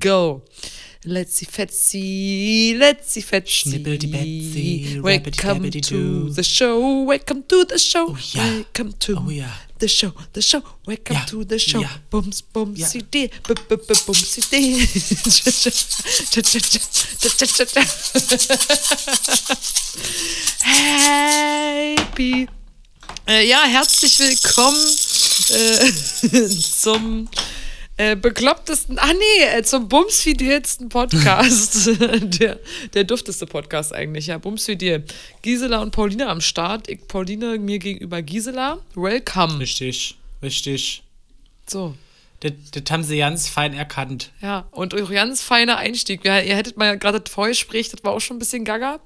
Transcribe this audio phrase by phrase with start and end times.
[0.00, 0.42] go.
[1.04, 3.52] Let's see Fetzi, let's see Fetzi.
[3.70, 8.42] Schnippel die Betsy, Welcome to the show, welcome to the show, ja.
[8.42, 9.48] welcome to Oh ja.
[9.78, 11.24] the show, the show, welcome Ja.
[11.26, 11.80] to the show.
[11.80, 11.88] Ja.
[12.10, 12.88] Bums, bums, Ja.
[12.88, 14.42] CD, b b b bums, cha.
[20.62, 22.48] Happy.
[23.26, 24.86] Äh, ja, herzlich willkommen
[25.50, 26.48] äh,
[26.82, 27.28] zum
[27.98, 31.86] äh, beklopptesten, ah nee, äh, zum bumsfidelsten Podcast.
[32.40, 32.58] der,
[32.94, 35.04] der dufteste Podcast eigentlich, ja, bumsfidel.
[35.42, 36.88] Gisela und Paulina am Start.
[36.88, 38.78] Ich, Paulina mir gegenüber Gisela.
[38.94, 39.58] Welcome.
[39.58, 41.02] Richtig, richtig.
[41.66, 41.94] So,
[42.40, 44.30] Das, das haben sie ganz fein erkannt.
[44.40, 46.24] ja, und auch ganz feiner Einstieg.
[46.24, 49.00] Ja, ihr hättet mal gerade das Vorgespräch, das war auch schon ein bisschen gaga.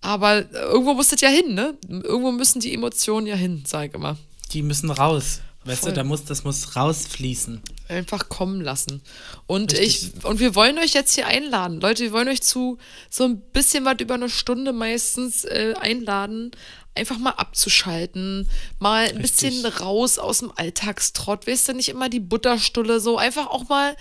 [0.00, 1.74] Aber irgendwo muss das ja hin, ne?
[1.88, 4.16] Irgendwo müssen die Emotionen ja hin, sag ich immer.
[4.52, 5.42] Die müssen raus.
[5.64, 5.90] Weißt Voll.
[5.90, 7.60] du, da muss, das muss rausfließen.
[7.88, 9.02] einfach kommen lassen.
[9.46, 10.14] Und Richtig.
[10.16, 11.80] ich und wir wollen euch jetzt hier einladen.
[11.82, 12.78] Leute, wir wollen euch zu
[13.10, 16.52] so ein bisschen was über eine Stunde meistens äh, einladen,
[16.94, 19.50] einfach mal abzuschalten, mal ein Richtig.
[19.50, 21.46] bisschen raus aus dem Alltagstrott.
[21.46, 23.96] Weißt du, nicht immer die Butterstulle, so einfach auch mal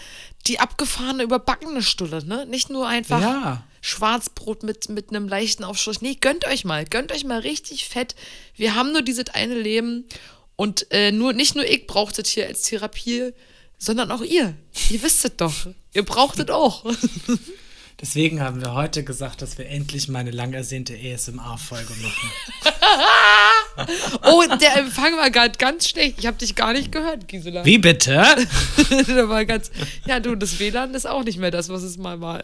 [0.47, 2.45] die abgefahrene, überbackene Stulle, ne?
[2.45, 3.63] Nicht nur einfach Ja.
[3.81, 6.01] Schwarzbrot mit, mit einem leichten Aufstrich.
[6.01, 6.85] Nee, gönnt euch mal.
[6.85, 8.15] Gönnt euch mal richtig fett.
[8.55, 10.05] Wir haben nur dieses eine Leben.
[10.59, 13.31] Und äh, nur, nicht nur ich braucht es hier als Therapie,
[13.77, 14.57] sondern auch ihr.
[14.89, 15.53] Ihr wisst es doch.
[15.93, 16.83] Ihr braucht es auch.
[18.01, 22.31] Deswegen haben wir heute gesagt, dass wir endlich mal eine lang ersehnte ASMR-Folge machen.
[24.23, 26.15] Oh, der Empfang war gerade ganz schlecht.
[26.19, 27.63] Ich habe dich gar nicht gehört, Gisela.
[27.63, 28.21] Wie bitte?
[29.07, 29.71] der war ganz.
[30.05, 32.43] Ja, du, das WLAN ist auch nicht mehr das, was es mal war.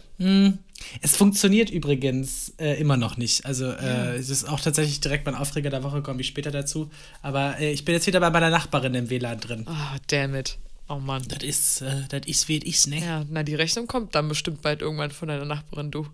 [1.02, 3.46] Es funktioniert übrigens äh, immer noch nicht.
[3.46, 6.90] Also, äh, es ist auch tatsächlich direkt mein Aufreger der Woche, komme ich später dazu.
[7.22, 9.66] Aber äh, ich bin jetzt wieder bei meiner Nachbarin im WLAN drin.
[9.68, 10.58] Ah, damn it.
[10.88, 11.24] Oh Mann.
[11.28, 13.00] Das ist, äh, das ist, wie es ist, ne?
[13.00, 16.08] Ja, na, die Rechnung kommt dann bestimmt bald irgendwann von deiner Nachbarin, du.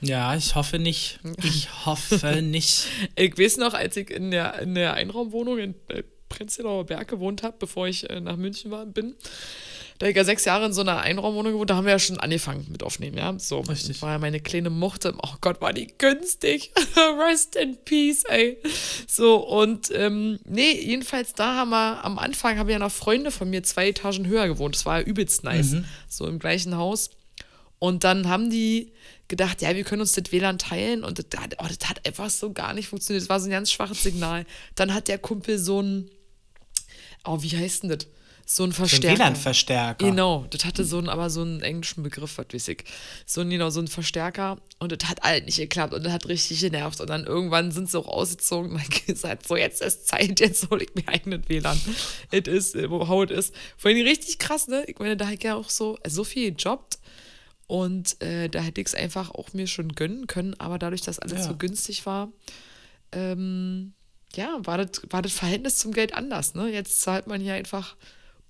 [0.00, 1.20] Ja, ich hoffe nicht.
[1.42, 2.86] Ich hoffe nicht.
[3.14, 7.42] Ich weiß noch, als ich in der, in der Einraumwohnung in äh, Prenzlauer Berg gewohnt
[7.42, 9.14] habe, bevor ich äh, nach München war, bin,
[9.98, 12.18] da ich ja sechs Jahre in so einer Einraumwohnung gewohnt, da haben wir ja schon
[12.18, 13.38] angefangen mit aufnehmen, ja.
[13.38, 14.02] So, Richtig.
[14.02, 15.14] war ja meine kleine Muchte.
[15.22, 16.72] Oh Gott, war die günstig.
[17.18, 18.58] Rest in peace, ey.
[19.06, 23.48] So, und ähm, nee, jedenfalls da haben wir, am Anfang haben ja noch Freunde von
[23.48, 24.74] mir zwei Etagen höher gewohnt.
[24.74, 25.76] Das war ja übelst nice.
[26.08, 27.10] So im gleichen Haus.
[27.78, 28.92] Und dann haben die
[29.28, 31.04] gedacht, ja, wir können uns das WLAN teilen.
[31.04, 33.22] Und das hat, oh, das hat einfach so gar nicht funktioniert.
[33.22, 34.46] Das war so ein ganz schwaches Signal.
[34.74, 36.10] Dann hat der Kumpel so ein,
[37.24, 38.06] oh, wie heißt denn das?
[38.48, 39.18] So ein So ein Verstärker.
[39.18, 40.06] WLAN-Verstärker.
[40.06, 42.84] Genau, das hatte so einen, aber so einen englischen Begriff, was weiß ich.
[43.26, 46.28] So ein, genau, so ein Verstärker und das hat halt nicht geklappt und das hat
[46.28, 47.00] richtig genervt.
[47.00, 50.70] Und dann irgendwann sind sie auch ausgezogen und dann gesagt, so jetzt ist Zeit, jetzt
[50.70, 51.78] hole ich mir eigenen WLAN.
[52.30, 53.52] Es ist, äh, wo how it ist.
[53.76, 54.84] Vor allem richtig krass, ne?
[54.86, 57.00] Ich meine, da ich ja auch so, so viel gejobbt
[57.66, 61.18] und äh, da hätte ich es einfach auch mir schon gönnen können, aber dadurch, dass
[61.18, 61.48] alles Ja.
[61.48, 62.28] so günstig war,
[63.10, 63.92] ähm,
[64.36, 66.68] ja, war das, war das Verhältnis zum Geld anders, ne?
[66.70, 67.96] Jetzt zahlt man hier einfach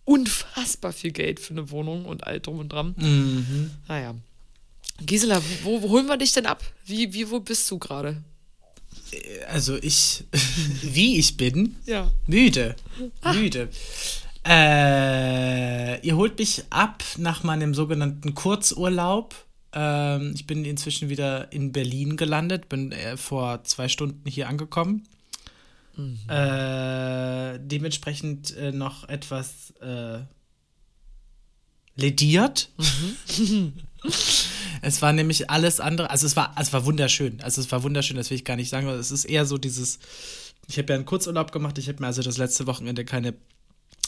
[0.07, 2.95] unfassbar viel Geld für eine Wohnung und all drum und dran.
[2.97, 3.71] Mhm.
[3.89, 4.15] Naja.
[5.05, 6.63] Gisela, wo, wo holen wir dich denn ab?
[6.87, 8.23] Wie, wie wo bist du gerade?
[9.49, 10.25] Also ich,
[10.83, 12.11] wie ich bin, Ja.
[12.27, 12.75] müde.
[13.35, 13.69] Müde.
[14.47, 19.35] Äh, ihr holt mich ab nach meinem sogenannten Kurzurlaub.
[19.73, 25.07] Ähm, ich bin inzwischen wieder in Berlin gelandet, bin äh, vor zwei Stunden hier angekommen.
[26.29, 30.21] Äh, dementsprechend äh, noch etwas äh,
[31.97, 32.71] lediert.
[34.83, 37.41] Es war nämlich alles andere, also es war, es war wunderschön.
[37.41, 38.87] Also es war wunderschön, das will ich gar nicht sagen.
[38.87, 39.99] aber Es ist eher so dieses,
[40.69, 43.35] ich habe ja einen Kurzurlaub gemacht, ich habe mir also das letzte Wochenende keine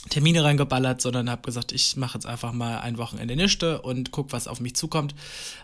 [0.08, 4.32] Termine reingeballert, sondern habe gesagt, ich mache jetzt einfach mal ein Wochenende Nischte und guck,
[4.32, 5.14] was auf mich zukommt.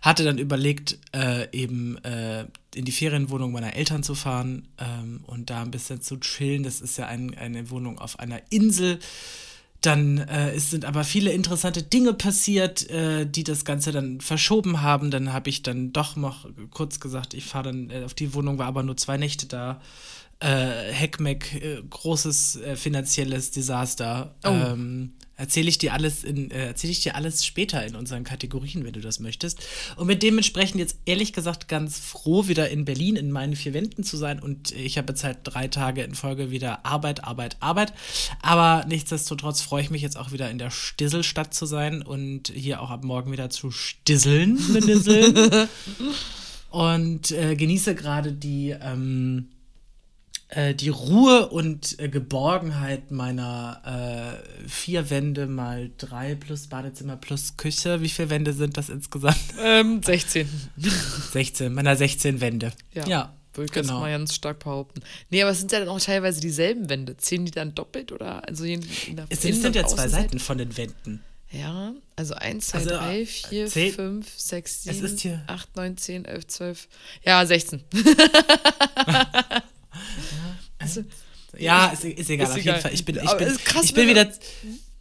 [0.02, 5.50] Hatte dann überlegt, äh, eben äh, in die Ferienwohnung meiner Eltern zu fahren ähm, und
[5.50, 6.62] da ein bisschen zu chillen.
[6.62, 8.98] Das ist ja ein, eine Wohnung auf einer Insel.
[9.80, 14.80] Dann äh, es sind aber viele interessante Dinge passiert, äh, die das Ganze dann verschoben
[14.80, 15.10] haben.
[15.10, 18.58] Dann habe ich dann doch noch kurz gesagt, ich fahre dann äh, auf die Wohnung,
[18.58, 19.80] war aber nur zwei Nächte da.
[20.44, 24.34] Äh, Heckmeck, äh, großes äh, finanzielles Desaster.
[24.44, 24.48] Oh.
[24.50, 28.84] Ähm, erzähle ich dir alles in, äh, erzähle ich dir alles später in unseren Kategorien,
[28.84, 29.60] wenn du das möchtest.
[29.96, 34.04] Und mit dementsprechend jetzt ehrlich gesagt ganz froh, wieder in Berlin in meinen vier Wänden
[34.04, 34.38] zu sein.
[34.38, 37.94] Und ich habe jetzt halt drei Tage in Folge wieder Arbeit, Arbeit, Arbeit.
[38.42, 42.82] Aber nichtsdestotrotz freue ich mich jetzt auch wieder in der Stisselstadt zu sein und hier
[42.82, 45.68] auch ab morgen wieder zu stisseln, Menisseln.
[46.70, 49.48] und äh, genieße gerade die ähm,
[50.48, 57.56] äh, die Ruhe und äh, Geborgenheit meiner äh, vier Wände mal drei plus Badezimmer plus
[57.56, 58.00] Küche.
[58.00, 59.36] Wie viele Wände sind das insgesamt?
[59.62, 60.48] Ähm, 16.
[61.32, 62.72] 16, meiner 16 Wände.
[62.92, 63.06] Ja.
[63.06, 65.00] ja Würde ich jetzt mal ganz stark behaupten.
[65.30, 67.16] Nee, aber es sind ja dann auch teilweise dieselben Wände.
[67.16, 68.46] Zählen die dann doppelt oder?
[68.46, 70.08] Also in, in der Es Innen- sind ja zwei?
[70.08, 71.22] Seiten von den Wänden.
[71.50, 75.42] Ja, also 1, 2, Also, 3, äh, 4, zähl- 5, 6, Es 7, ist hier-
[75.46, 76.88] 8, 9, 10, 11, 12.
[77.24, 77.84] Ja, 16.
[80.78, 81.04] also,
[81.58, 82.74] Ja, ist, ist egal, Ist auf egal.
[82.74, 82.94] jeden Fall.
[82.94, 84.10] Ich bin, ich bin, ich bin ne?
[84.10, 84.32] wieder.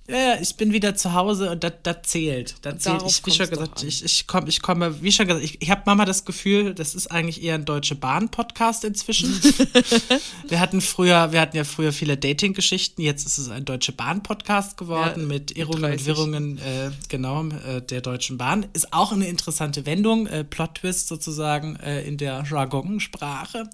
[0.10, 1.74] Ja, ich bin wieder zu Hause und das
[2.04, 2.56] zählt.
[2.62, 2.98] Das zählt.
[2.98, 5.70] darauf Ich, wie schon gesagt, ich, ich, komm, ich komme, wie schon gesagt, ich, ich
[5.70, 9.34] habe Mama das Gefühl, das ist eigentlich eher ein Deutsche Bahn-Podcast inzwischen.
[10.50, 14.76] wir hatten früher, wir hatten ja früher viele Dating-Geschichten, jetzt ist es ein Deutsche Bahn-Podcast
[14.76, 16.06] geworden Ja, mit Irrungen und 30.
[16.06, 18.66] Wirrungen, äh, genau, äh, der Deutschen Bahn.
[18.74, 23.70] Ist auch eine interessante Wendung, äh, Plot-Twist sozusagen äh, in der Jargonsprache.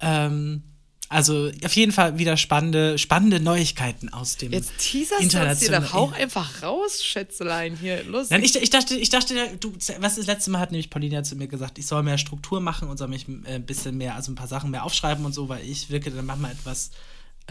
[0.00, 0.64] Ähm,
[1.12, 5.92] also auf jeden Fall wieder spannende, spannende Neuigkeiten aus dem jetzt teaserst du internationalen- dann
[5.92, 8.30] hau einfach raus, Schätzelein, hier, los.
[8.30, 11.36] Nein, ich, ich dachte, ich dachte, du, was das letzte Mal hat nämlich Paulina zu
[11.36, 14.32] mir gesagt, ich soll mehr Struktur machen und soll mich äh, ein bisschen mehr, also
[14.32, 16.90] ein paar Sachen mehr aufschreiben und so, weil ich wirke dann manchmal etwas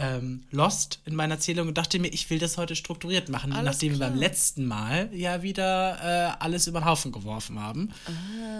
[0.02, 3.76] ähm, lost in meiner Erzählung und dachte mir, ich will das heute strukturiert machen, Alles
[3.76, 4.10] nachdem wir klar.
[4.10, 7.90] beim letzten Mal ja wieder äh, alles über den Haufen geworfen haben.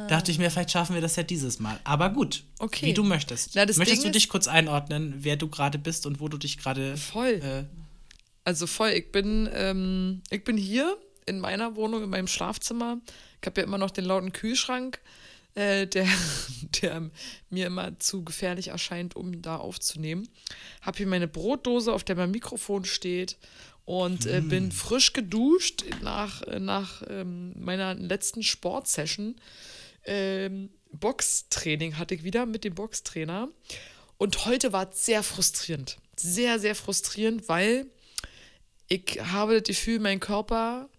[0.08, 1.80] Dachte ich mir, vielleicht schaffen wir das ja dieses Mal.
[1.84, 2.66] Aber gut, Ah.
[2.66, 2.86] Okay.
[2.88, 3.56] wie du möchtest.
[3.56, 6.58] Na, möchtest Ding du dich kurz einordnen, wer du gerade bist und wo du dich
[6.60, 7.42] gerade Voll.
[7.44, 7.64] äh,
[8.44, 10.96] Also voll, ich bin, ähm, ich bin hier
[11.26, 12.98] in meiner Wohnung, in meinem Schlafzimmer.
[13.42, 15.00] Ich habe ja immer noch den lauten Kühlschrank,
[15.56, 16.08] äh, der,
[16.82, 17.10] der
[17.50, 20.28] mir immer zu gefährlich erscheint, um da aufzunehmen.
[20.82, 23.38] Habe hier meine Brotdose, auf der mein Mikrofon steht
[23.86, 29.36] und äh, bin frisch geduscht nach, äh, nach ähm, meiner letzten Sportsession.
[30.06, 33.50] Ähm, Boxtraining hatte ich wieder mit dem Boxtrainer.
[34.18, 35.98] Und heute war es sehr frustrierend.
[36.16, 37.88] Sehr, sehr frustrierend, weil
[38.88, 40.90] ich habe das Gefühl, mein Körper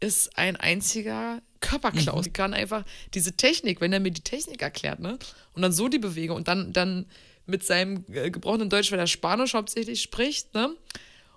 [0.00, 2.26] ist ein einziger Körperklaus.
[2.26, 5.18] Ich kann einfach diese Technik, wenn er mir die Technik erklärt, ne?
[5.54, 7.06] Und dann so die Bewegung und dann, dann
[7.46, 10.74] mit seinem äh, gebrochenen Deutsch, weil er Spanisch hauptsächlich spricht, ne?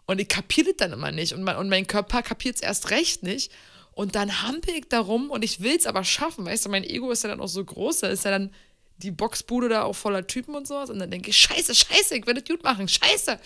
[0.05, 1.33] Und ich kapiere das dann immer nicht.
[1.33, 3.51] Und mein, und mein Körper kapiert es erst recht nicht.
[3.93, 7.11] Und dann hampel ich darum und ich will es aber schaffen, weißt du, mein Ego
[7.11, 8.53] ist ja dann auch so groß, da ist ja dann
[8.97, 10.89] die Boxbude da auch voller Typen und sowas.
[10.89, 13.39] Und dann denke ich, scheiße, scheiße, ich will das gut machen, scheiße.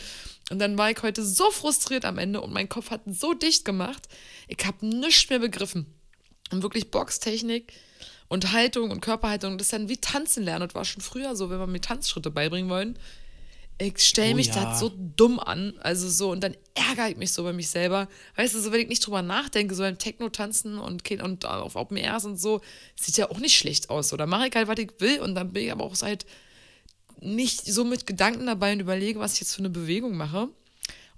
[0.51, 3.65] Und dann war ich heute so frustriert am Ende und mein Kopf hat so dicht
[3.65, 4.07] gemacht,
[4.47, 5.85] ich habe nichts mehr begriffen.
[6.51, 7.73] Und wirklich Boxtechnik
[8.27, 10.63] und Haltung und Körperhaltung, das ist dann wie Tanzen lernen.
[10.63, 12.97] Und war schon früher so, wenn wir mir Tanzschritte beibringen wollen.
[13.81, 14.55] Ich stelle Oh mich ja.
[14.55, 18.09] da so dumm an, also so, und dann ärgere ich mich so bei mich selber.
[18.35, 21.95] Weißt du, so wenn ich nicht drüber nachdenke, so beim Techno-Tanzen und, und auf Open
[21.95, 22.59] Airs und so,
[22.99, 24.11] sieht ja auch nicht schlecht aus.
[24.11, 26.25] Oder mache ich halt, was ich will, und dann bin ich aber auch halt
[27.21, 30.49] nicht so mit Gedanken dabei und überlege, was ich jetzt für eine Bewegung mache.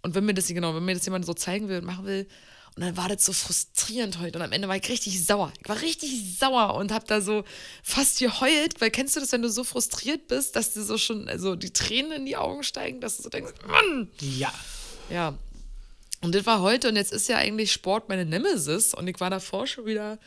[0.03, 2.27] Und wenn mir das, genau, wenn mir das jemand so zeigen will und machen will,
[2.75, 4.39] und dann war das so frustrierend heute.
[4.39, 5.51] Und am Ende war ich richtig sauer.
[5.61, 7.43] Ich war richtig sauer und habe da so
[7.83, 11.27] fast geheult, weil kennst du das, wenn du so frustriert bist, dass dir so schon,
[11.27, 14.09] also die Tränen in die Augen steigen, dass du so denkst, Mann!
[14.21, 14.53] ja.
[15.09, 15.37] Ja.
[16.21, 19.29] Und das war heute und jetzt ist ja eigentlich Sport meine Nemesis und ich war
[19.29, 20.17] davor schon wieder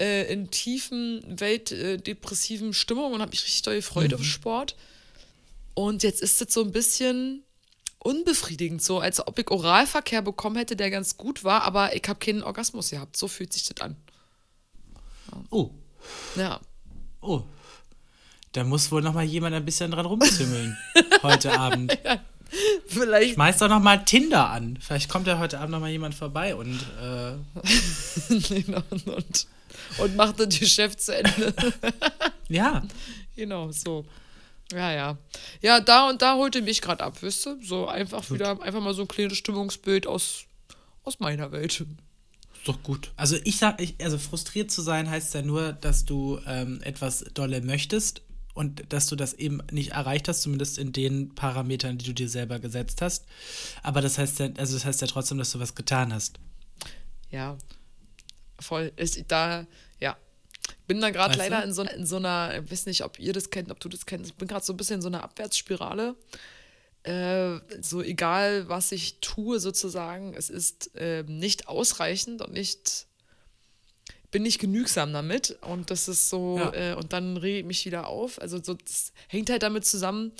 [0.00, 4.74] äh, in tiefen, weltdepressiven Stimmung und habe mich richtig doll gefreut auf Sport.
[5.74, 7.45] Und jetzt ist es so ein bisschen
[8.06, 12.18] unbefriedigend, so als ob ich Oralverkehr bekommen hätte, der ganz gut war, aber ich habe
[12.20, 13.16] keinen Orgasmus gehabt.
[13.16, 13.96] So fühlt sich das an.
[15.50, 15.70] Oh,
[16.36, 16.60] Ja.
[17.20, 17.42] oh.
[18.52, 20.78] Da muss wohl noch mal jemand ein bisschen dran rumzimmeln
[21.22, 21.98] heute Abend.
[22.86, 24.78] Vielleicht Schmeiß doch noch mal Tinder an.
[24.80, 27.32] Vielleicht kommt ja heute Abend noch mal jemand vorbei und äh,
[28.32, 29.46] und, und,
[29.98, 31.52] und macht das Geschäft zu Ende.
[32.48, 32.82] ja.
[33.34, 34.06] Genau, so.
[34.72, 35.18] Ja, ja.
[35.62, 37.58] Ja, da und da holte mich gerade ab, wisst ihr?
[37.62, 40.44] So einfach wieder, einfach mal so ein kleines Stimmungsbild aus,
[41.04, 41.80] aus meiner Welt.
[41.80, 41.86] Ist
[42.64, 43.12] doch gut.
[43.16, 47.24] Also ich sag, ich, also frustriert zu sein heißt ja nur, dass du ähm, etwas
[47.32, 48.22] dolle möchtest
[48.54, 52.28] und dass du das eben nicht erreicht hast, zumindest in den Parametern, die du dir
[52.28, 53.26] selber gesetzt hast.
[53.82, 56.40] Aber das heißt ja, also das heißt ja trotzdem, dass du was getan hast.
[57.30, 57.56] Ja,
[58.58, 58.92] voll.
[58.96, 59.66] Ist da.
[60.86, 61.64] Bin da gerade leider du?
[61.66, 64.06] in so, in so einer, ich weiß nicht, ob ihr das kennt, ob du das
[64.06, 64.30] kennst.
[64.30, 66.14] Ich bin gerade so ein bisschen in so einer Abwärtsspirale.
[67.02, 73.06] Äh, so egal, was ich tue, sozusagen, es ist äh, nicht ausreichend und nicht
[74.32, 76.92] bin nicht genügsam damit und das ist so Ja.
[76.92, 78.40] äh, und dann rege ich mich wieder auf.
[78.40, 80.32] Also so, das hängt halt damit zusammen,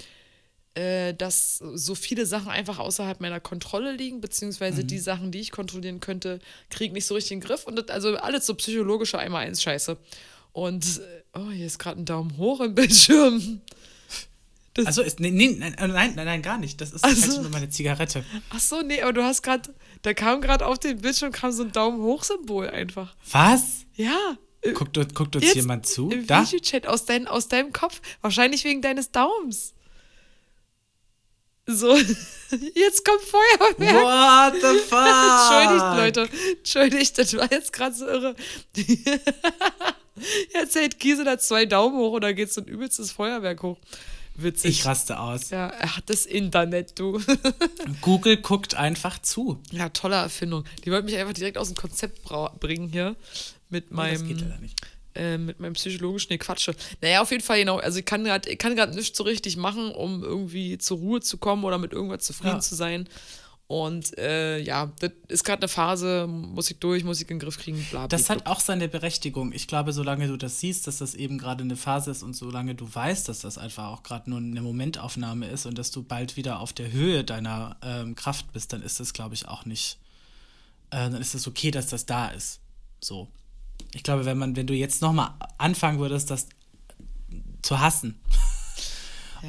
[0.75, 5.51] äh, dass so viele Sachen einfach außerhalb meiner Kontrolle liegen, beziehungsweise die Sachen, die ich
[5.51, 7.65] kontrollieren könnte, kriege nicht so richtig in den Griff.
[7.67, 9.97] Und das, also alles so psychologische einmal eins Scheiße.
[10.57, 13.61] Und äh, oh, hier ist gerade ein Daumen hoch im Bildschirm.
[14.73, 16.81] Das- also, ist, nee, nee, nein, äh, nein, nein, gar nicht.
[16.81, 17.25] Das ist Ach so.
[17.25, 18.25] einfach nur meine Zigarette.
[18.49, 21.63] Ach so, nee, aber du hast gerade, da kam gerade auf den Bildschirm kam so
[21.63, 23.15] ein Daumen hoch Symbol einfach.
[23.31, 23.85] Was?
[23.97, 24.39] Ja.
[24.63, 26.09] äh, Guckt, uns- guckt uns jetzt jemand zu?
[26.09, 26.43] Im Da?
[26.43, 28.01] Videochat aus, dein, aus deinem Kopf.
[28.23, 29.75] Wahrscheinlich wegen deines Daumens.
[31.67, 31.97] So,
[32.75, 33.79] jetzt kommt Feuerwerk.
[33.79, 35.07] What the fuck?
[35.97, 36.29] Entschuldigt, Leute.
[36.59, 38.37] Entschuldigt, das war jetzt gerade so irre.
[40.55, 43.77] Jetzt hält Gisela zwei Daumen hoch und da geht so ein übelstes Feuerwerk hoch.
[44.35, 44.71] Witzig.
[44.81, 45.51] Ich raste aus.
[45.51, 47.21] ja, er hat das Internet, du.
[48.01, 49.61] Google guckt einfach zu.
[49.73, 50.65] Ja, tolle Erfindung.
[50.85, 52.23] Die wollte mich einfach direkt aus dem Konzept
[52.61, 53.15] bringen hier.
[53.69, 54.81] Mit Oh, das meinem, geht leider nicht.
[55.17, 56.75] Äh, mit meinem psychologischen, nee, Quatsche.
[57.01, 57.79] Naja, auf jeden Fall, genau.
[57.79, 61.21] Also ich kann gerade ich kann grad nichts so richtig machen, um irgendwie zur Ruhe
[61.21, 62.61] zu kommen oder mit irgendwas zufrieden Ja.
[62.61, 63.09] zu sein.
[63.69, 67.41] Und äh, ja, das ist gerade eine Phase, muss ich durch, muss ich in den
[67.41, 68.37] Griff kriegen, bla, bla, Das bla.
[68.37, 69.51] hat auch seine Berechtigung.
[69.53, 72.77] Ich glaube, solange du das siehst, dass das eben gerade eine Phase ist und solange
[72.77, 76.37] du weißt, dass das einfach auch gerade nur eine Momentaufnahme ist und dass du bald
[76.37, 79.99] wieder auf der Höhe deiner ähm, Kraft bist, dann ist das, glaube ich, auch nicht,
[80.91, 82.61] äh, dann ist es okay, dass das da ist.
[83.01, 83.27] So.
[83.93, 86.49] Ich glaube, wenn man, wenn du jetzt nochmal anfangen würdest, das
[87.63, 88.21] zu hassen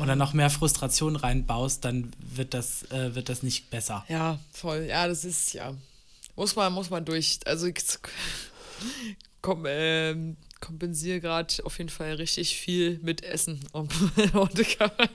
[0.02, 4.06] oder noch mehr Frustration reinbaust, dann wird das, äh, wird das nicht besser.
[4.08, 4.86] Ja, voll.
[4.90, 5.74] Ja, das ist, ja.
[6.36, 7.40] Muss man, muss man durch.
[7.46, 7.76] Also ich
[9.42, 13.60] komm, ähm, kompensiere gerade auf jeden Fall richtig viel mit Essen.
[13.72, 13.94] Und,
[14.34, 14.60] und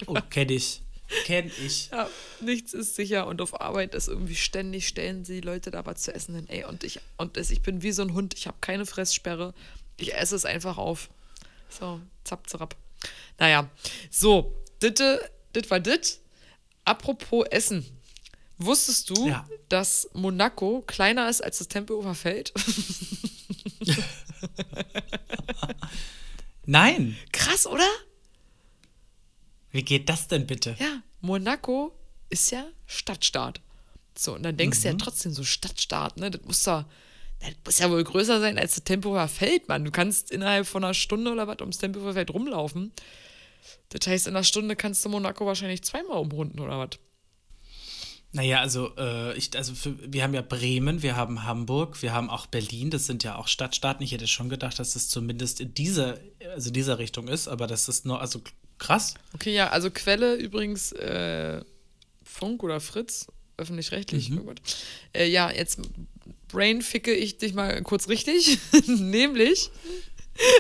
[0.07, 0.81] Oh, kenn ich.
[1.25, 1.90] Kenn ich.
[1.90, 2.09] Ja,
[2.40, 6.14] nichts ist sicher und auf Arbeit ist irgendwie ständig stellen sie Leute da was zu
[6.14, 6.49] essen hin.
[6.49, 9.54] Ey, und ich und ich bin wie so ein Hund, ich habe keine Fresssperre.
[9.99, 11.11] Ich esse es einfach auf.
[11.69, 12.76] So, zapp, zapp.
[13.38, 13.69] Naja,
[14.11, 16.19] so, ditte, dit war dit.
[16.85, 17.85] Apropos Essen.
[18.59, 19.49] Wusstest du, Ja.
[19.69, 22.52] dass Monaco kleiner ist als das Tempelhofer Feld?
[26.66, 27.16] Nein.
[27.33, 27.88] Krass, oder?
[29.73, 30.76] Wie geht das denn bitte?
[30.79, 31.93] Ja, Monaco
[32.31, 33.61] ist ja Stadtstaat.
[34.17, 34.83] So, und dann denkst Mhm.
[34.83, 36.31] du ja trotzdem so Stadtstaat, ne?
[36.31, 36.85] Das muss doch,
[37.41, 39.85] das muss ja wohl größer sein als das Tempelhofer Feld, Mann.
[39.85, 42.93] Du kannst innerhalb von einer Stunde oder was ums Tempelhofer Feld rumlaufen.
[43.88, 46.99] Das heißt, in einer Stunde kannst du Monaco wahrscheinlich zweimal umrunden oder was?
[48.35, 52.31] Naja, also, äh, ich, also für, wir haben ja Bremen, wir haben Hamburg, wir haben
[52.31, 54.02] auch Berlin, das sind ja auch Stadtstaaten.
[54.02, 56.19] Ich hätte schon gedacht, dass das zumindest in dieser,
[56.50, 58.41] also dieser Richtung ist, aber das ist nur, also
[58.82, 59.14] krass.
[59.34, 61.62] Okay, ja, also Quelle übrigens äh,
[62.24, 64.30] Funk oder Fritz, öffentlich-rechtlich.
[64.30, 64.38] Mhm.
[64.40, 64.60] oh Gott.
[65.12, 65.80] Äh, ja, jetzt
[66.48, 69.70] brainficke ich dich mal kurz richtig, nämlich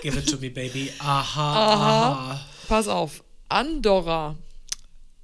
[0.02, 0.92] Give it to me, baby.
[0.98, 2.12] Aha, Aha.
[2.12, 2.46] aha.
[2.68, 3.24] Pass auf.
[3.48, 4.36] Andorra,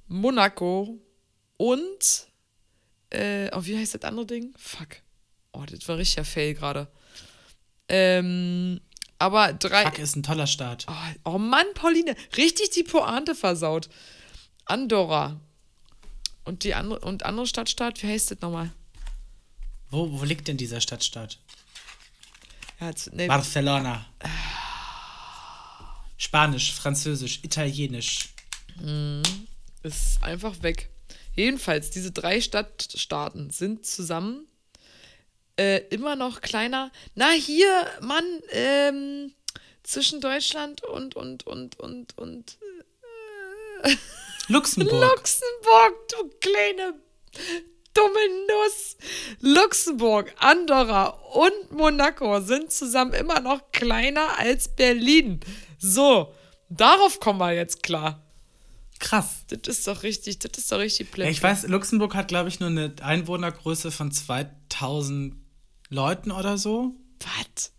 [0.07, 0.99] Monaco
[1.57, 2.27] und
[3.11, 4.53] äh, oh, wie heißt das andere Ding?
[4.57, 4.97] Fuck.
[5.51, 6.87] Oh, das war richtiger Fail gerade.
[7.87, 8.81] Ähm,
[9.19, 9.83] aber drei.
[9.83, 10.85] Fuck, ist ein toller Start.
[10.89, 13.89] Oh, oh Mann, Pauline, richtig die Pointe versaut.
[14.65, 15.39] Andorra.
[16.45, 18.71] Und die andere und andere Stadtstaat, wie heißt das nochmal?
[19.91, 21.37] Wo, wo liegt denn dieser Stadtstaat?
[22.79, 24.05] Ja, nee, Barcelona.
[26.17, 28.29] Spanisch, Französisch, Italienisch.
[29.83, 30.89] ist einfach weg.
[31.35, 34.48] Jedenfalls, diese drei Stadtstaaten sind zusammen
[35.59, 36.91] äh, immer noch kleiner.
[37.15, 39.33] Na, hier, Mann, ähm,
[39.83, 42.57] zwischen Deutschland und, und, und, und, und
[44.47, 45.17] Luxemburg.
[45.17, 46.93] Luxemburg, du kleine
[47.93, 48.97] dumme Nuss.
[49.41, 55.39] Luxemburg, Andorra und Monaco sind zusammen immer noch kleiner als Berlin.
[55.77, 56.33] So,
[56.69, 58.23] darauf kommen wir jetzt klar.
[58.99, 59.45] Krass.
[59.47, 61.29] Das ist doch richtig, das ist doch richtig Ja, blöd.
[61.29, 65.35] ich weiß, Luxemburg hat, glaube ich, nur eine Einwohnergröße von 2000
[65.89, 66.95] Leuten oder so.
[67.19, 67.73] Was?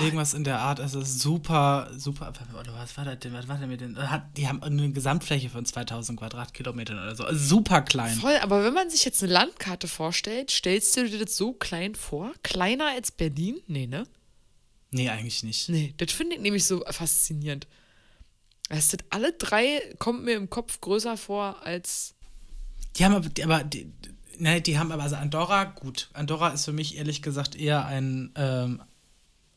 [0.00, 0.80] Irgendwas in der Art.
[0.80, 2.32] Also super, super.
[2.60, 3.32] Oder was war das denn?
[3.32, 3.98] Was war denn mit den?
[4.36, 7.24] Die haben eine Gesamtfläche von 2000 Quadratkilometern oder so.
[7.24, 8.14] Also super klein.
[8.16, 11.94] Voll, aber wenn man sich jetzt eine Landkarte vorstellt, stellst du dir das so klein
[11.94, 12.32] vor?
[12.42, 13.60] Kleiner als Berlin?
[13.66, 14.06] Nee, ne?
[14.90, 15.70] Nee, eigentlich nicht.
[15.70, 17.66] Nee, das finde ich nämlich so faszinierend.
[18.68, 22.14] Es sind alle drei, kommt mir im Kopf größer vor als.
[22.96, 23.90] Die haben aber, die, aber die,
[24.38, 26.08] ne, die haben aber, also Andorra, gut.
[26.12, 28.82] Andorra ist für mich ehrlich gesagt eher ein, ähm,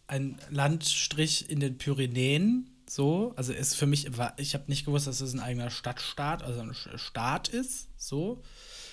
[0.07, 2.69] ein Landstrich in den Pyrenäen.
[2.87, 6.59] So, also ist für mich, ich habe nicht gewusst, dass es ein eigener Stadtstaat, also
[6.59, 7.87] ein Staat ist.
[7.95, 8.41] So.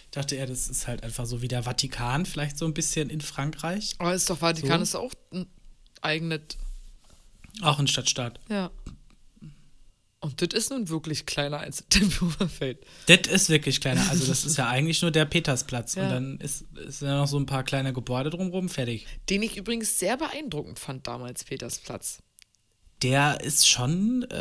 [0.05, 3.11] Ich dachte eher, das ist halt einfach so wie der Vatikan, vielleicht so ein bisschen
[3.11, 3.97] in Frankreich.
[3.99, 4.83] Aber ist doch Vatikan So?
[4.83, 5.47] ist auch ein
[6.01, 6.43] eigenes.
[7.63, 8.39] Auch ein Stadtstaat.
[8.49, 8.71] Ja.
[10.21, 12.85] Und das ist nun wirklich kleiner als Tempelhofer Feld.
[13.07, 14.05] Das ist wirklich kleiner.
[14.11, 15.95] Also, das ist ja eigentlich nur der Petersplatz.
[15.95, 16.05] Ja.
[16.05, 19.07] Und dann ist, ist ja noch so ein paar kleine Gebäude drumherum, fertig.
[19.31, 22.19] Den ich übrigens sehr beeindruckend fand damals, Petersplatz.
[23.03, 24.35] der ist schon, äh,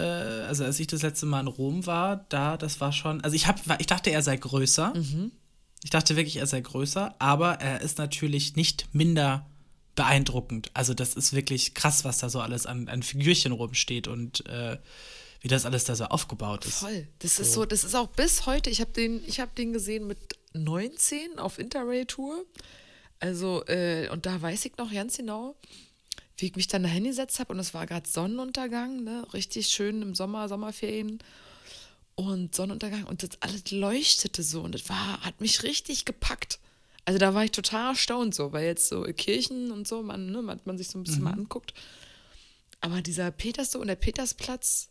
[0.48, 3.46] also als ich das letzte Mal in Rom war, da, das war schon, also ich,
[3.46, 4.94] hab, ich dachte, er sei größer.
[4.96, 5.32] Mhm.
[5.84, 9.48] Ich dachte wirklich, er sei größer, aber er ist natürlich nicht minder
[9.96, 10.72] beeindruckend.
[10.74, 14.78] Also das ist wirklich krass, was da so alles an, an Figürchen rumsteht und äh,
[15.42, 16.80] wie das alles da so aufgebaut ist.
[16.80, 17.08] Voll.
[17.20, 20.08] Das ist so, das ist auch bis heute, ich habe den, ich habe den gesehen
[20.08, 20.18] mit
[20.54, 22.46] 19 auf Interrail-Tour.
[23.20, 25.56] Also, äh, und da weiß ich noch ganz genau,
[26.38, 29.26] wie ich mich dann da hingesetzt habe und es war gerade Sonnenuntergang, ne?
[29.34, 31.20] Richtig schön im Sommer, Sommerferien.
[32.16, 36.60] Und Sonnenuntergang und das alles leuchtete so und das war, hat mich richtig gepackt.
[37.06, 40.42] Also da war ich total erstaunt so, weil jetzt so Kirchen und so, man, ne,
[40.42, 41.26] man, man sich so ein bisschen mhm.
[41.26, 41.74] mal anguckt.
[42.82, 44.90] Aber dieser Petersdom und der Petersplatz,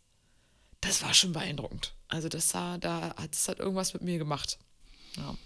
[0.86, 1.92] das war schon beeindruckend.
[2.08, 4.58] Also das sah, da hat es halt irgendwas mit mir gemacht.
[5.16, 5.36] Ja.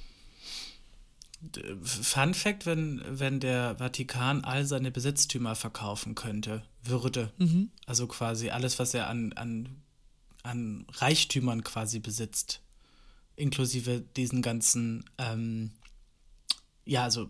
[1.82, 7.70] Fun Fact, wenn, wenn der Vatikan all seine Besitztümer verkaufen könnte, würde, mhm.
[7.87, 9.82] also quasi alles, was er an, an,
[10.42, 12.61] an Reichtümern quasi besitzt,
[13.37, 15.70] inklusive diesen ganzen, ähm,
[16.85, 17.28] ja, also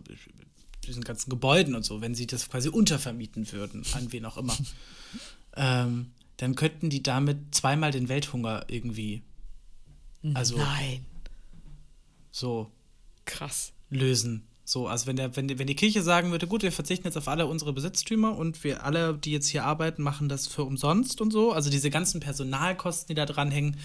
[0.85, 4.57] diesen ganzen Gebäuden und so, wenn sie das quasi untervermieten würden, an wen auch immer,
[5.55, 6.11] ähm,
[6.41, 9.21] dann könnten die damit zweimal den Welthunger irgendwie,
[10.33, 11.05] also Nein.
[12.31, 12.71] so
[13.25, 14.47] krass lösen.
[14.63, 17.17] So, also wenn, der, wenn, die, wenn die Kirche sagen würde, gut, wir verzichten jetzt
[17.17, 21.21] auf alle unsere Besitztümer und wir alle, die jetzt hier arbeiten, machen das für umsonst
[21.21, 23.77] und so, also diese ganzen Personalkosten, die da dranhängen,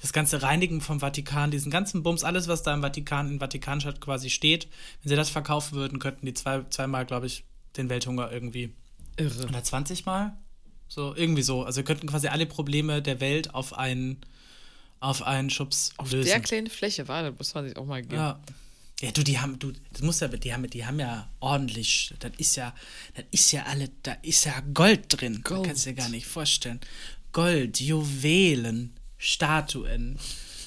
[0.00, 4.00] das ganze Reinigen vom Vatikan, diesen ganzen Bums, alles, was da im Vatikan, in Vatikanstadt
[4.00, 4.66] quasi steht,
[5.02, 7.44] wenn sie das verkaufen würden, könnten die zwei, zweimal, glaube ich,
[7.76, 8.72] den Welthunger irgendwie.
[9.16, 9.46] Irre.
[9.46, 10.36] Oder 20 Mal?
[10.90, 11.62] So, irgendwie so.
[11.62, 14.18] Also könnten quasi alle Probleme der Welt auf einen,
[14.98, 16.28] auf einen Schubs auf lösen.
[16.28, 18.16] Auf der kleinen Fläche war, das muss man sich auch mal geben.
[18.16, 18.40] Ja.
[19.00, 22.32] Ja, du, die haben, du, das muss ja, die haben, die haben ja ordentlich, das
[22.36, 22.74] ist ja,
[23.14, 25.40] das ist ja alle, da ist ja Gold drin.
[25.42, 25.68] Gold.
[25.68, 26.80] kannst du dir gar nicht vorstellen.
[27.32, 30.18] Gold, Juwelen, Statuen.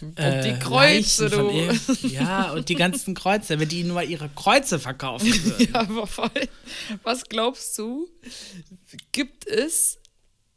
[0.01, 1.49] Und äh, die Kreuze, du.
[1.51, 5.71] Ihr, ja, und die ganzen Kreuze, wenn die nur ihre Kreuze verkaufen würden.
[5.71, 6.31] ja, aber voll.
[7.03, 8.09] Was glaubst du,
[9.11, 9.99] gibt es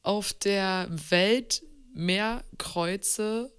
[0.06, 3.52] auf der Welt mehr Kreuze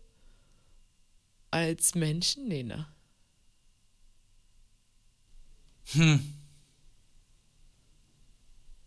[1.51, 2.47] als Menschen?
[2.47, 2.87] Nee, ne?
[5.91, 6.33] Hm.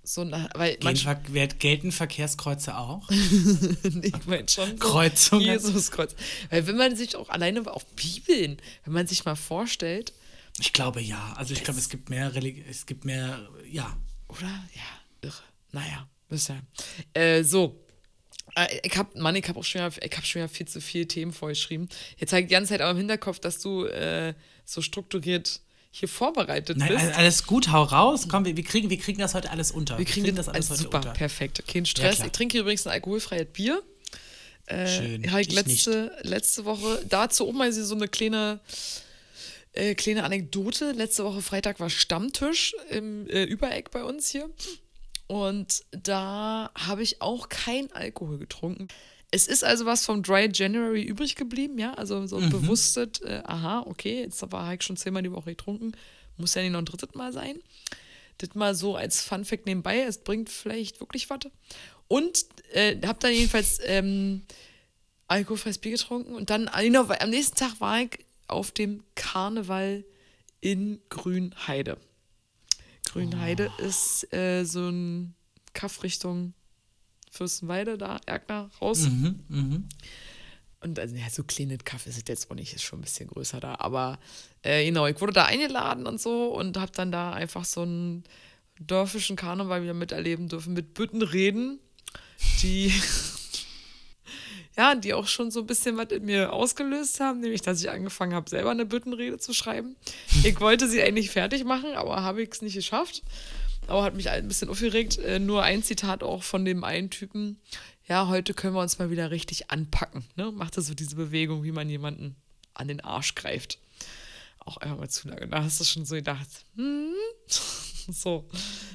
[0.03, 3.09] So, na, weil Ver gelten Verkehrskreuze auch?
[3.11, 4.71] ich meine schon.
[4.71, 5.45] So Kreuzungen.
[5.45, 6.17] Jesuskreuz.
[6.49, 10.15] Weil wenn man sich auch alleine auf Bibeln, wenn man sich mal vorstellt.
[10.59, 11.35] Ich glaube ja.
[11.37, 13.97] Also ich glaube, es gibt mehr Religi es gibt mehr, ja.
[14.29, 14.49] Oder?
[14.75, 14.83] Ja,
[15.23, 15.43] irre.
[15.73, 16.53] Naja, ist
[17.15, 17.81] Äh, so.
[18.57, 20.81] Äh, ich hab, Mann, ich habe auch schon wieder, ich hab schon wieder viel zu
[20.81, 21.89] viele Themen vorgeschrieben.
[22.19, 25.61] Jetzt halt die ganze Zeit aber im Hinterkopf, dass du äh, so strukturiert
[25.93, 27.17] hier vorbereitet Nein, bist.
[27.17, 28.27] Alles gut, hau raus.
[28.29, 29.99] Komm, wir, wir, kriegen, wir kriegen das heute alles unter.
[29.99, 31.13] Wir kriegen, wir kriegen das alles super, unter.
[31.13, 31.63] perfekt.
[31.67, 32.19] Kein Stress.
[32.19, 33.83] Ja, ich trinke hier übrigens ein alkoholfreies Bier.
[34.67, 35.25] Äh, Schön.
[35.25, 38.61] Ich letzte, letzte Woche, dazu oben mal so eine kleine,
[39.73, 40.93] äh, kleine Anekdote.
[40.93, 44.49] Letzte Woche Freitag war Stammtisch im äh, Übereck bei uns hier.
[45.31, 48.89] Und da habe ich auch kein Alkohol getrunken.
[49.31, 51.95] Es ist also was vom Dry January übrig geblieben, ja.
[51.95, 52.51] Also so mhm.
[52.51, 55.93] bewusstet, äh, aha, okay, jetzt war ich schon zehnmal die Woche getrunken,
[56.37, 57.61] muss ja nicht noch ein drittes Mal sein.
[58.39, 61.39] Das mal so als Fun Fact nebenbei, es bringt vielleicht wirklich was.
[62.09, 64.43] Und äh, hab dann jedenfalls ähm,
[65.29, 70.03] alkoholfreies Bier getrunken und dann, genau, am nächsten Tag war ich auf dem Karneval
[70.61, 71.99] in Grünheide.
[73.13, 75.35] Grünheide ist äh, so ein
[75.73, 76.55] Kaff Richtung
[77.31, 79.09] Fürstenweide, da, Erkner, raus.
[79.09, 79.83] Mhm, mh.
[80.83, 83.61] Und also, ja, so kleine Kaffee ist jetzt auch nicht, ist schon ein bisschen größer
[83.61, 83.77] da.
[83.79, 84.19] Aber
[84.63, 88.25] äh, genau, ich wurde da eingeladen und so und habe dann da einfach so einen
[88.81, 91.79] dörfischen Karneval wieder miterleben dürfen mit Büttenreden,
[92.63, 92.93] die
[94.81, 97.91] ja, die auch schon so ein bisschen was in mir ausgelöst haben, nämlich dass ich
[97.91, 99.97] angefangen habe, selber eine Büttenrede zu schreiben.
[100.45, 103.23] Ich wollte sie eigentlich fertig machen, aber habe ich es nicht geschafft
[103.91, 105.19] aber hat mich ein bisschen aufgeregt.
[105.19, 107.59] Äh, nur ein Zitat auch von dem einen Typen.
[108.07, 110.25] Ja, heute können wir uns mal wieder richtig anpacken.
[110.37, 110.53] Ne?
[110.53, 112.37] Machte so diese Bewegung, wie man jemanden
[112.73, 113.79] an den Arsch greift.
[114.61, 115.49] Auch einfach mal zu lange.
[115.49, 117.15] Da hast du schon so gedacht, hm?
[118.13, 118.49] so,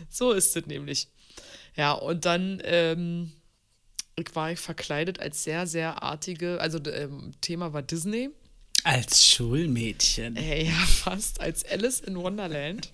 [0.10, 1.10] so ist es nämlich.
[1.76, 3.34] Ja, und dann ähm,
[4.34, 8.30] war ich verkleidet als sehr, sehr artige, also ähm, Thema war Disney.
[8.84, 10.36] Als Schulmädchen.
[10.36, 11.42] Äh, ja, fast.
[11.42, 12.92] Als Alice in Wonderland.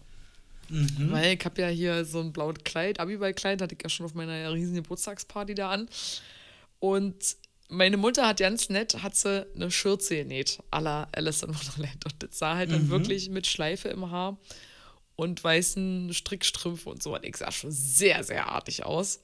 [0.69, 1.12] Mhm.
[1.12, 4.13] Weil ich habe ja hier so ein blaues Kleid, Abiball-Kleid, hatte ich ja schon auf
[4.13, 5.89] meiner riesigen Geburtstagsparty da an.
[6.79, 7.36] Und
[7.67, 12.05] meine Mutter hat ganz nett, hat sie eine Schürze genäht, à la Alice in Wonderland.
[12.05, 12.73] Und das sah halt mhm.
[12.73, 14.38] dann wirklich mit Schleife im Haar
[15.15, 17.15] und weißen Strickstrümpfen und so.
[17.15, 19.19] Und ich sah schon sehr, sehr artig aus.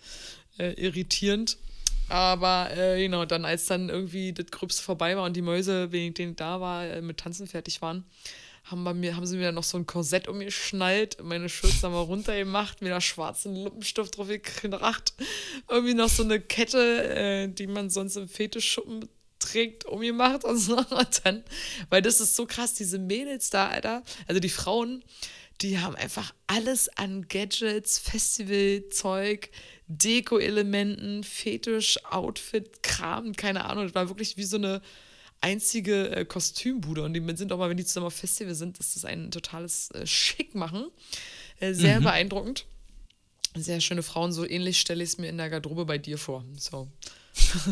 [0.57, 1.57] Äh, irritierend.
[2.09, 6.13] Aber äh, genau, dann als dann irgendwie das Gröbste vorbei war und die Mäuse, wegen
[6.13, 8.05] denen ich da war, äh, mit Tanzen fertig waren,
[8.63, 12.01] haben, bei mir, haben sie mir dann noch so ein Korsett umgeschnallt, meine Schürze mal
[12.01, 15.13] runtergemacht, mir da schwarzen Lippenstift drauf gekracht,
[15.69, 19.07] irgendwie noch so eine Kette, äh, die man sonst im Fetischschuppen
[19.39, 20.77] trägt, umgemacht und so.
[20.89, 21.43] Und dann,
[21.89, 25.03] weil das ist so krass, diese Mädels da, Alter, also die Frauen,
[25.61, 29.49] die haben einfach alles an Gadgets, Festivalzeug,
[29.87, 33.85] Deko-Elementen, Fetisch, Outfit, Kram, keine Ahnung.
[33.85, 34.81] Das war wirklich wie so eine
[35.41, 37.03] einzige äh, Kostümbude.
[37.03, 39.89] Und die sind auch mal, wenn die zusammen auf Festival sind, ist das ein totales
[39.91, 40.87] äh, Schickmachen.
[41.59, 42.05] Äh, sehr mhm.
[42.05, 42.65] beeindruckend.
[43.55, 46.45] Sehr schöne Frauen, so ähnlich stelle ich es mir in der Garderobe bei dir vor.
[46.57, 46.91] So.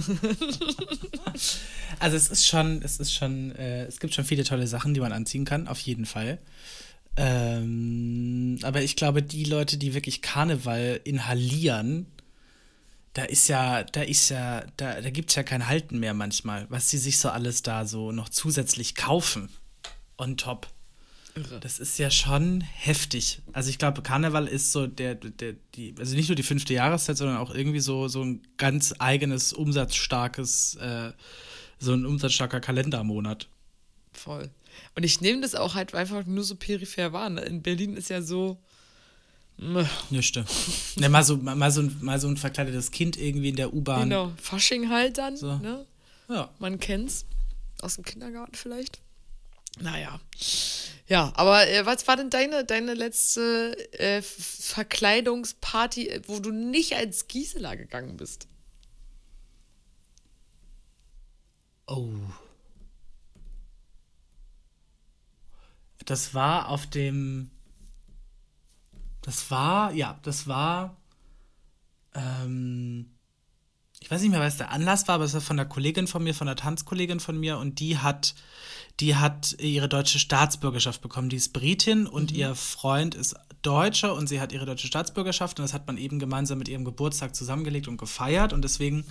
[1.99, 5.11] also es ist schon, es ist schon, es gibt schon viele tolle Sachen, die man
[5.11, 6.39] anziehen kann, auf jeden Fall.
[7.17, 12.07] Ähm, aber ich glaube, die Leute, die wirklich Karneval inhalieren,
[13.13, 16.65] da ist ja, da ist ja, da, da gibt es ja kein Halten mehr manchmal,
[16.69, 19.49] was sie sich so alles da so noch zusätzlich kaufen.
[20.17, 20.67] On top.
[21.35, 21.59] Irre.
[21.59, 23.41] Das ist ja schon heftig.
[23.53, 27.17] Also ich glaube, Karneval ist so der, der, die, also nicht nur die fünfte Jahreszeit,
[27.17, 31.11] sondern auch irgendwie so, so ein ganz eigenes, umsatzstarkes, äh,
[31.79, 33.47] so ein umsatzstarker Kalendermonat.
[34.13, 34.49] Voll.
[34.95, 37.29] Und ich nehme das auch halt einfach nur so peripher wahr.
[37.29, 37.41] Ne?
[37.41, 38.57] In Berlin ist ja so.
[40.09, 40.45] Nüchte.
[40.97, 44.09] Ne, mal, so, mal, so ein, mal so ein verkleidetes Kind irgendwie in der U-Bahn.
[44.09, 45.37] Genau, Fasching halt dann.
[45.37, 45.55] So.
[45.57, 45.85] Ne?
[46.27, 46.49] Ja.
[46.59, 47.25] Man kennt's.
[47.81, 48.99] Aus dem Kindergarten vielleicht.
[49.79, 50.19] Naja.
[51.07, 57.27] Ja, aber äh, was war denn deine, deine letzte äh, Verkleidungsparty, wo du nicht als
[57.27, 58.47] Gisela gegangen bist?
[61.87, 62.09] Oh.
[66.05, 67.49] Das war auf dem.
[69.21, 70.95] Das war, ja, das war.
[72.13, 73.07] Ähm,
[73.99, 76.23] ich weiß nicht mehr, was der Anlass war, aber es war von der Kollegin von
[76.23, 78.35] mir, von der Tanzkollegin von mir und die hat,
[78.99, 81.29] die hat ihre deutsche Staatsbürgerschaft bekommen.
[81.29, 82.37] Die ist Britin und mhm.
[82.37, 86.19] ihr Freund ist Deutscher und sie hat ihre deutsche Staatsbürgerschaft und das hat man eben
[86.19, 89.05] gemeinsam mit ihrem Geburtstag zusammengelegt und gefeiert und deswegen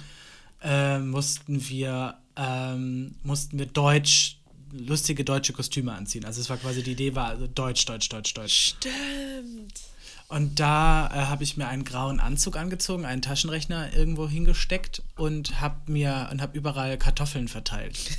[0.62, 4.38] äh, mussten wir ähm, mussten wir Deutsch
[4.74, 6.24] lustige deutsche Kostüme anziehen.
[6.24, 8.74] Also es war quasi die Idee war also Deutsch, Deutsch, Deutsch, Deutsch.
[8.76, 9.80] Stimmt.
[10.28, 15.60] Und da äh, habe ich mir einen grauen Anzug angezogen, einen Taschenrechner irgendwo hingesteckt und
[15.60, 17.98] habe mir und habe überall Kartoffeln verteilt.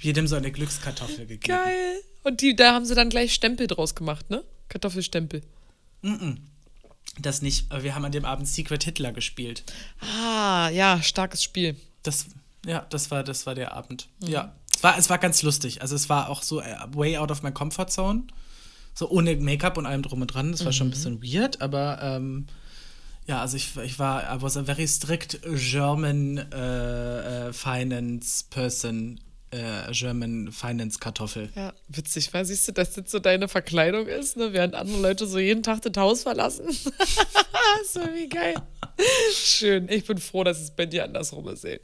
[0.00, 1.58] Jedem so eine Glückskartoffel gegeben.
[1.58, 2.00] Geil.
[2.22, 4.42] Und die, da haben sie dann gleich Stempel draus gemacht, ne?
[4.68, 5.42] Kartoffelstempel.
[6.02, 6.36] Mm, -mm.
[7.18, 7.70] Das nicht.
[7.82, 9.64] Wir haben an dem Abend Secret Hitler gespielt.
[10.00, 11.76] Ah, ja, starkes Spiel.
[12.02, 12.26] Das,
[12.66, 14.08] ja, das war, das war der Abend.
[14.20, 14.28] Mhm.
[14.28, 14.52] Ja.
[14.74, 15.80] Es war, es war ganz lustig.
[15.80, 18.24] Also es war auch so äh, way out of my comfort zone.
[18.92, 20.52] So ohne Make-up und allem drum und dran.
[20.52, 20.76] Das war mhm.
[20.76, 22.46] schon ein bisschen weird, aber ähm,
[23.26, 29.20] ja, also ich, ich war, I was a very strict German äh, äh, Finance Person
[29.50, 31.50] äh, German Finance Kartoffel.
[31.54, 34.52] Ja, witzig, weil siehst du, dass das so deine Verkleidung ist, ne?
[34.52, 36.66] während andere Leute so jeden Tag das Haus verlassen.
[37.92, 38.54] so wie geil.
[39.32, 39.88] Schön.
[39.88, 41.64] Ich bin froh, dass es bei dir andersrum ist.
[41.64, 41.80] Ey.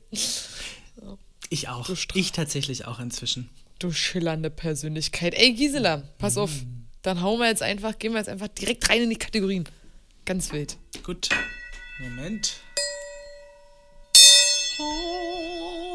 [1.51, 1.88] Ich auch.
[2.14, 3.51] Ich tatsächlich auch inzwischen.
[3.79, 5.35] Du schillernde Persönlichkeit.
[5.35, 6.51] Ey, Gisela, pass auf.
[6.51, 6.87] Mm.
[7.03, 9.64] Dann hauen wir jetzt einfach, gehen wir jetzt einfach direkt rein in die Kategorien.
[10.25, 10.79] Ganz wild.
[11.03, 11.29] Gut.
[11.98, 12.61] Moment.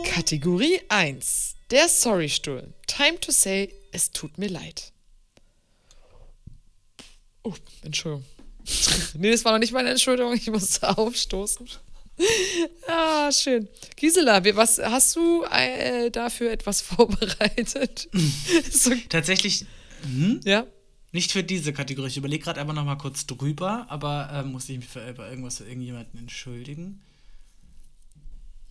[0.06, 1.57] Kategorie 1.
[1.70, 2.74] Der Sorry-Stuhl.
[2.88, 4.94] Time to say, es tut mir leid.
[7.44, 8.26] Oh, Entschuldigung.
[9.16, 11.68] nee, das war noch nicht meine Entschuldigung, ich musste aufstoßen.
[12.88, 13.68] ah, schön.
[13.96, 18.10] Gisela, was hast du äh, dafür etwas vorbereitet?
[18.72, 18.92] so.
[19.10, 19.66] Tatsächlich.
[20.04, 20.42] Hm?
[20.44, 20.66] Ja.
[21.12, 22.08] Nicht für diese Kategorie.
[22.10, 25.58] Ich überlege gerade einfach noch mal kurz drüber, aber äh, muss ich mich für irgendwas
[25.58, 27.02] für irgendjemanden entschuldigen?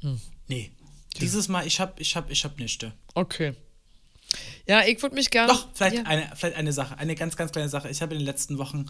[0.00, 0.20] Hm.
[0.48, 0.70] Nee.
[1.20, 2.84] Dieses Mal, ich hab, ich hab, ich hab nichts.
[3.14, 3.54] Okay.
[4.66, 5.52] Ja, ich würde mich gerne.
[5.52, 6.02] Doch, vielleicht, ja.
[6.04, 7.88] eine, vielleicht eine Sache, eine ganz, ganz kleine Sache.
[7.88, 8.86] Ich habe in den letzten Wochen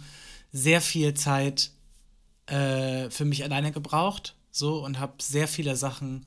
[0.52, 1.70] sehr viel Zeit
[2.46, 6.26] äh, für mich alleine gebraucht, so und habe sehr viele Sachen,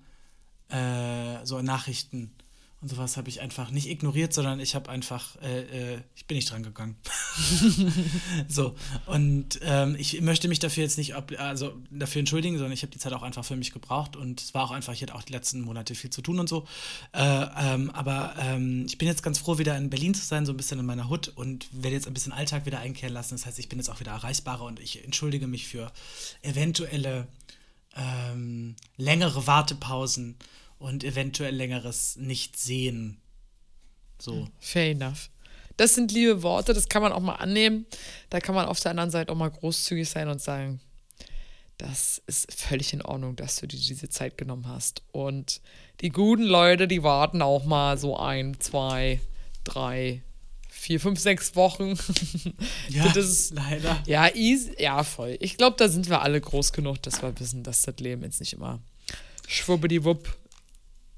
[0.69, 2.35] äh, so Nachrichten
[2.81, 6.37] und sowas habe ich einfach nicht ignoriert, sondern ich habe einfach, äh, äh, ich bin
[6.37, 6.95] nicht dran gegangen.
[8.47, 8.73] so,
[9.05, 12.99] und ähm, ich möchte mich dafür jetzt nicht, also dafür entschuldigen, sondern ich habe die
[12.99, 15.33] Zeit auch einfach für mich gebraucht und es war auch einfach, ich hatte auch die
[15.33, 16.65] letzten Monate viel zu tun und so.
[17.11, 20.53] Äh, ähm, aber ähm, ich bin jetzt ganz froh, wieder in Berlin zu sein, so
[20.53, 23.35] ein bisschen in meiner Hut und werde jetzt ein bisschen Alltag wieder einkehren lassen.
[23.35, 25.91] Das heißt, ich bin jetzt auch wieder erreichbarer und ich entschuldige mich für
[26.43, 27.27] eventuelle
[27.97, 30.37] ähm, längere Wartepausen
[30.79, 33.21] und eventuell längeres Nicht-Sehen.
[34.17, 34.47] So.
[34.59, 35.29] Fair enough.
[35.77, 37.85] Das sind liebe Worte, das kann man auch mal annehmen.
[38.29, 40.81] Da kann man auf der anderen Seite auch mal großzügig sein und sagen,
[41.77, 45.01] das ist völlig in Ordnung, dass du dir diese Zeit genommen hast.
[45.13, 45.61] Und
[46.01, 49.21] die guten Leute, die warten auch mal so ein, zwei,
[49.63, 50.21] drei,
[50.67, 51.97] vier, fünf, sechs Wochen.
[52.89, 54.01] Ja, das ist, leider.
[54.07, 55.37] Ja, easy, ja, voll.
[55.39, 58.39] Ich glaube, da sind wir alle groß genug, dass wir wissen, dass das Leben jetzt
[58.39, 58.81] nicht immer
[59.47, 60.38] schwubbdiwupp.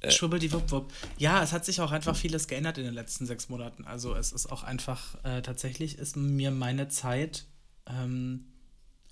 [0.02, 0.92] Äh, Schwubbdiwupp.
[1.18, 3.86] Ja, es hat sich auch einfach vieles geändert in den letzten sechs Monaten.
[3.86, 7.46] Also es ist auch einfach, äh, tatsächlich ist mir meine Zeit
[7.88, 8.46] ähm,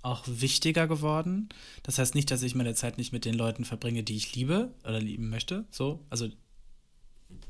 [0.02, 1.50] auch wichtiger geworden.
[1.84, 4.74] Das heißt nicht, dass ich meine Zeit nicht mit den Leuten verbringe, die ich liebe
[4.84, 5.66] oder lieben möchte.
[5.70, 6.36] So, also du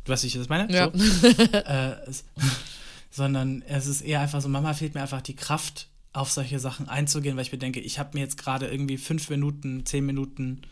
[0.05, 0.71] weißt, wie ich das meine?
[0.73, 0.91] Ja.
[0.93, 1.27] So.
[1.53, 2.25] äh, es,
[3.11, 6.89] sondern es ist eher einfach so, Mama fehlt mir einfach die Kraft, auf solche Sachen
[6.89, 10.63] einzugehen, weil ich mir denke, ich habe mir jetzt gerade irgendwie fünf Minuten, zehn Minuten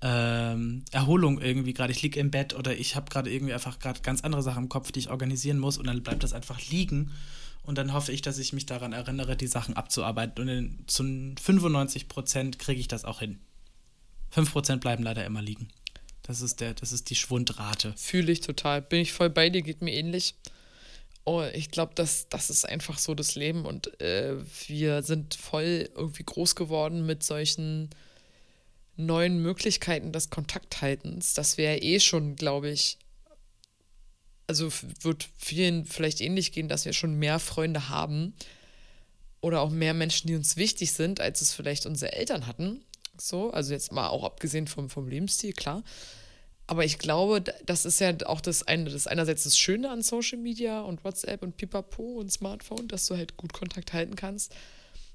[0.00, 1.92] ähm, Erholung irgendwie gerade.
[1.92, 4.68] Ich liege im Bett oder ich habe gerade irgendwie einfach gerade ganz andere Sachen im
[4.68, 7.12] Kopf, die ich organisieren muss und dann bleibt das einfach liegen.
[7.62, 10.42] Und dann hoffe ich, dass ich mich daran erinnere, die Sachen abzuarbeiten.
[10.42, 11.02] Und in, zu
[11.42, 13.38] 95 Prozent kriege ich das auch hin.
[14.30, 15.68] 5 Prozent bleiben leider immer liegen.
[16.22, 17.94] Das ist, der, das ist die Schwundrate.
[17.96, 18.82] Fühle ich total.
[18.82, 20.34] Bin ich voll bei dir, geht mir ähnlich.
[21.24, 25.88] Oh, ich glaube, das, das ist einfach so das Leben und äh, wir sind voll
[25.94, 27.88] irgendwie groß geworden mit solchen
[28.96, 32.98] neuen Möglichkeiten des Kontakthaltens, dass wir ja eh schon, glaube ich,
[34.46, 38.34] also wird vielen vielleicht ähnlich gehen, dass wir schon mehr Freunde haben
[39.40, 42.82] oder auch mehr Menschen, die uns wichtig sind, als es vielleicht unsere Eltern hatten.
[43.18, 45.82] So, also jetzt mal auch abgesehen vom, vom Lebensstil, klar.
[46.66, 50.38] Aber ich glaube, das ist ja auch das eine, das einerseits das Schöne an Social
[50.38, 54.54] Media und WhatsApp und Pipapo und Smartphone, dass du halt gut Kontakt halten kannst.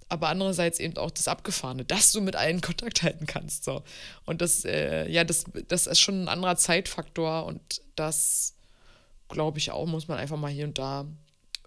[0.09, 3.63] Aber andererseits eben auch das Abgefahrene, dass du mit allen Kontakt halten kannst.
[3.63, 3.83] So.
[4.25, 8.55] Und das, äh, ja, das, das ist schon ein anderer Zeitfaktor und das
[9.27, 11.05] glaube ich auch, muss man einfach mal hier und da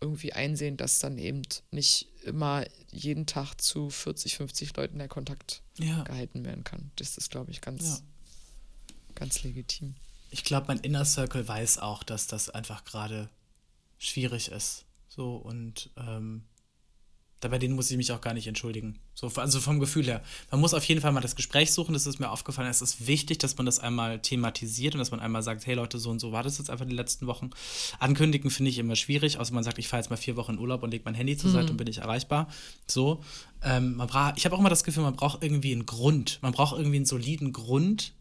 [0.01, 5.63] irgendwie einsehen, dass dann eben nicht immer jeden Tag zu 40, 50 Leuten der Kontakt
[5.79, 6.03] ja.
[6.03, 6.91] gehalten werden kann.
[6.97, 8.95] Das ist, glaube ich, ganz, ja.
[9.15, 9.95] ganz legitim.
[10.31, 13.31] Ich glaube, mein Inner Circle weiß auch, dass das einfach gerade
[13.99, 14.85] schwierig ist.
[15.09, 16.45] So und ähm,
[17.49, 18.99] bei denen muss ich mich auch gar nicht entschuldigen.
[19.15, 20.23] So, also vom Gefühl her.
[20.51, 22.69] Man muss auf jeden Fall mal das Gespräch suchen, das ist mir aufgefallen.
[22.69, 25.99] Es ist wichtig, dass man das einmal thematisiert und dass man einmal sagt, hey Leute,
[25.99, 27.51] so und so war das jetzt einfach die letzten Wochen.
[27.99, 30.59] Ankündigen finde ich immer schwierig, außer man sagt, ich fahre jetzt mal vier Wochen in
[30.59, 31.71] Urlaub und lege mein Handy zur Seite mhm.
[31.71, 32.49] und bin ich erreichbar.
[32.87, 33.23] So.
[33.65, 36.39] Ähm, man bra ich habe auch immer das Gefühl, man braucht irgendwie einen Grund.
[36.43, 38.13] Man braucht irgendwie einen soliden Grund,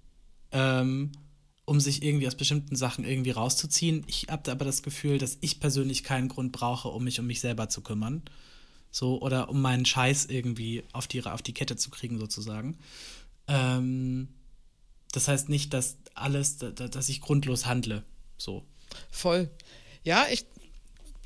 [0.52, 1.12] ähm,
[1.66, 4.04] um sich irgendwie aus bestimmten Sachen irgendwie rauszuziehen.
[4.08, 7.40] Ich habe aber das Gefühl, dass ich persönlich keinen Grund brauche, um mich um mich
[7.40, 8.24] selber zu kümmern.
[8.92, 12.78] So, oder um meinen Scheiß irgendwie auf die, auf die Kette zu kriegen, sozusagen.
[13.48, 14.28] Ähm,
[15.14, 18.04] das heißt nicht, dass alles, dass ich grundlos handle.
[18.38, 18.66] So.
[19.10, 19.50] Voll.
[20.04, 20.46] Ja, ich.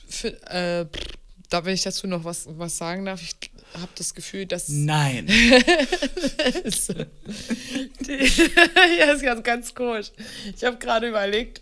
[0.07, 0.85] Für, äh,
[1.49, 3.35] da, wenn ich dazu noch was, was sagen darf, ich
[3.73, 4.69] habe das Gefühl, dass.
[4.69, 5.27] Nein.
[8.99, 10.11] ja, ist ganz, ganz komisch.
[10.55, 11.61] Ich habe gerade überlegt,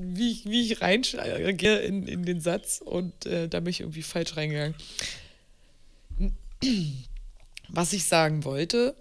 [0.00, 4.02] wie ich, wie ich reingehe in, in den Satz und äh, da bin ich irgendwie
[4.02, 4.74] falsch reingegangen.
[7.68, 8.94] Was ich sagen wollte,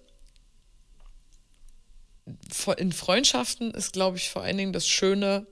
[2.77, 5.47] in Freundschaften ist, glaube ich, vor allen Dingen das Schöne,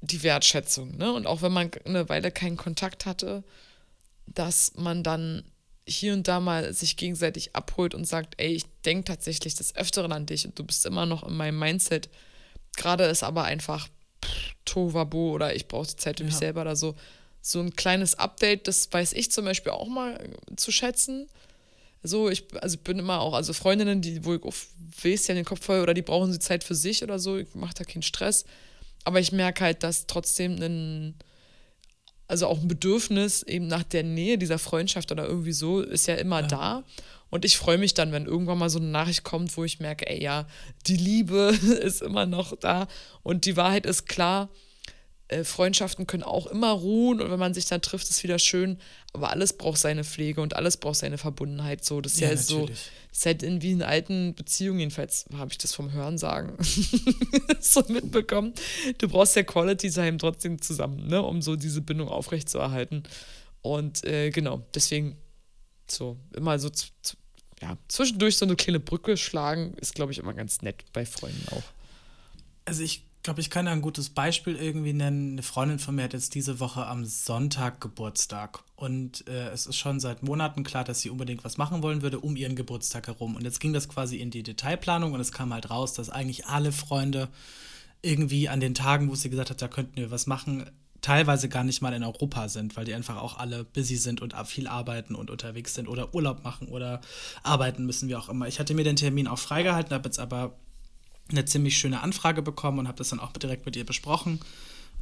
[0.00, 0.96] die Wertschätzung.
[0.96, 1.12] Ne?
[1.12, 3.44] Und auch wenn man eine Weile keinen Kontakt hatte,
[4.26, 5.44] dass man dann
[5.88, 10.12] hier und da mal sich gegenseitig abholt und sagt, ey, ich denke tatsächlich des Öfteren
[10.12, 12.08] an dich und du bist immer noch in meinem Mindset.
[12.76, 13.88] Gerade ist aber einfach
[14.64, 16.26] Tohuwabohu oder ich brauche die Zeit für ja.
[16.26, 16.94] mich selber oder so.
[17.40, 20.18] So ein kleines Update, das weiß ich zum Beispiel auch mal
[20.56, 21.28] zu schätzen.
[22.02, 24.66] So, ich also bin immer auch, also Freundinnen, die, wo ich auf
[25.02, 27.54] weiß ja den Kopf voll oder die brauchen sie Zeit für sich oder so, ich
[27.54, 28.44] mache da keinen Stress.
[29.04, 31.14] Aber ich merke halt, dass trotzdem ein,
[32.28, 36.14] also auch ein Bedürfnis eben nach der Nähe dieser Freundschaft oder irgendwie so ist ja
[36.16, 36.46] immer ja.
[36.46, 36.84] da.
[37.28, 40.08] Und ich freue mich dann, wenn irgendwann mal so eine Nachricht kommt, wo ich merke,
[40.08, 40.46] ey, ja,
[40.86, 42.86] die Liebe ist immer noch da.
[43.22, 44.48] Und die Wahrheit ist klar,
[45.28, 48.78] äh, Freundschaften können auch immer ruhen und wenn man sich dann trifft, ist wieder schön.
[49.12, 51.84] Aber alles braucht seine Pflege und alles braucht seine Verbundenheit.
[51.84, 55.24] So, das ist ja, ja so, das ist halt in wie in alten Beziehungen, jedenfalls
[55.36, 56.56] habe ich das vom Hören sagen
[57.60, 58.54] so mitbekommen.
[58.98, 63.02] Du brauchst ja Quality Time trotzdem zusammen, ne, um so diese Bindung aufrechtzuerhalten.
[63.62, 65.16] Und äh, genau, deswegen
[65.88, 66.70] so, immer so
[67.62, 71.48] ja, zwischendurch so eine kleine Brücke schlagen, ist, glaube ich, immer ganz nett bei Freunden
[71.52, 71.62] auch.
[72.64, 75.32] Also ich glaube, ich kann da ein gutes Beispiel irgendwie nennen.
[75.32, 78.60] Eine Freundin von mir hat jetzt diese Woche am Sonntag Geburtstag.
[78.76, 82.20] Und äh, es ist schon seit Monaten klar, dass sie unbedingt was machen wollen würde
[82.20, 83.34] um ihren Geburtstag herum.
[83.34, 86.46] Und jetzt ging das quasi in die Detailplanung und es kam halt raus, dass eigentlich
[86.46, 87.28] alle Freunde
[88.00, 91.64] irgendwie an den Tagen, wo sie gesagt hat, da könnten wir was machen, teilweise gar
[91.64, 95.16] nicht mal in Europa sind, weil die einfach auch alle busy sind und viel arbeiten
[95.16, 97.00] und unterwegs sind oder Urlaub machen oder
[97.42, 98.46] arbeiten müssen, wie auch immer.
[98.46, 100.56] Ich hatte mir den Termin auch freigehalten, habe jetzt aber
[101.30, 104.40] eine ziemlich schöne Anfrage bekommen und habe das dann auch direkt mit ihr besprochen,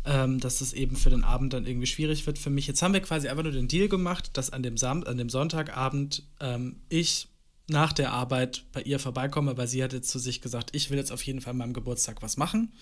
[0.04, 2.66] ähm, dass das eben für den Abend dann irgendwie schwierig wird für mich.
[2.66, 5.28] Jetzt haben wir quasi einfach nur den Deal gemacht, dass an dem, Sam an dem
[5.28, 7.28] Sonntagabend ähm, ich
[7.68, 10.98] nach der Arbeit bei ihr vorbeikomme, weil sie hat jetzt zu sich gesagt, ich will
[10.98, 12.72] jetzt auf jeden Fall an meinem Geburtstag was machen.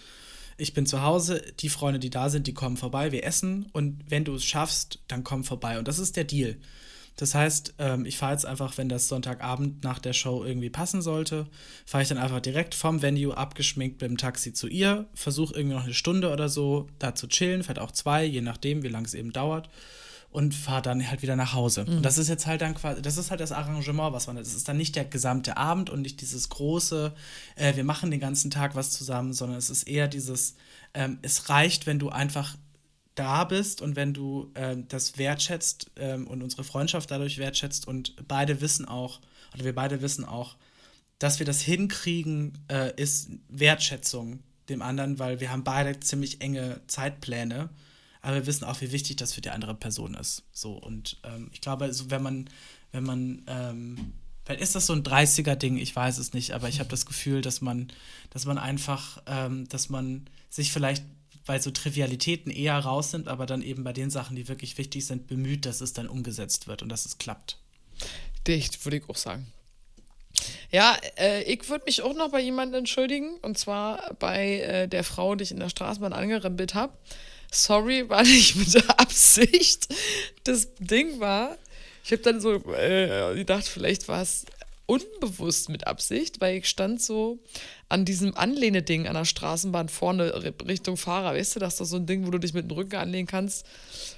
[0.57, 4.05] Ich bin zu Hause, die Freunde, die da sind, die kommen vorbei, wir essen und
[4.09, 5.79] wenn du es schaffst, dann komm vorbei.
[5.79, 6.57] Und das ist der Deal.
[7.17, 11.03] Das heißt, ähm, ich fahre jetzt einfach, wenn das Sonntagabend nach der Show irgendwie passen
[11.03, 11.47] sollte,
[11.85, 15.77] fahre ich dann einfach direkt vom Venue abgeschminkt mit dem Taxi zu ihr, versuche irgendwie
[15.77, 19.07] noch eine Stunde oder so da zu chillen, vielleicht auch zwei, je nachdem, wie lange
[19.07, 19.69] es eben dauert
[20.33, 21.85] und fahre dann halt wieder nach Hause.
[21.85, 21.99] Mhm.
[21.99, 24.55] Und das ist jetzt halt dann quasi, das ist halt das Arrangement, was man, das
[24.55, 27.13] ist dann nicht der gesamte Abend und nicht dieses große,
[27.57, 30.57] äh, wir machen den ganzen Tag was zusammen, sondern es ist eher dieses,
[30.95, 32.57] ähm, es reicht, wenn du einfach
[33.15, 38.15] da bist und wenn du ähm, das wertschätzt ähm, und unsere Freundschaft dadurch wertschätzt und
[38.27, 39.21] beide wissen auch,
[39.55, 40.57] oder wir beide wissen auch,
[41.19, 46.81] dass wir das hinkriegen, äh, ist Wertschätzung dem anderen, weil wir haben beide ziemlich enge
[46.87, 47.71] Zeitpläne
[48.23, 50.45] aber wir wissen auch, wie wichtig das für die andere Person ist.
[50.53, 52.49] So, und ähm, ich glaube, so, wenn man,
[52.93, 54.13] wenn man, ähm,
[54.45, 57.43] vielleicht ist das so ein 30er-Ding, ich weiß es nicht, aber ich habe das Gefühl,
[57.43, 57.89] dass man,
[58.31, 61.05] dass man einfach, ähm, dass man sich vielleicht
[61.47, 65.27] bei so Trivialitäten eher rausnimmt, aber dann eben bei den Sachen, die wirklich wichtig sind,
[65.27, 67.59] bemüht, dass es dann umgesetzt wird und dass es klappt.
[68.47, 69.47] Dicht, würde ich auch sagen.
[70.71, 75.05] Ja, äh, ich würde mich auch noch bei jemandem entschuldigen, und zwar bei äh, der
[75.05, 76.95] Frau, die ich in der Straßenbahn angerempelt habe
[77.53, 79.87] sorry, war nicht mit der Absicht.
[80.45, 81.57] Das Ding war,
[82.05, 84.45] ich habe dann so äh, gedacht, vielleicht war es
[84.87, 87.39] unbewusst mit Absicht, weil ich stand so
[87.89, 90.33] an diesem Anlehneding an der Straßenbahn vorne
[90.67, 91.35] Richtung Fahrer.
[91.35, 93.27] Weißt du, das ist doch so ein Ding, wo du dich mit dem Rücken anlehnen
[93.27, 93.67] kannst.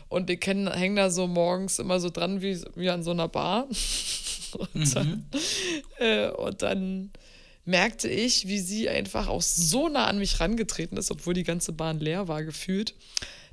[0.09, 3.69] Und ich hängen da so morgens immer so dran wie, wie an so einer Bar.
[4.59, 4.95] und, mhm.
[4.95, 5.27] dann,
[5.99, 7.11] äh, und dann
[7.65, 11.73] merkte ich, wie sie einfach auch so nah an mich rangetreten ist, obwohl die ganze
[11.73, 12.95] Bahn leer war, gefühlt,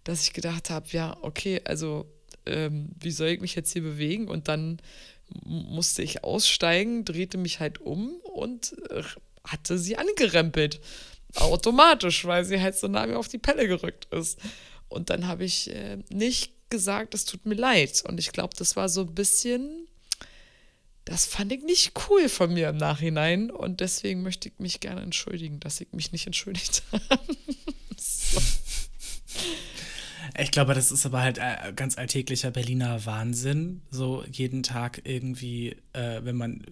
[0.03, 2.05] dass ich gedacht habe, ja, okay, also
[2.45, 4.27] ähm, wie soll ich mich jetzt hier bewegen?
[4.27, 4.81] Und dann
[5.43, 9.03] musste ich aussteigen, drehte mich halt um und äh,
[9.43, 10.79] hatte sie angerempelt.
[11.35, 14.37] Automatisch, weil sie halt so nah mir auf die Pelle gerückt ist.
[14.89, 18.03] Und dann habe ich äh, nicht gesagt, es tut mir leid.
[18.07, 19.87] Und ich glaube, das war so ein bisschen
[21.05, 25.01] das fand ich nicht cool von mir im Nachhinein und deswegen möchte ich mich gerne
[25.01, 27.37] entschuldigen, dass ich mich nicht entschuldigt habe.
[27.97, 28.39] so.
[30.37, 33.81] Ich glaube, das ist aber halt äh, ganz alltäglicher Berliner Wahnsinn.
[33.89, 36.63] So jeden Tag irgendwie, äh, wenn man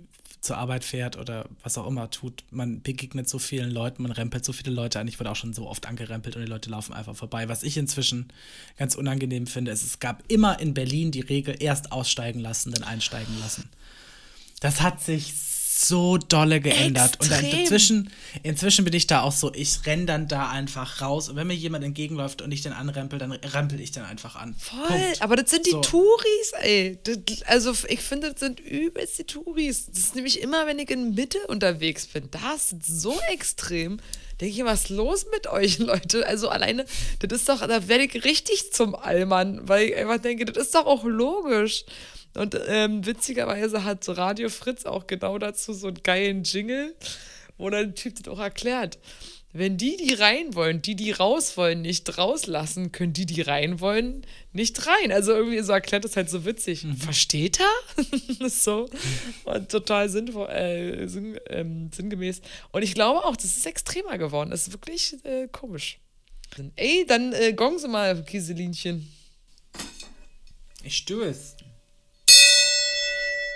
[0.42, 4.46] zur Arbeit fährt oder was auch immer tut, man begegnet so vielen Leuten, man rempelt
[4.46, 5.08] so viele Leute an.
[5.08, 7.50] Ich wurde auch schon so oft angerempelt und die Leute laufen einfach vorbei.
[7.50, 8.32] Was ich inzwischen
[8.78, 12.84] ganz unangenehm finde, ist, es gab immer in Berlin die Regel, erst aussteigen lassen, dann
[12.84, 13.70] einsteigen lassen.
[14.62, 15.34] Das hat sich
[15.86, 17.16] so dolle geändert.
[17.16, 17.46] Extrem.
[17.46, 18.12] Und inzwischen,
[18.44, 21.30] inzwischen bin ich da auch so, ich renn dann da einfach raus.
[21.30, 24.56] Und wenn mir jemand entgegenläuft und ich den anrempel, dann rempel ich den einfach an.
[24.58, 24.88] Voll.
[24.88, 25.22] Punkt.
[25.22, 25.82] Aber das sind die so.
[25.82, 27.00] Touris, ey.
[27.04, 29.88] Das, also ich finde, das sind übelst die Touris.
[29.88, 32.30] Das ist nämlich immer, wenn ich in Mitte unterwegs bin.
[32.32, 34.00] Das ist so extrem.
[34.42, 36.26] Denke ich, was ist los mit euch, Leute?
[36.26, 36.86] Also alleine,
[37.20, 40.76] das ist doch, da werde ich richtig zum Allmann, weil ich einfach denke, das ist
[40.76, 41.86] doch auch logisch.
[42.40, 46.96] Und ähm, witzigerweise hat Radio Fritz auch genau dazu so einen geilen Jingle,
[47.58, 48.98] wo dann der Typ das auch erklärt.
[49.52, 53.82] Wenn die, die rein wollen, die, die raus wollen, nicht rauslassen, können die, die rein
[53.82, 55.12] wollen, nicht rein.
[55.12, 56.86] Also irgendwie so erklärt das halt so witzig.
[56.86, 56.96] Mhm.
[56.96, 58.50] Versteht er?
[58.50, 58.88] so.
[59.44, 62.40] Und total sinnvoll, äh, sinn, ähm, sinngemäß.
[62.72, 64.52] Und ich glaube auch, das ist extremer geworden.
[64.52, 66.00] Das ist wirklich äh, komisch.
[66.78, 69.12] Ey, dann äh, gong sie mal, Kieselinchen.
[70.84, 71.58] Ich stöß.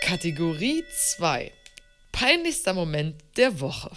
[0.03, 0.83] Kategorie
[1.15, 1.49] 2.
[2.11, 3.89] Peinlichster Moment der Woche.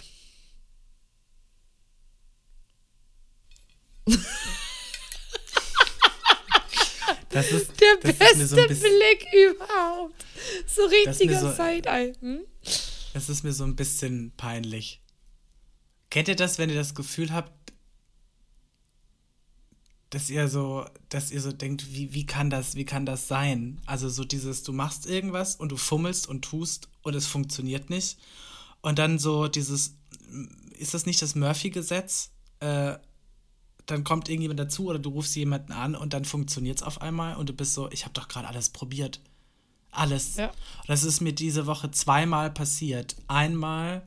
[7.29, 10.25] Das ist der das beste ist so Blick überhaupt.
[10.65, 12.13] So richtiger so, Side-Eye.
[12.19, 12.39] Hm?
[13.13, 15.01] Das ist mir so ein bisschen peinlich.
[16.09, 17.51] Kennt ihr das, wenn ihr das Gefühl habt,
[20.17, 23.79] dass ihr so, dass ihr so denkt, wie, wie kann das, wie kann das sein?
[23.85, 28.17] Also so dieses, du machst irgendwas und du fummelst und tust und es funktioniert nicht.
[28.81, 29.95] Und dann so dieses,
[30.79, 32.31] ist das nicht das Murphy-Gesetz?
[32.61, 32.95] Äh,
[33.85, 37.35] dann kommt irgendjemand dazu oder du rufst jemanden an und dann funktioniert es auf einmal
[37.35, 39.21] und du bist so, ich habe doch gerade alles probiert.
[39.91, 40.37] Alles.
[40.37, 40.51] Ja.
[40.87, 43.17] Das ist mir diese Woche zweimal passiert.
[43.27, 44.01] Einmal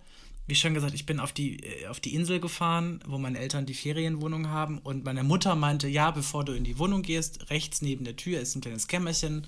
[0.51, 3.67] wie schon gesagt, ich bin auf die, äh, auf die Insel gefahren, wo meine Eltern
[3.67, 4.79] die Ferienwohnung haben.
[4.79, 8.41] Und meine Mutter meinte, ja, bevor du in die Wohnung gehst, rechts neben der Tür
[8.41, 9.47] ist ein kleines Kämmerchen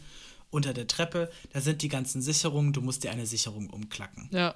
[0.50, 1.30] unter der Treppe.
[1.52, 2.72] Da sind die ganzen Sicherungen.
[2.72, 4.28] Du musst dir eine Sicherung umklacken.
[4.32, 4.54] Ja.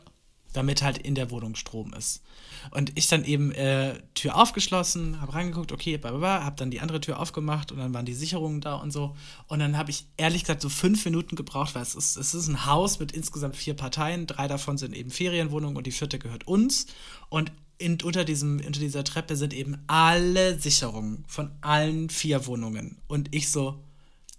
[0.53, 2.23] Damit halt in der Wohnung Strom ist.
[2.71, 7.21] Und ich dann eben äh, Tür aufgeschlossen, habe reingeguckt, okay, habe dann die andere Tür
[7.21, 9.15] aufgemacht und dann waren die Sicherungen da und so.
[9.49, 12.49] Und dann habe ich ehrlich gesagt so fünf Minuten gebraucht, weil es ist, es ist
[12.49, 14.27] ein Haus mit insgesamt vier Parteien.
[14.27, 16.87] Drei davon sind eben Ferienwohnungen und die vierte gehört uns.
[17.29, 22.97] Und in, unter, diesem, unter dieser Treppe sind eben alle Sicherungen von allen vier Wohnungen.
[23.07, 23.83] Und ich so,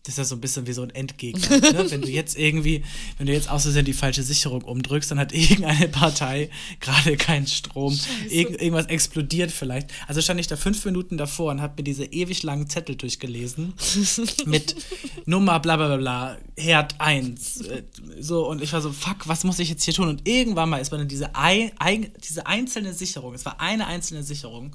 [0.08, 1.60] das ist ja so ein bisschen wie so ein Endgegner.
[1.60, 1.86] ne?
[1.92, 2.82] Wenn du jetzt irgendwie,
[3.18, 6.50] wenn du jetzt aus Versehen die falsche Sicherung umdrückst, dann hat irgendeine Partei
[6.80, 8.00] gerade keinen Strom.
[8.30, 9.92] Irg irgendwas explodiert vielleicht.
[10.08, 13.74] Also stand ich da fünf Minuten davor und habe mir diese ewig langen Zettel durchgelesen
[14.46, 14.78] mit
[15.26, 17.62] Nummer bla bla bla, Herd 1.
[17.62, 17.84] Äh,
[18.18, 20.08] so, und ich war so, fuck, was muss ich jetzt hier tun?
[20.08, 23.88] Und irgendwann mal ist mir dann diese, ein, ein, diese einzelne Sicherung, es war eine
[23.88, 24.74] einzelne Sicherung,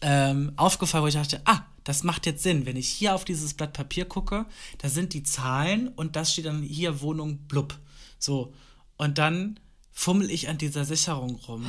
[0.00, 2.66] ähm, aufgefallen, wo ich dachte, ah, das macht jetzt Sinn.
[2.66, 4.46] Wenn ich hier auf dieses Blatt Papier gucke,
[4.78, 7.78] da sind die Zahlen und das steht dann hier Wohnung blub.
[8.18, 8.52] So.
[8.96, 9.60] Und dann
[9.92, 11.66] fummel ich an dieser Sicherung rum.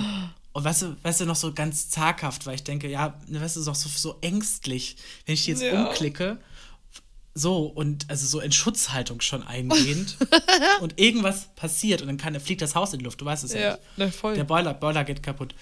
[0.53, 3.61] Und weißt du, weißt du, noch so ganz zaghaft, weil ich denke, ja, weißt du,
[3.61, 4.95] so, so ängstlich,
[5.25, 5.85] wenn ich jetzt ja.
[5.85, 6.39] umklicke
[7.37, 10.15] so und also so in Schutzhaltung schon eingehend
[10.81, 13.53] und irgendwas passiert und dann kann, fliegt das Haus in die Luft, du weißt es
[13.53, 14.35] ja, ja ne, voll.
[14.35, 15.53] Der Boiler, Boiler geht kaputt.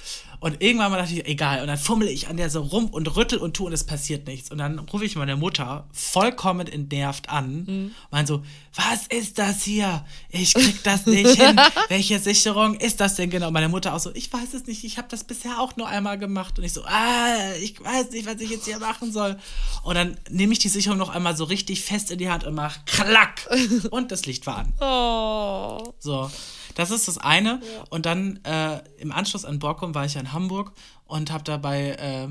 [0.43, 1.61] Und irgendwann mal dachte ich, egal.
[1.61, 4.27] Und dann fummel ich an der so rum und rüttel und tu und es passiert
[4.27, 4.51] nichts.
[4.51, 7.63] Und dann rufe ich meine Mutter vollkommen entnervt an.
[7.63, 7.91] Mhm.
[8.11, 8.43] Mein so,
[8.75, 10.03] was ist das hier?
[10.27, 11.57] Ich krieg das nicht hin.
[11.87, 13.51] Welche Sicherung ist das denn genau?
[13.51, 14.83] Meine Mutter auch so, ich weiß es nicht.
[14.83, 16.59] Ich habe das bisher auch nur einmal gemacht.
[16.59, 19.39] Und ich so, ah, ich weiß nicht, was ich jetzt hier machen soll.
[19.83, 22.53] Und dann nehme ich die Sicherung noch einmal so richtig fest in die Hand und
[22.53, 23.49] mach klack.
[23.91, 24.73] Und das Licht war an.
[24.81, 25.93] Oh.
[25.99, 26.29] So.
[26.75, 27.61] Das ist das eine.
[27.61, 27.83] Ja.
[27.89, 30.73] Und dann äh, im Anschluss an Borkum war ich ja in Hamburg
[31.05, 32.27] und habe dabei, äh,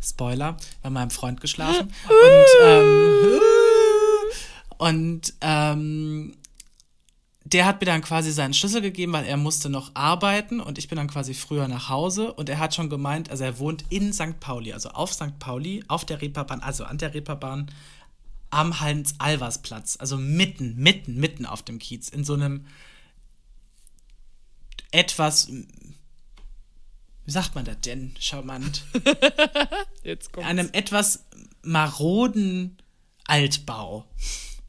[0.00, 1.92] Spoiler, bei meinem Freund geschlafen.
[2.08, 3.40] und ähm,
[4.78, 6.36] und ähm,
[7.44, 10.88] der hat mir dann quasi seinen Schlüssel gegeben, weil er musste noch arbeiten und ich
[10.88, 14.12] bin dann quasi früher nach Hause und er hat schon gemeint, also er wohnt in
[14.12, 14.38] St.
[14.38, 15.38] Pauli, also auf St.
[15.38, 17.70] Pauli, auf der Reeperbahn, also an der Reeperbahn
[18.50, 22.66] am Hans-Albers-Platz, also mitten, mitten, mitten auf dem Kiez, in so einem
[24.90, 28.84] etwas, wie sagt man das denn, charmant?
[30.02, 30.48] Jetzt kommt's.
[30.48, 31.24] Einem etwas
[31.62, 32.78] maroden
[33.24, 34.06] Altbau,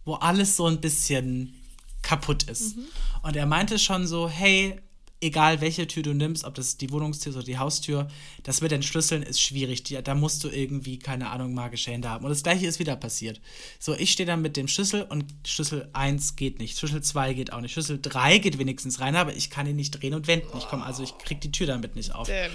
[0.05, 1.55] wo alles so ein bisschen
[2.01, 2.75] kaputt ist.
[2.75, 2.85] Mhm.
[3.23, 4.79] Und er meinte schon so, hey,
[5.21, 8.07] egal welche Tür du nimmst, ob das die Wohnungstür oder die Haustür,
[8.43, 9.83] das mit den Schlüsseln ist schwierig.
[9.83, 12.23] Die, da musst du irgendwie, keine Ahnung, magische Hände haben.
[12.23, 13.41] Und das gleiche ist wieder passiert.
[13.79, 16.77] So, ich stehe dann mit dem Schlüssel und Schlüssel 1 geht nicht.
[16.77, 17.73] Schlüssel 2 geht auch nicht.
[17.73, 20.57] Schlüssel 3 geht wenigstens rein, aber ich kann ihn nicht drehen und wenden.
[20.57, 22.27] Ich komme, also ich krieg die Tür damit nicht auf.
[22.27, 22.51] Damn.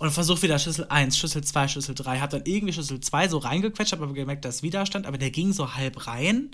[0.00, 2.20] Und versuche wieder Schlüssel 1, Schlüssel 2, Schlüssel 3.
[2.20, 5.30] Hab dann irgendwie Schlüssel 2 so reingequetscht, habe aber gemerkt, da ist Widerstand, aber der
[5.30, 6.50] ging so halb rein.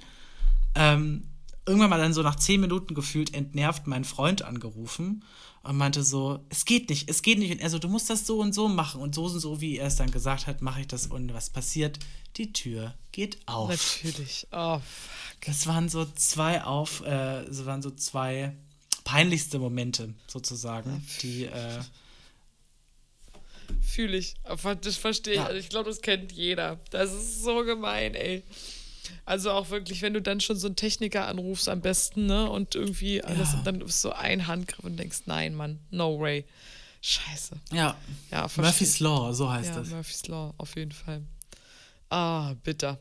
[0.75, 1.25] Ähm,
[1.67, 5.25] irgendwann mal dann so nach 10 Minuten gefühlt entnervt meinen Freund angerufen
[5.65, 7.53] und meinte so, es geht nicht, es geht nicht.
[7.53, 9.01] Und er so, du musst das so und so machen.
[9.01, 11.07] Und so und so, wie er es dann gesagt hat, mache ich das.
[11.07, 11.99] Und was passiert?
[12.37, 13.71] Die Tür geht auf.
[13.71, 14.47] Natürlich.
[14.53, 15.47] Oh, fuck.
[15.47, 18.55] Das waren so zwei auf, äh, das waren so zwei
[19.05, 21.81] peinlichste Momente sozusagen, die äh,
[23.81, 24.35] Fühle ich.
[24.83, 25.41] Das verstehe ich.
[25.41, 25.47] Ja.
[25.47, 26.81] Also ich glaube, das kennt jeder.
[26.91, 28.43] Das ist so gemein, ey.
[29.25, 32.51] Also auch wirklich, wenn du dann schon so einen Techniker anrufst am besten, ne?
[32.51, 33.63] Und irgendwie alles, ja.
[33.65, 36.45] dann ist so ein Handgriff und denkst, nein, Mann, no way.
[37.01, 37.61] Scheiße.
[37.73, 37.97] Ja.
[38.31, 39.91] ja Murphy's Law, so heißt ja, das.
[39.91, 41.23] Murphy's Law, auf jeden Fall.
[42.09, 42.99] Ah, bitter.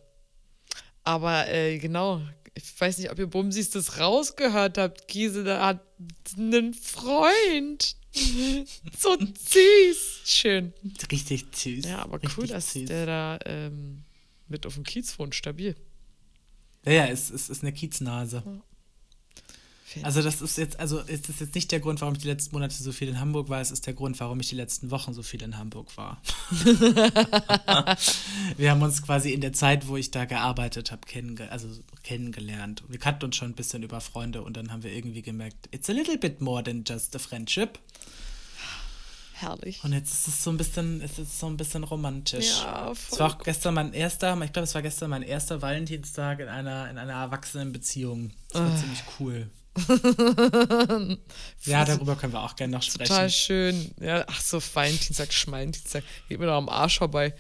[1.04, 2.22] Aber äh, genau,
[2.56, 5.08] ich weiß nicht, ob ihr Bumsis das rausgehört habt.
[5.08, 5.82] Gisela hat
[6.38, 7.96] einen Freund.
[8.98, 10.22] so süß.
[10.26, 10.74] Schön.
[11.12, 11.86] Richtig süß.
[11.86, 12.86] Ja, aber Richtig cool, dass süß.
[12.86, 14.04] der da ähm,
[14.48, 15.34] mit auf dem Kiez wohnt.
[15.34, 15.76] Stabil.
[16.86, 18.44] Ja, ja, es, es ist eine Kieznase.
[20.02, 22.74] Also das ist jetzt, also ist jetzt nicht der Grund, warum ich die letzten Monate
[22.76, 25.22] so viel in Hamburg war, es ist der Grund, warum ich die letzten Wochen so
[25.22, 26.20] viel in Hamburg war.
[28.58, 31.68] wir haben uns quasi in der Zeit, wo ich da gearbeitet habe, kennenge also
[32.02, 32.84] kennengelernt.
[32.88, 35.90] Wir kannten uns schon ein bisschen über Freunde und dann haben wir irgendwie gemerkt, it's
[35.90, 37.78] a little bit more than just a friendship.
[39.44, 39.84] Herrlich.
[39.84, 42.62] Und jetzt ist es so ein bisschen, es ist so ein bisschen romantisch.
[42.62, 45.62] Ja, voll es war auch gestern mein erster, ich glaube, es war gestern mein erster
[45.62, 48.32] Valentinstag in einer, in einer erwachsenen Beziehung.
[48.50, 48.78] Das war uh.
[48.78, 49.50] ziemlich cool.
[51.66, 53.10] ja, darüber können wir auch gerne noch sprechen.
[53.10, 53.92] Total schön.
[54.00, 56.04] Ja, ach so, Valentinstag, Schmalentinsag.
[56.30, 57.34] Geht mir doch am Arsch vorbei.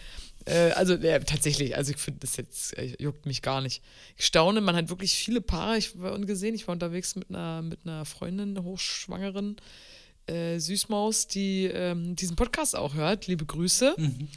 [0.46, 3.82] Äh, also, ja, tatsächlich, also ich finde das jetzt, äh, juckt mich gar nicht.
[4.18, 6.56] Ich staune, man hat wirklich viele Paare ich war gesehen.
[6.56, 9.58] Ich war unterwegs mit einer, mit einer Freundin, einer Hochschwangeren
[10.28, 13.28] äh, Süßmaus, die ähm, diesen Podcast auch hört.
[13.28, 13.96] Liebe Grüße.
[13.98, 14.28] Mhm.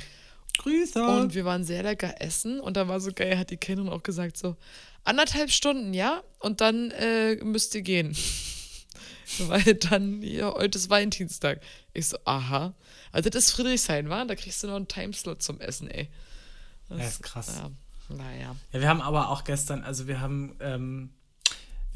[0.58, 1.06] Grüße.
[1.06, 4.02] Und wir waren sehr lecker essen und da war so geil, hat die Kellnerin auch
[4.02, 4.56] gesagt, so
[5.04, 8.16] anderthalb Stunden, ja, und dann äh, müsst ihr gehen.
[9.38, 11.60] Weil dann, ja, heute ist Valentinstag.
[11.92, 12.74] Ich so, aha.
[13.12, 14.24] Also das ist Friedrichshain, war?
[14.24, 16.08] Da kriegst du noch einen Timeslot zum Essen, ey.
[16.88, 17.52] Das, ja, ist krass.
[17.56, 17.70] Ja,
[18.14, 18.56] naja.
[18.72, 21.10] Ja, wir haben aber auch gestern, also wir haben, ähm,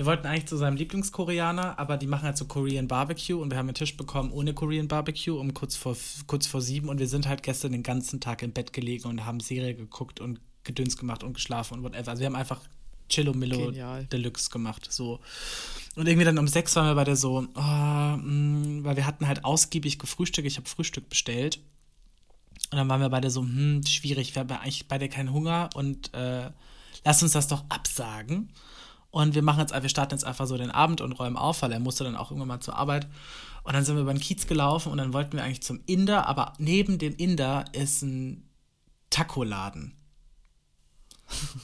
[0.01, 3.59] wir wollten eigentlich zu seinem Lieblingskoreaner, aber die machen halt so Korean Barbecue und wir
[3.59, 5.95] haben einen Tisch bekommen ohne Korean Barbecue um kurz vor,
[6.27, 9.27] kurz vor sieben und wir sind halt gestern den ganzen Tag im Bett gelegen und
[9.27, 12.13] haben Serie geguckt und Gedöns gemacht und geschlafen und whatever.
[12.13, 12.63] Also wir haben einfach
[13.11, 14.07] Chillo Genial.
[14.07, 15.21] Deluxe gemacht, so.
[15.97, 19.29] Und irgendwie dann um sechs waren wir bei der so, oh, mh, weil wir hatten
[19.29, 21.61] halt ausgiebig gefrühstückt, ich habe Frühstück bestellt.
[22.71, 26.15] Und dann waren wir beide so, hm, schwierig, wir haben eigentlich beide keinen Hunger und
[26.15, 26.49] äh,
[27.05, 28.49] lass uns das doch absagen.
[29.11, 31.73] Und wir machen jetzt, wir starten jetzt einfach so den Abend und räumen auf, weil
[31.73, 33.09] er musste dann auch irgendwann mal zur Arbeit.
[33.65, 36.27] Und dann sind wir über den Kiez gelaufen und dann wollten wir eigentlich zum Inder,
[36.27, 38.49] aber neben dem Inder ist ein
[39.11, 39.95] Taco-Laden.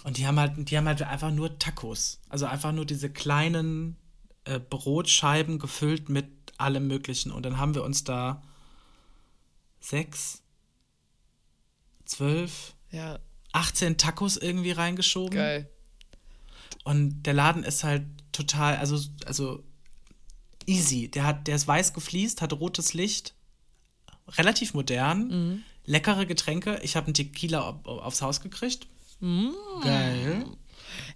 [0.05, 2.21] Und die haben halt, die haben halt einfach nur Tacos.
[2.29, 3.97] Also einfach nur diese kleinen
[4.45, 6.29] äh, Brotscheiben gefüllt mit
[6.59, 7.33] allem Möglichen.
[7.33, 8.43] Und dann haben wir uns da
[9.81, 10.43] sechs,
[12.05, 13.19] zwölf, Ja,
[13.53, 15.35] 18 Tacos irgendwie reingeschoben.
[15.37, 15.71] geil.
[16.87, 19.65] Und der Laden ist halt total, also, also
[20.67, 21.09] easy.
[21.11, 23.35] Der, hat, der ist weiß gefliest, hat rotes Licht,
[24.39, 25.63] relativ modern, Mhm.
[25.85, 26.79] leckere Getränke.
[26.85, 28.87] Ich habe einen Tequila auf, aufs Haus gekriegt.
[29.19, 29.49] Mm.
[29.83, 30.45] Geil.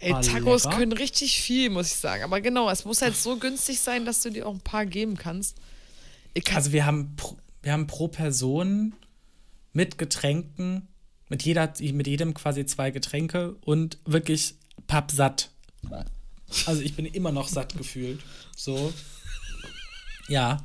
[0.01, 0.77] Ey, War Tacos lecker.
[0.77, 2.25] können richtig viel, muss ich sagen.
[2.25, 5.17] Aber genau, es muss halt so günstig sein, dass du dir auch ein paar geben
[5.17, 5.57] kannst.
[6.35, 8.95] Ich kann, Also wir haben, pro, wir haben pro Person
[9.73, 10.89] mit Getränken,
[11.29, 14.55] mit, jeder, mit jedem quasi zwei Getränke und wirklich
[14.89, 15.51] pappsatt.
[16.67, 18.21] Also ich bin immer noch satt gefühlt.
[18.57, 18.93] So.
[20.29, 20.63] Ja.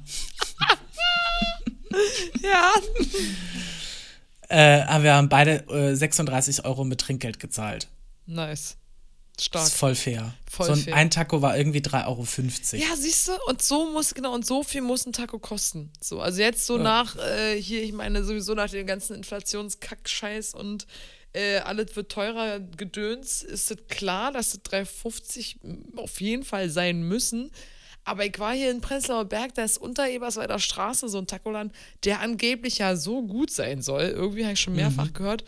[2.41, 2.71] ja.
[4.49, 7.87] Äh, aber wir haben beide äh, 36 Euro mit Trinkgeld gezahlt.
[8.25, 8.77] Nice.
[9.35, 9.65] Das Stark.
[9.65, 10.33] ist voll fair.
[10.49, 10.95] Voll so ein, fair.
[10.95, 12.25] ein Taco war irgendwie 3,50 Euro.
[12.89, 15.91] Ja, siehst du, und so muss, genau, und so viel muss ein Taco kosten.
[15.99, 16.83] So, also jetzt so Ja.
[16.83, 20.87] nach, äh, hier, ich meine, sowieso nach dem ganzen Inflationskack-Scheiß und
[21.35, 27.03] äh, alles wird teurer Gedöns, ist es klar, dass es 3,50 auf jeden Fall sein
[27.03, 27.51] müssen.
[28.05, 31.71] Aber ich war hier in Prenzlauer Berg, da ist unter Eberswalder Straße so ein Tacolan,
[32.03, 34.03] der angeblich ja so gut sein soll.
[34.03, 35.43] Irgendwie habe ich schon mehrfach gehört.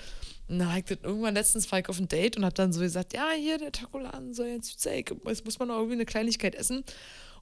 [0.50, 2.74] Und dann habe ich das irgendwann letztens war ich auf ein Date und habe dann
[2.74, 4.84] so gesagt, ja, hier, der Tacoladen soll jetzt.
[4.84, 6.84] Jetzt muss man noch irgendwie eine Kleinigkeit essen.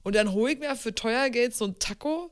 [0.02, 2.30] Und dann hole ich mir für teuer Geld so ein Taco.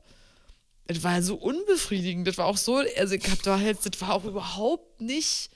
[0.87, 2.27] Das war so unbefriedigend.
[2.27, 5.49] Das war auch so, also ich hab da halt, das war auch überhaupt nicht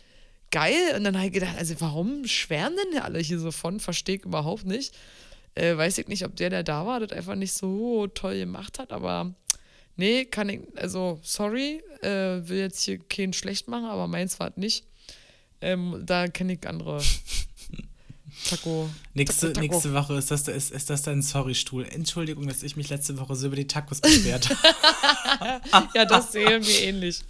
[0.51, 0.95] geil.
[0.95, 3.79] Und dann habe ich gedacht, also warum schwärmen denn alle hier so von?
[3.79, 4.95] Verstehe ich überhaupt nicht.
[5.55, 8.79] Äh, weiß ich nicht, ob der, der da war, das einfach nicht so toll gemacht
[8.79, 9.33] hat, aber
[9.95, 14.49] nee, kann ich, also sorry, äh, will jetzt hier keinen schlecht machen, aber meins war
[14.49, 14.85] es nicht.
[15.61, 17.01] Ähm, da kenne ich andere
[18.49, 18.89] Taco.
[19.13, 21.85] Nächste, Taco, nächste Woche ist das, ist, ist das dein Sorry-Stuhl.
[21.85, 24.59] Entschuldigung, dass ich mich letzte Woche so über die Tacos beschwert habe.
[25.93, 27.21] Ja, das sehen wir ähnlich.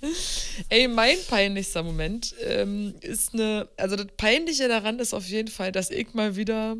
[0.69, 5.71] Ey, mein peinlichster Moment ähm, ist eine, also das Peinliche daran ist auf jeden Fall,
[5.71, 6.77] dass ich mal wieder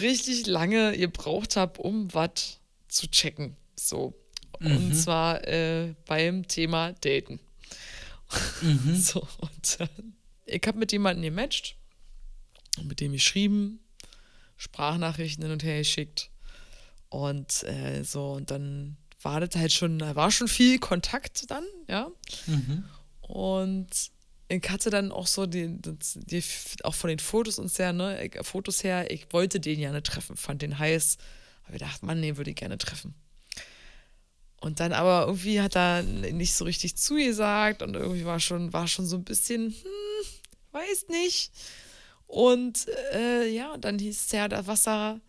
[0.00, 3.56] richtig lange gebraucht habe, um was zu checken.
[3.76, 4.14] So.
[4.60, 7.40] Und zwar äh, beim Thema Daten.
[8.94, 9.86] So, und äh,
[10.46, 11.76] ich habe mit jemandem gematcht,
[12.82, 13.80] mit dem geschrieben,
[14.56, 16.30] Sprachnachrichten hin und her geschickt.
[17.08, 21.64] Und äh, so, und dann war das halt schon, da war schon viel Kontakt dann,
[21.88, 22.10] ja.
[23.20, 23.88] Und
[24.48, 26.44] ich hatte dann auch so die, die,
[26.82, 30.62] auch von den Fotos und sehr, ne, Fotos her, ich wollte den gerne treffen, fand
[30.62, 31.18] den heiß.
[31.64, 33.14] Aber ich dachte, Mann, den würde ich gerne treffen.
[34.60, 38.88] Und dann aber irgendwie hat er nicht so richtig zugesagt und irgendwie war schon, war
[38.88, 40.26] schon so ein bisschen, hm,
[40.72, 41.52] weiß nicht.
[42.26, 45.20] Und äh, ja, dann hieß es ja, was er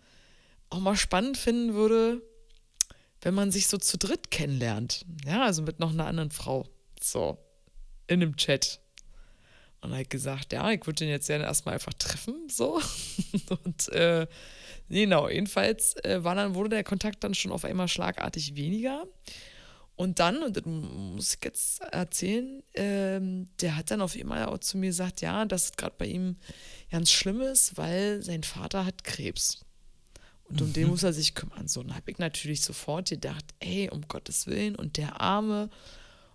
[0.69, 2.21] auch mal spannend finden würde,
[3.21, 5.05] wenn man sich so zu dritt kennenlernt.
[5.25, 6.67] Ja, also mit noch einer anderen Frau.
[6.99, 7.37] So,
[8.07, 8.79] in einem Chat.
[9.81, 12.81] Und er hat gesagt, ja, ich würde den jetzt gerne erstmal einfach treffen, so.
[13.63, 14.25] Und äh,
[14.89, 19.05] genau, jedenfalls äh, war dann, wurde der Kontakt dann schon auf einmal schlagartig weniger.
[19.95, 24.57] Und dann, und das muss ich jetzt erzählen, ähm, der hat dann auf einmal auch
[24.57, 26.35] zu mir gesagt, ja, dass es gerade bei ihm
[26.91, 29.65] ganz schlimm ist, weil sein Vater hat Krebs.
[30.43, 31.67] Und um den muss er sich kümmern.
[31.67, 35.69] So, und habe ich natürlich sofort gedacht, ey, um Gottes Willen, und der Arme.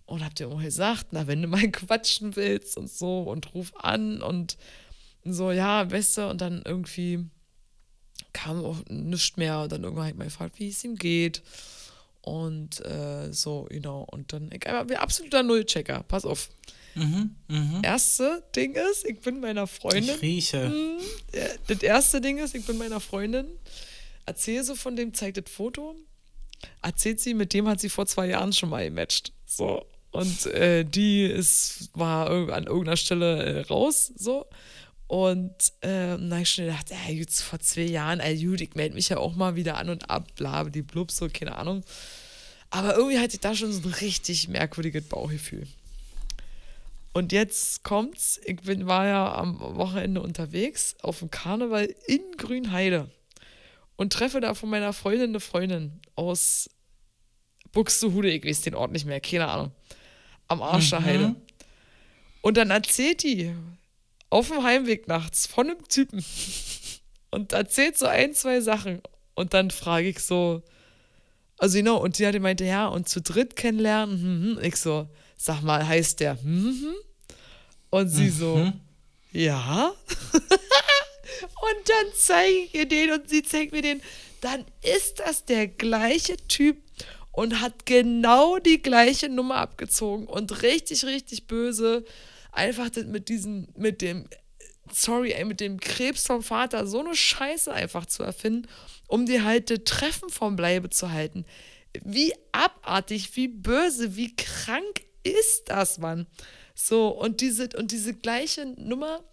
[0.07, 3.73] Und hab dir auch gesagt, na, wenn du mal quatschen willst und so und ruf
[3.77, 4.57] an und
[5.25, 7.27] so, ja, weißt du, und dann irgendwie
[8.33, 9.61] kam auch nichts mehr.
[9.61, 11.43] Und dann irgendwann hat man gefragt, wie es ihm geht.
[12.31, 14.07] Und äh, so, genau.
[14.09, 16.05] Und dann, ich bin absoluter Nullchecker.
[16.05, 16.49] Pass auf.
[16.95, 17.81] Mhm, mh.
[17.83, 20.14] Erste Ding ist, ich bin meiner Freundin.
[20.14, 20.68] Ich rieche.
[20.68, 21.03] Mh,
[21.66, 23.47] das erste Ding ist, ich bin meiner Freundin,
[24.26, 25.97] erzähle so von dem, zeigt das Foto,
[26.83, 29.33] erzählt sie, mit dem hat sie vor zwei Jahren schon mal gematcht.
[29.45, 29.85] So.
[30.12, 34.47] Und äh, die ist, war an irgendeiner Stelle äh, raus, so.
[35.09, 38.76] Und äh, dann habe ich schon gedacht, ey, jetzt vor zwei Jahren, ey, gut, ich
[38.76, 41.83] melde mich ja auch mal wieder an und ab, bla, die blub, so, keine Ahnung.
[42.71, 45.66] Aber irgendwie hatte ich da schon so ein richtig merkwürdiges Bauchgefühl.
[47.12, 53.11] Und jetzt kommt's, ich bin, war ja am Wochenende unterwegs auf dem Karneval in Grünheide
[53.97, 56.71] und treffe da von meiner Freundin eine Freundin aus
[57.73, 59.73] Buxtehude, ich weiß den Ort nicht mehr, keine Ahnung,
[60.47, 61.05] am Arsch der mhm.
[61.05, 61.37] Heide.
[62.43, 63.55] Und dann erzählt die
[64.31, 66.25] auf dem Heimweg nachts von einem Typen
[67.31, 69.03] und erzählt so ein, zwei Sachen.
[69.35, 70.62] Und dann frage ich so,
[71.61, 74.65] also genau, und sie hatte meinte, ja, und zu dritt kennenlernen, hm, hm.
[74.65, 76.95] ich so, sag mal, heißt der, hm, hm?
[77.91, 78.31] Und sie mhm.
[78.31, 78.73] so,
[79.33, 79.89] ja.
[80.33, 84.01] und dann zeige ich ihr den und sie zeigt mir den.
[84.41, 86.79] Dann ist das der gleiche Typ
[87.33, 92.07] und hat genau die gleiche Nummer abgezogen und richtig, richtig böse.
[92.53, 94.27] Einfach mit diesem, mit dem,
[94.91, 98.67] sorry, ey, mit dem Krebs vom Vater so eine Scheiße einfach zu erfinden,
[99.11, 101.45] um dir halt das Treffen vom Bleibe zu halten.
[102.05, 106.27] Wie abartig, wie böse, wie krank ist das, Mann?
[106.75, 109.25] So, und diese, und diese gleiche Nummer.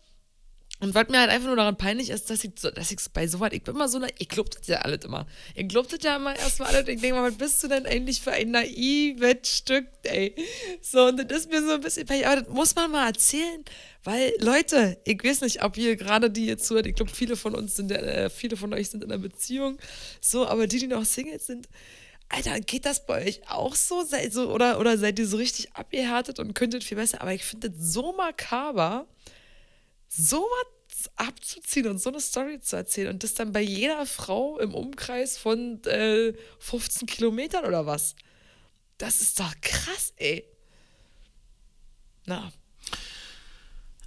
[0.80, 3.28] Und was mir halt einfach nur daran peinlich ist, dass ich, so, dass ich bei
[3.28, 5.26] so was, ich bin immer so, ich glaub das ja alles immer.
[5.56, 6.88] Ich glaub das ja immer erstmal alles.
[6.88, 10.36] Ich denke mal, was bist du denn eigentlich für ein naives Stück, ey?
[10.82, 13.66] So, und das ist mir so ein bisschen peinlich, aber das muss man mal erzählen,
[14.04, 17.56] weil, Leute, ich weiß nicht, ob ihr gerade die jetzt zuhört, ich glaube, viele von
[17.56, 19.80] uns sind, äh, viele von euch sind in einer Beziehung,
[20.22, 21.68] so, aber die, die noch Singles sind,
[22.30, 24.04] Alter, geht das bei euch auch so?
[24.04, 27.22] Seid oder, oder seid ihr so richtig abgehärtet und könntet viel besser?
[27.22, 29.08] Aber ich finde es so makaber,
[30.08, 34.60] so was abzuziehen und so eine Story zu erzählen und das dann bei jeder Frau
[34.60, 38.16] im Umkreis von äh, 15 Kilometern oder was.
[38.98, 40.44] Das ist doch krass, ey.
[42.26, 42.52] Na.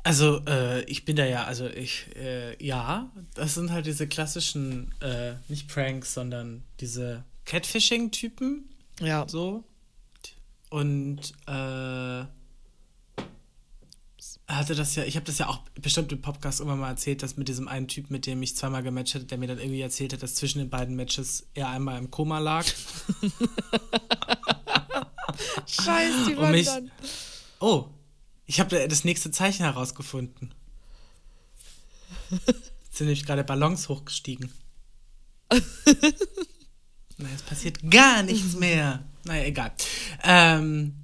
[0.02, 4.94] Also, äh, ich bin da ja, also ich, äh, ja, das sind halt diese klassischen,
[5.00, 8.68] äh, nicht Pranks, sondern diese Catfishing-Typen.
[9.00, 9.26] Ja.
[9.28, 9.64] So.
[10.70, 12.24] Und äh,
[14.56, 17.36] hatte das ja, ich habe das ja auch bestimmt im Podcast immer mal erzählt, dass
[17.36, 20.12] mit diesem einen Typ, mit dem ich zweimal gematcht hatte, der mir dann irgendwie erzählt
[20.12, 22.64] hat, dass zwischen den beiden Matches er einmal im Koma lag.
[25.66, 26.90] Scheiße, die waren mich, dann.
[27.60, 27.86] Oh,
[28.46, 30.52] ich habe das nächste Zeichen herausgefunden.
[32.30, 32.44] Jetzt
[32.96, 34.50] sind nämlich gerade Ballons hochgestiegen.
[37.18, 39.04] Nein, es passiert gar nichts mehr.
[39.24, 39.72] Naja, egal.
[40.24, 40.94] Ähm,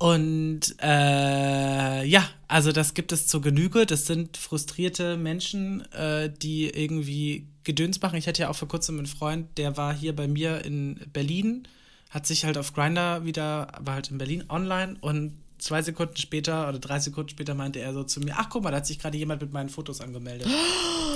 [0.00, 3.84] und äh, ja, also das gibt es zur Genüge.
[3.84, 8.16] Das sind frustrierte Menschen, äh, die irgendwie Gedöns machen.
[8.16, 11.68] Ich hatte ja auch vor kurzem einen Freund, der war hier bei mir in Berlin,
[12.08, 16.66] hat sich halt auf Grinder wieder, war halt in Berlin online und zwei Sekunden später
[16.70, 18.98] oder drei Sekunden später meinte er so zu mir, ach guck mal, da hat sich
[18.98, 20.48] gerade jemand mit meinen Fotos angemeldet.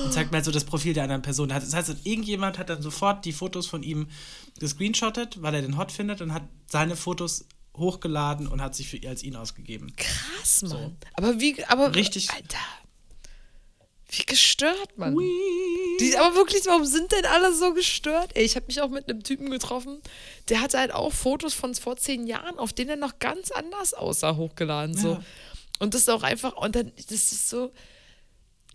[0.04, 1.48] Und zeigt mir halt so das Profil der anderen Person.
[1.48, 4.08] Das heißt, irgendjemand hat dann sofort die Fotos von ihm
[4.60, 8.96] gescreenshottet, weil er den hot findet und hat seine Fotos hochgeladen und hat sich für
[8.96, 9.94] ihr als ihn ausgegeben.
[9.96, 10.70] Krass, Mann.
[10.70, 10.92] So.
[11.14, 11.94] Aber wie, aber.
[11.94, 12.30] Richtig.
[12.30, 12.58] Alter.
[14.10, 15.16] Wie gestört, Mann.
[15.98, 18.30] Die, aber wirklich, warum sind denn alle so gestört?
[18.34, 20.00] Ey, ich habe mich auch mit einem Typen getroffen,
[20.48, 23.92] der hatte halt auch Fotos von vor zehn Jahren, auf denen er noch ganz anders
[23.92, 24.96] aussah, hochgeladen.
[24.96, 25.14] So.
[25.14, 25.24] Ja.
[25.80, 27.72] Und das ist auch einfach, und dann, das ist so,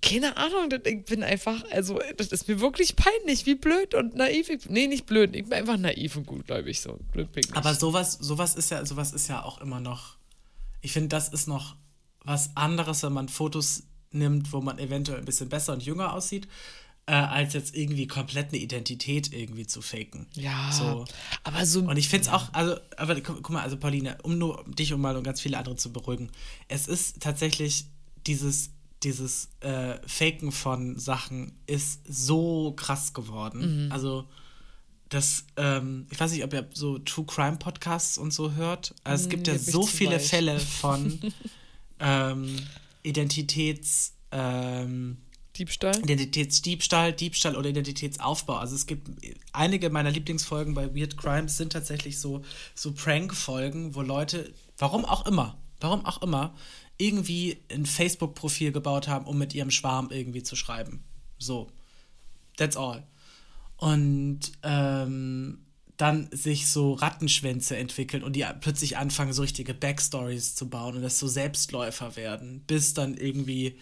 [0.01, 4.49] keine Ahnung, ich bin einfach, also, das ist mir wirklich peinlich, wie blöd und naiv.
[4.49, 6.99] Ich, nee, nicht blöd, ich bin einfach naiv und gutgläubig, so.
[7.11, 10.17] Blöd bin ich Aber sowas, sowas ist ja, sowas ist ja auch immer noch,
[10.81, 11.75] ich finde, das ist noch
[12.23, 16.47] was anderes, wenn man Fotos nimmt, wo man eventuell ein bisschen besser und jünger aussieht,
[17.05, 20.27] äh, als jetzt irgendwie komplett eine Identität irgendwie zu faken.
[20.35, 20.71] Ja.
[20.71, 21.05] So.
[21.43, 21.81] Aber so.
[21.81, 24.93] Und ich finde es auch, also, aber guck, guck, mal, also Pauline, um nur dich
[24.93, 26.29] und mal und ganz viele andere zu beruhigen,
[26.67, 27.85] es ist tatsächlich
[28.27, 28.71] dieses,
[29.03, 33.85] dieses äh, Faken von Sachen ist so krass geworden.
[33.85, 33.91] Mhm.
[33.91, 34.27] Also
[35.09, 38.93] das, ähm, ich weiß nicht, ob ihr so True Crime Podcasts und so hört.
[39.03, 40.27] Also es gibt ja so viele weich.
[40.27, 41.19] Fälle von
[41.99, 42.55] ähm,
[43.03, 45.17] Identitäts ähm,
[45.59, 45.97] Diebstahl?
[45.99, 48.55] Identitätsdiebstahl, Diebstahl oder Identitätsaufbau.
[48.55, 49.09] Also es gibt
[49.51, 52.43] einige meiner Lieblingsfolgen bei Weird Crimes sind tatsächlich so,
[52.75, 56.55] so Prank-Folgen, wo Leute, warum auch immer, warum auch immer,
[56.99, 61.03] irgendwie ein Facebook-Profil gebaut haben, um mit ihrem Schwarm irgendwie zu schreiben.
[61.39, 61.71] So.
[62.57, 63.07] That's all.
[63.77, 65.59] Und ähm,
[65.95, 71.01] dann sich so Rattenschwänze entwickeln und die plötzlich anfangen, so richtige Backstories zu bauen und
[71.01, 73.77] das so Selbstläufer werden, bis dann irgendwie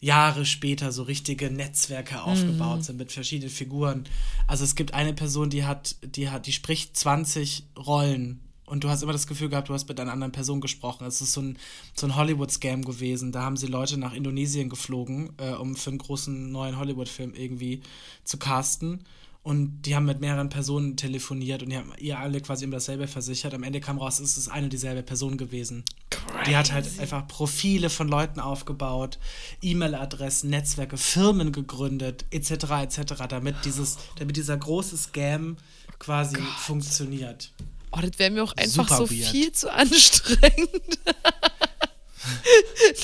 [0.00, 2.82] Jahre später so richtige Netzwerke aufgebaut mhm.
[2.82, 4.04] sind mit verschiedenen Figuren.
[4.46, 8.88] Also es gibt eine Person, die hat, die hat, die spricht 20 Rollen und du
[8.88, 11.06] hast immer das Gefühl gehabt, du hast mit einer anderen Person gesprochen.
[11.06, 11.58] Es ist so ein,
[11.94, 13.32] so ein Hollywood-Scam gewesen.
[13.32, 17.82] Da haben sie Leute nach Indonesien geflogen, äh, um für einen großen neuen Hollywood-Film irgendwie
[18.24, 19.04] zu casten.
[19.42, 23.06] Und die haben mit mehreren Personen telefoniert und die haben ihr alle quasi immer dasselbe
[23.06, 23.54] versichert.
[23.54, 25.84] Am Ende kam raus, es ist eine und dieselbe Person gewesen.
[26.10, 26.50] Crazy.
[26.50, 29.18] Die hat halt einfach Profile von Leuten aufgebaut,
[29.62, 32.52] E-Mail-Adressen, Netzwerke, Firmen gegründet, etc.,
[32.82, 35.56] etc., damit dieses, damit dieser große Scam
[35.98, 37.52] quasi oh funktioniert.
[37.92, 39.30] Oh, das wäre mir auch einfach Super so weird.
[39.30, 40.98] viel zu anstrengend.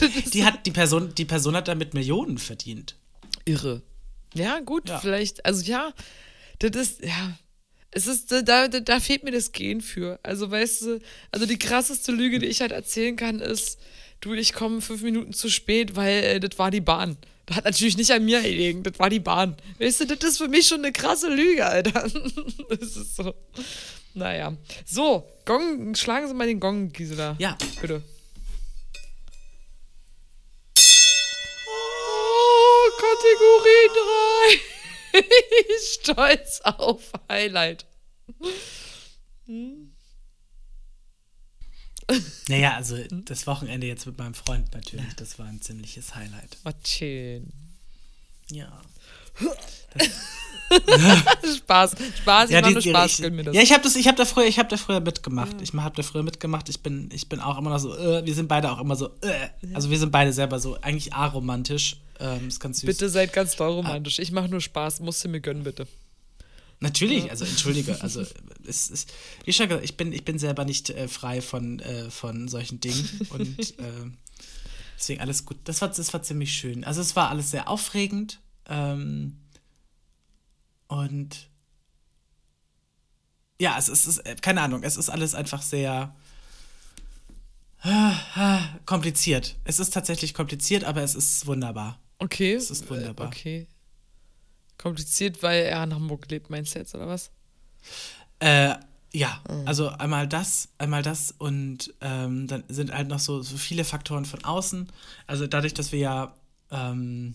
[0.35, 2.97] die, hat, die, Person, die Person hat damit Millionen verdient.
[3.45, 3.82] Irre.
[4.35, 4.99] Ja, gut, ja.
[4.99, 5.93] vielleicht, also ja,
[6.59, 7.39] das ist, ja,
[7.91, 10.18] es ist, da, da, da fehlt mir das Gen für.
[10.22, 13.78] Also, weißt du, also die krasseste Lüge, die ich halt erzählen kann, ist,
[14.25, 17.16] du, ich komme fünf Minuten zu spät, weil äh, das war die Bahn.
[17.47, 19.57] Das hat natürlich nicht an mir gelegen, das war die Bahn.
[19.79, 22.09] Weißt du, das ist für mich schon eine krasse Lüge, Alter.
[22.70, 23.35] das ist so.
[24.14, 24.57] Naja.
[24.87, 27.37] So, Gong, schlagen Sie mal den Gong, Gisela.
[27.39, 27.59] Ja.
[27.81, 28.03] Bitte.
[31.66, 33.89] Oh, Kategorie
[35.12, 35.20] 3.
[35.93, 37.85] Stolz auf Highlight.
[39.47, 39.93] Hm.
[42.48, 46.59] Naja, also das Wochenende jetzt mit meinem Freund natürlich, das war ein ziemliches Highlight.
[46.62, 47.52] War schön.
[48.50, 48.80] Ja.
[51.57, 53.55] Spaß, Spaß, ich ja, mache nur Spaß, ich, mir das.
[53.55, 55.55] Ja, ich habe das, ich habe da früher, ich habe da früher mitgemacht.
[55.55, 55.62] Ja.
[55.62, 56.68] Ich habe da früher mitgemacht.
[56.68, 59.07] Ich bin, ich bin auch immer noch so, äh, wir sind beide auch immer so,
[59.22, 61.96] äh, also wir sind beide selber so, eigentlich aromantisch.
[62.20, 62.86] Ähm, ist ganz süß.
[62.86, 64.18] Bitte seid ganz doll romantisch.
[64.18, 65.86] Ich mache nur Spaß, musst du mir gönnen, bitte.
[66.81, 68.25] Natürlich, also entschuldige, also
[68.66, 69.12] es ist,
[69.45, 72.81] wie schon gesagt, ich bin, ich bin selber nicht äh, frei von, äh, von solchen
[72.81, 74.11] Dingen und äh,
[74.99, 75.57] deswegen alles gut.
[75.64, 76.85] Das war, das war ziemlich schön.
[76.85, 78.41] Also es war alles sehr aufregend.
[78.68, 79.39] Ähm,
[80.89, 81.49] und
[83.61, 86.14] ja, es ist, es ist, keine Ahnung, es ist alles einfach sehr
[88.87, 89.57] kompliziert.
[89.64, 92.01] Es ist tatsächlich kompliziert, aber es ist wunderbar.
[92.18, 92.55] Okay.
[92.55, 93.27] Es ist wunderbar.
[93.27, 93.66] Okay.
[94.79, 97.31] Kompliziert, weil er in Hamburg lebt, meinst du jetzt, oder was?
[98.41, 98.75] Äh,
[99.12, 99.66] ja, mhm.
[99.66, 104.25] also einmal das, einmal das und ähm, dann sind halt noch so, so viele Faktoren
[104.25, 104.89] von außen.
[105.27, 106.35] Also dadurch, dass wir ja
[106.70, 107.35] ähm,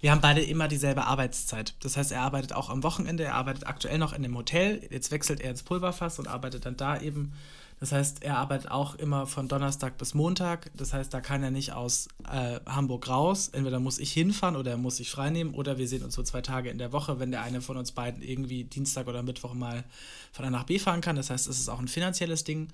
[0.00, 1.74] wir haben beide immer dieselbe Arbeitszeit.
[1.80, 5.10] Das heißt, er arbeitet auch am Wochenende, er arbeitet aktuell noch in dem Hotel, jetzt
[5.10, 7.32] wechselt er ins Pulverfass und arbeitet dann da eben.
[7.78, 10.70] Das heißt, er arbeitet auch immer von Donnerstag bis Montag.
[10.74, 13.48] Das heißt, da kann er nicht aus äh, Hamburg raus.
[13.52, 16.40] Entweder muss ich hinfahren oder er muss sich freinehmen oder wir sehen uns so zwei
[16.40, 19.84] Tage in der Woche, wenn der eine von uns beiden irgendwie Dienstag oder Mittwoch mal
[20.32, 21.16] von A nach B fahren kann.
[21.16, 22.68] Das heißt, es ist auch ein finanzielles Ding.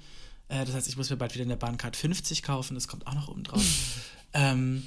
[0.49, 2.75] Äh, das heißt, ich muss mir bald wieder eine Bahncard 50 kaufen.
[2.75, 3.63] Das kommt auch noch oben drauf.
[4.35, 4.87] ähm,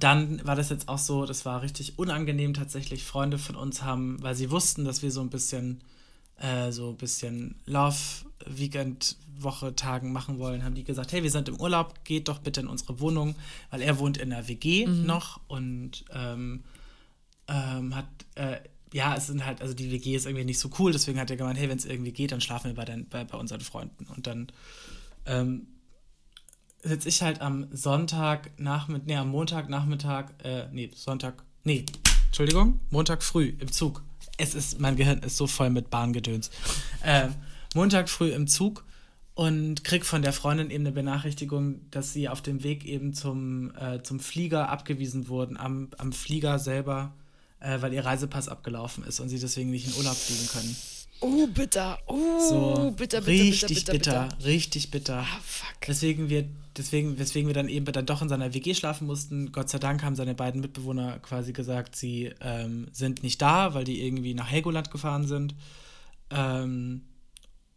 [0.00, 3.04] dann war das jetzt auch so, das war richtig unangenehm tatsächlich.
[3.04, 5.80] Freunde von uns haben, weil sie wussten, dass wir so ein bisschen,
[6.40, 12.04] äh, so ein bisschen Love-Weekend-Woche-Tagen machen wollen, haben die gesagt, hey, wir sind im Urlaub,
[12.04, 13.34] geht doch bitte in unsere Wohnung,
[13.70, 15.06] weil er wohnt in der WG mhm.
[15.06, 16.62] noch und ähm,
[17.48, 18.58] ähm, hat, äh,
[18.92, 21.36] ja, es sind halt, also die WG ist irgendwie nicht so cool, deswegen hat er
[21.36, 24.06] gemeint, hey, wenn es irgendwie geht, dann schlafen wir bei, den, bei, bei unseren Freunden.
[24.06, 24.48] Und dann
[25.26, 25.66] ähm,
[26.82, 31.84] sitze ich halt am Sonntag Nachmittag, nee, am Montagnachmittag, äh, nee, Sonntag, nee,
[32.26, 34.02] Entschuldigung, Montag früh im Zug.
[34.38, 36.50] Es ist, mein Gehirn ist so voll mit Bahngedöns.
[37.02, 37.28] Äh,
[37.74, 38.84] Montag früh im Zug
[39.34, 43.72] und krieg von der Freundin eben eine Benachrichtigung, dass sie auf dem Weg eben zum,
[43.76, 47.14] äh, zum Flieger abgewiesen wurden, am, am Flieger selber,
[47.60, 50.76] äh, weil ihr Reisepass abgelaufen ist und sie deswegen nicht in Urlaub fliegen können.
[51.20, 51.98] Oh, bitter.
[52.06, 55.18] Oh, so, bitter, bitter, richtig bitter, bitter, bitter, richtig bitter.
[55.18, 55.80] Ah, fuck.
[55.86, 56.44] Deswegen wir,
[56.76, 59.50] deswegen, weswegen wir dann eben dann doch in seiner WG schlafen mussten.
[59.50, 63.84] Gott sei Dank haben seine beiden Mitbewohner quasi gesagt, sie ähm, sind nicht da, weil
[63.84, 65.54] die irgendwie nach Helgoland gefahren sind.
[66.30, 67.02] Ähm,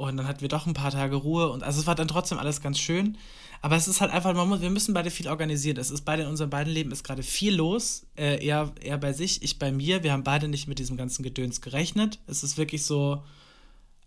[0.10, 2.38] und dann hatten wir doch ein paar Tage Ruhe und also es war dann trotzdem
[2.38, 3.18] alles ganz schön.
[3.64, 5.78] Aber es ist halt einfach, man muss, wir müssen beide viel organisieren.
[5.78, 8.08] Es ist beide in unserem beiden Leben ist gerade viel los.
[8.16, 10.02] Äh, er, er bei sich, ich bei mir.
[10.02, 12.18] Wir haben beide nicht mit diesem ganzen Gedöns gerechnet.
[12.26, 13.24] Es ist wirklich so,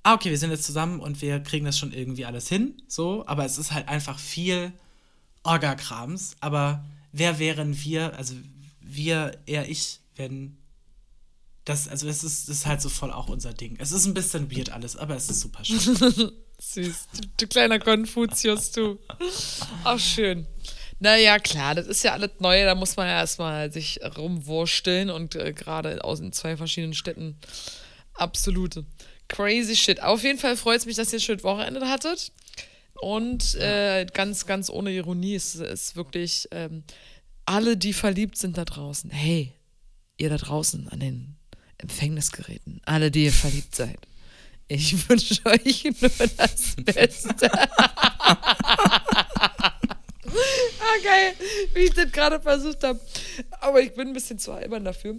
[0.03, 2.83] ah, okay, wir sind jetzt zusammen und wir kriegen das schon irgendwie alles hin.
[2.89, 4.73] So, aber es ist halt einfach viel
[5.45, 6.37] Orga-Krams.
[6.41, 8.35] Aber wer wären wir, also
[8.81, 10.57] wir, er, ich, wenn
[11.65, 13.77] das, also es ist, ist halt so voll auch unser Ding.
[13.79, 15.79] Es ist ein bisschen weird alles, aber es ist super schön.
[16.61, 17.09] Süß.
[17.13, 18.99] Du, du, kleiner Konfuzius, du.
[19.83, 20.47] Auch schön.
[21.01, 25.35] Naja, klar, das ist ja alles neu, da muss man ja erstmal sich rumwursteln und
[25.35, 27.39] äh, gerade aus in zwei verschiedenen Städten
[28.15, 28.87] absolute
[29.29, 30.03] Crazy shit.
[30.03, 32.33] Auf jeden Fall freut es mich, dass ihr ein schönes Wochenende hattet.
[32.95, 36.85] Und äh, ganz, ganz ohne Ironie, es ist wirklich ähm,
[37.45, 39.11] alle, die verliebt sind da draußen.
[39.11, 39.53] Hey,
[40.17, 41.37] ihr da draußen an den
[41.79, 43.99] Empfängnisgeräten, alle, die ihr verliebt seid.
[44.69, 47.53] Ich wünsche euch nur das Beste.
[47.53, 49.01] ah,
[51.03, 51.35] geil,
[51.75, 53.01] wie ich das gerade versucht habe.
[53.61, 55.17] Aber ich bin ein bisschen zu albern dafür.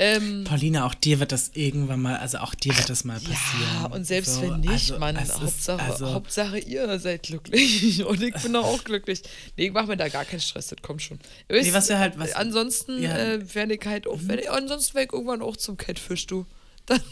[0.00, 3.68] Ähm, Paulina, auch dir wird das irgendwann mal, also auch dir wird das mal passieren.
[3.74, 8.22] Ja, und selbst so, wenn nicht, also, Mann, Hauptsache, also, Hauptsache ihr seid glücklich und
[8.22, 9.22] ich bin auch glücklich.
[9.56, 11.18] Nee, ich mache mir da gar keinen Stress, das kommt schon.
[11.48, 13.16] Weißt, nee, was wir halt, was, ansonsten ja.
[13.16, 14.30] äh, werde ich halt auch, mhm.
[14.38, 16.46] ich, ansonsten werde ich irgendwann auch zum Catfish, du.
[16.86, 17.02] Dann,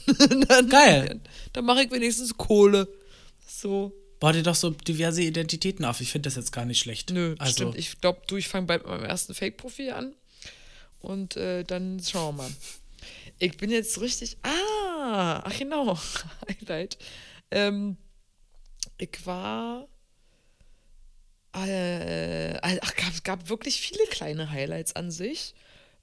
[0.49, 1.05] dann, Geil.
[1.07, 1.21] Dann,
[1.53, 2.89] dann mache ich wenigstens Kohle.
[3.47, 3.93] So.
[4.21, 6.01] Bau dir doch so diverse Identitäten auf.
[6.01, 7.11] Ich finde das jetzt gar nicht schlecht.
[7.11, 7.53] Nö, also.
[7.53, 7.77] stimmt.
[7.77, 10.15] Ich glaube, du, ich fange bald mit meinem ersten Fake-Profil an.
[11.07, 12.51] Und äh, dann schauen wir mal.
[13.39, 14.39] Ich bin jetzt richtig.
[14.43, 15.97] Ah, ach genau.
[16.49, 16.99] Highlight.
[17.53, 17.97] Ähm,
[18.99, 19.87] ich war.
[21.55, 25.55] Äh, ach, es gab wirklich viele kleine Highlights an sich.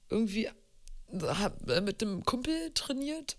[0.08, 0.48] Irgendwie
[1.20, 3.36] hab äh, mit dem Kumpel trainiert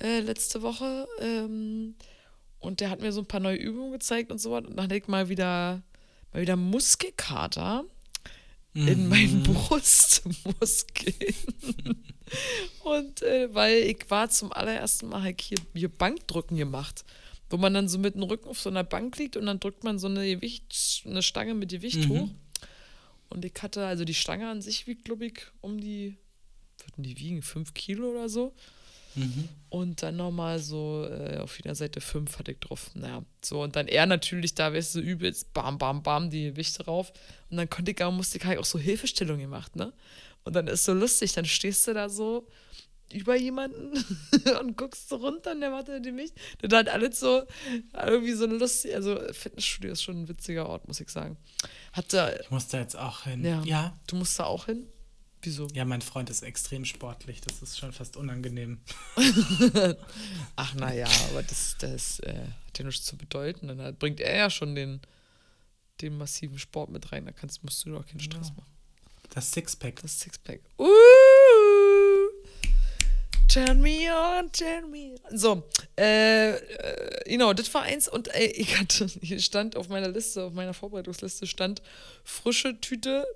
[0.00, 1.08] äh, letzte Woche.
[1.18, 1.96] Ähm,
[2.60, 4.56] und der hat mir so ein paar neue Übungen gezeigt und so.
[4.56, 5.82] Und dann hatte ich mal wieder,
[6.32, 7.84] mal wieder Muskelkater
[8.74, 8.88] mhm.
[8.88, 11.14] in meinen Brustmuskeln.
[12.84, 17.04] und äh, weil ich war zum allerersten Mal halt hier, hier Bankdrücken gemacht.
[17.50, 19.84] Wo man dann so mit dem Rücken auf so einer Bank liegt und dann drückt
[19.84, 22.08] man so eine Gewicht, eine Stange mit Gewicht mhm.
[22.08, 22.28] hoch.
[23.28, 26.16] Und ich hatte, also die Stange an sich wiegt, glaube ich, um die,
[26.78, 28.54] würden die wiegen, fünf Kilo oder so.
[29.14, 29.48] Mhm.
[29.68, 32.90] Und dann nochmal so äh, auf jeder Seite fünf hatte ich drauf.
[32.94, 33.62] Naja, so.
[33.62, 37.12] Und dann er natürlich da, weißt du, so übelst, bam, bam, bam, die Gewichte drauf.
[37.50, 39.92] Und dann konnte ich, musste ich halt auch so Hilfestellungen gemacht, ne?
[40.44, 42.46] Und dann ist so lustig, dann stehst du da so
[43.12, 43.92] über jemanden
[44.60, 46.32] und guckst so runter und der macht die mich.
[46.60, 47.44] Dann hat alles so
[47.94, 51.36] irgendwie so eine lustige, also Fitnessstudio ist schon ein witziger Ort, muss ich sagen.
[51.92, 53.44] Hatte, ich muss da jetzt auch hin.
[53.44, 53.98] Ja, ja.
[54.06, 54.86] Du musst da auch hin?
[55.44, 55.68] Wieso?
[55.74, 57.42] Ja, mein Freund ist extrem sportlich.
[57.42, 58.80] Das ist schon fast unangenehm.
[60.56, 63.68] Ach, naja, aber das, das äh, hat ja nichts zu bedeuten.
[63.68, 65.00] Dann bringt er ja schon den,
[66.00, 67.26] den massiven Sport mit rein.
[67.26, 68.54] Da kannst, musst du doch keinen Stress ja.
[68.54, 68.72] machen.
[69.30, 70.00] Das Sixpack.
[70.00, 70.60] Das Sixpack.
[70.78, 70.86] Uh!
[73.48, 75.38] Turn me on, turn me on.
[75.38, 75.62] So,
[75.98, 80.44] äh, äh, genau, das war eins und ey, ich hatte, hier stand auf meiner Liste,
[80.44, 81.82] auf meiner Vorbereitungsliste stand
[82.24, 83.26] frische Tüte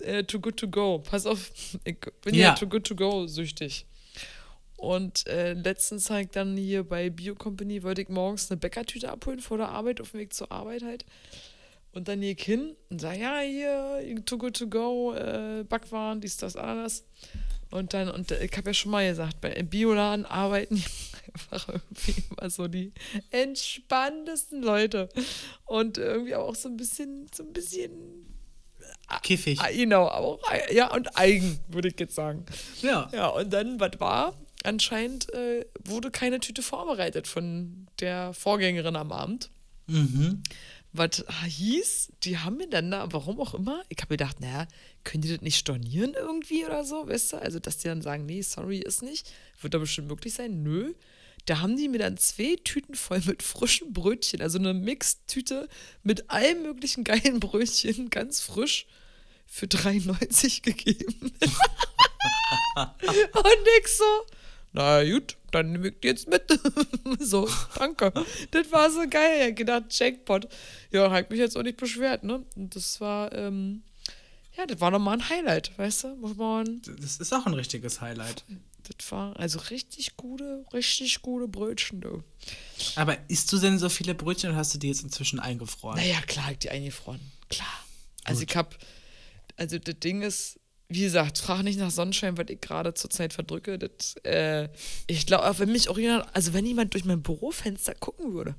[0.00, 0.98] äh, Too Good To Go.
[0.98, 1.50] Pass auf,
[1.84, 3.86] ich bin ja, ja Too Good To Go süchtig.
[4.76, 9.40] Und äh, letztens halt dann hier bei Bio Company wollte ich morgens eine Bäckertüte abholen
[9.40, 11.04] vor der Arbeit, auf dem Weg zur Arbeit halt.
[11.92, 16.20] Und dann gehe ich hin und sage, ja, hier, Too Good To Go, äh, Backwaren,
[16.20, 17.04] dies, das, alles.
[17.70, 20.74] Und dann, und ich habe ja schon mal gesagt, bei Bioladen arbeiten
[21.32, 22.92] einfach irgendwie immer so die
[23.30, 25.08] entspanntesten Leute.
[25.64, 28.35] Und irgendwie auch so ein bisschen, so ein bisschen
[29.22, 29.60] Kiffig.
[29.60, 30.40] Ah, genau, auch,
[30.70, 32.44] ja, und eigen, würde ich jetzt sagen.
[32.82, 33.08] Ja.
[33.12, 34.34] Ja, und dann, was war?
[34.64, 39.50] Anscheinend äh, wurde keine Tüte vorbereitet von der Vorgängerin am Abend.
[39.86, 40.42] Mhm.
[40.92, 44.66] Was hieß, die haben mir dann da, warum auch immer, ich habe gedacht, naja,
[45.04, 47.36] können die das nicht stornieren irgendwie oder so, weißt du?
[47.36, 49.30] Also, dass die dann sagen, nee, sorry, ist nicht.
[49.60, 50.62] Wird da bestimmt möglich sein.
[50.62, 50.94] Nö.
[51.46, 55.68] Da haben die mir dann zwei Tüten voll mit frischen Brötchen, also eine Mixtüte
[56.02, 58.86] mit allen möglichen geilen Brötchen, ganz frisch,
[59.46, 61.32] für 3,90 gegeben.
[62.76, 64.04] Und ich so,
[64.72, 66.42] na gut, dann nehme ich die jetzt mit.
[67.20, 68.12] so, danke.
[68.50, 69.50] Das war so geil.
[69.50, 70.48] Ich gedacht, Jackpot.
[70.90, 72.44] Ja, hat mich jetzt auch nicht beschwert, ne?
[72.56, 73.82] Und das war, ähm,
[74.56, 76.16] ja, das war nochmal ein Highlight, weißt du?
[76.16, 76.82] Muss man.
[77.00, 78.44] Das ist auch ein richtiges Highlight.
[78.96, 82.22] Das war also richtig gute, richtig gute Brötchen, du.
[82.94, 85.98] Aber isst du denn so viele Brötchen oder hast du die jetzt inzwischen eingefroren?
[85.98, 87.20] Naja, klar, ich die eingefroren.
[87.48, 87.66] Klar.
[88.24, 88.50] Also Gut.
[88.50, 88.78] ich hab,
[89.56, 90.58] also das Ding ist,
[90.88, 93.78] wie gesagt, frag nicht nach Sonnenschein, was ich gerade zurzeit verdrücke.
[93.78, 94.68] Das, äh,
[95.06, 98.54] ich glaube, wenn mich auch jemand, also wenn jemand durch mein Bürofenster gucken würde,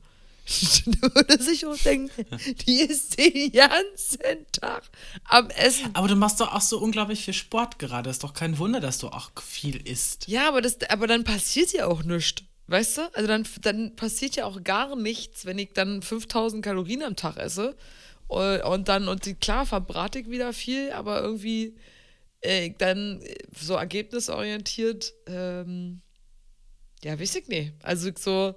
[1.02, 2.26] würde sich auch denken,
[2.66, 4.84] die ist den ganzen Tag
[5.26, 5.90] am Essen.
[5.94, 8.10] Aber du machst doch auch so unglaublich viel Sport gerade.
[8.10, 10.28] Ist doch kein Wunder, dass du auch viel isst.
[10.28, 12.44] Ja, aber, das, aber dann passiert ja auch nichts.
[12.68, 13.14] Weißt du?
[13.14, 17.38] Also dann, dann passiert ja auch gar nichts, wenn ich dann 5000 Kalorien am Tag
[17.38, 17.76] esse.
[18.28, 21.78] Und dann, und klar, verbrate ich wieder viel, aber irgendwie
[22.42, 23.24] äh, dann
[23.58, 26.02] so ergebnisorientiert, ähm,
[27.04, 27.74] ja, weiß ich nicht.
[27.84, 28.56] Also so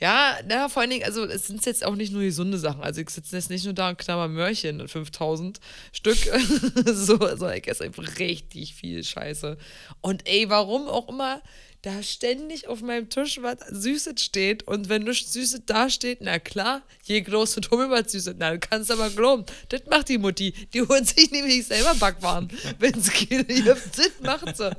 [0.00, 2.82] ja, na, vor allen Dingen, also es sind jetzt auch nicht nur gesunde Sachen.
[2.82, 5.58] Also ich sitze jetzt nicht nur da und knabber Möhrchen, 5000
[5.92, 6.16] Stück.
[6.86, 9.58] so, also ich esse einfach richtig viel Scheiße.
[10.00, 11.42] Und ey, warum auch immer
[11.82, 16.40] da ständig auf meinem Tisch was Süßes steht und wenn nichts Süßes da steht, na
[16.40, 20.18] klar, je groß und Hummel was Süßes, na, du kannst aber glauben, das macht die
[20.18, 20.52] Mutti.
[20.74, 22.48] Die holt sich nämlich selber Backwaren.
[22.78, 24.70] wenn keine gibt, das macht sie.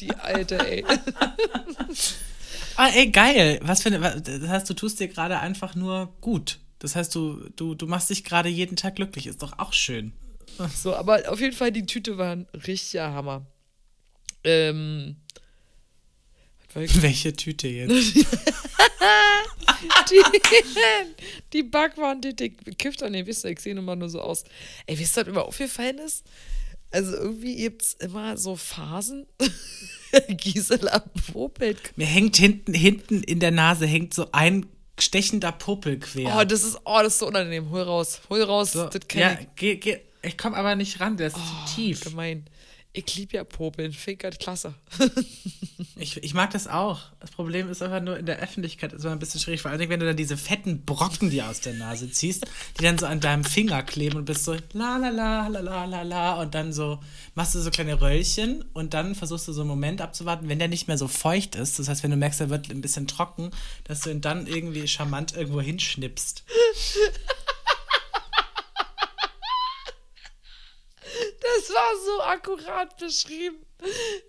[0.00, 0.84] Die Alte, ey.
[2.76, 3.60] Ah, ey, geil.
[3.62, 6.58] Was für eine, das heißt, du tust dir gerade einfach nur gut.
[6.78, 9.26] Das heißt, du, du, du machst dich gerade jeden Tag glücklich.
[9.26, 10.12] Ist doch auch schön.
[10.74, 13.46] So, aber auf jeden Fall, die Tüte war ein richtiger Hammer.
[14.44, 15.16] Ähm.
[16.74, 18.14] Welche Tüte jetzt?
[20.10, 20.22] die,
[21.52, 24.44] die Backwaren, die dick kifft an den wisst ihr, ich sehe immer nur so aus.
[24.86, 26.24] Ey, wisst ihr, was mir aufgefallen ist?
[26.94, 29.26] Also irgendwie gibt es immer so Phasen.
[30.28, 31.00] Gisela
[31.32, 31.80] popelt.
[31.96, 34.66] Mir hängt hinten, hinten in der Nase hängt so ein
[35.00, 36.38] stechender Popel quer.
[36.38, 37.68] Oh, das ist, oh, das ist so unangenehm.
[37.70, 38.72] Hol raus, hol raus.
[38.74, 39.48] So, das kenn ja, ich.
[39.56, 42.00] geh, geh, ich komme aber nicht ran, der ist Oh, zu tief.
[42.02, 42.44] Gemein.
[42.96, 43.92] Ich liebe ja Popeln.
[43.92, 44.74] Finkert klasse.
[45.96, 47.00] Ich, ich mag das auch.
[47.20, 49.88] Das Problem ist einfach nur in der Öffentlichkeit ist immer ein bisschen schwierig, vor allem
[49.88, 52.46] wenn du dann diese fetten Brocken dir aus der Nase ziehst,
[52.78, 55.84] die dann so an deinem Finger kleben und bist so la la la la la
[55.84, 56.98] la la und dann so
[57.34, 60.68] machst du so kleine Röllchen und dann versuchst du so einen Moment abzuwarten, wenn der
[60.68, 63.50] nicht mehr so feucht ist, das heißt, wenn du merkst, er wird ein bisschen trocken,
[63.84, 66.44] dass du ihn dann irgendwie charmant irgendwo hinschnippst.
[71.44, 73.64] Das war so akkurat beschrieben.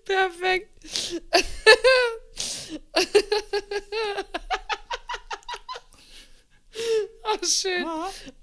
[0.03, 0.69] Perfekt.
[7.23, 7.85] Oh, schön.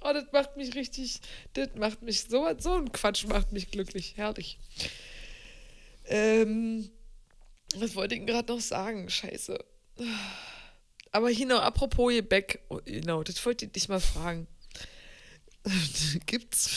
[0.01, 1.21] Oh, das macht mich richtig,
[1.53, 4.15] das macht mich, so, so ein Quatsch macht mich glücklich.
[4.17, 4.59] Herrlich.
[6.07, 6.91] Ähm,
[7.77, 9.09] was wollte ich denn gerade noch sagen?
[9.09, 9.63] Scheiße.
[11.11, 14.47] Aber noch, apropos Gebäck, oh, genau, das wollte ich dich mal fragen.
[16.27, 16.71] Gibt's,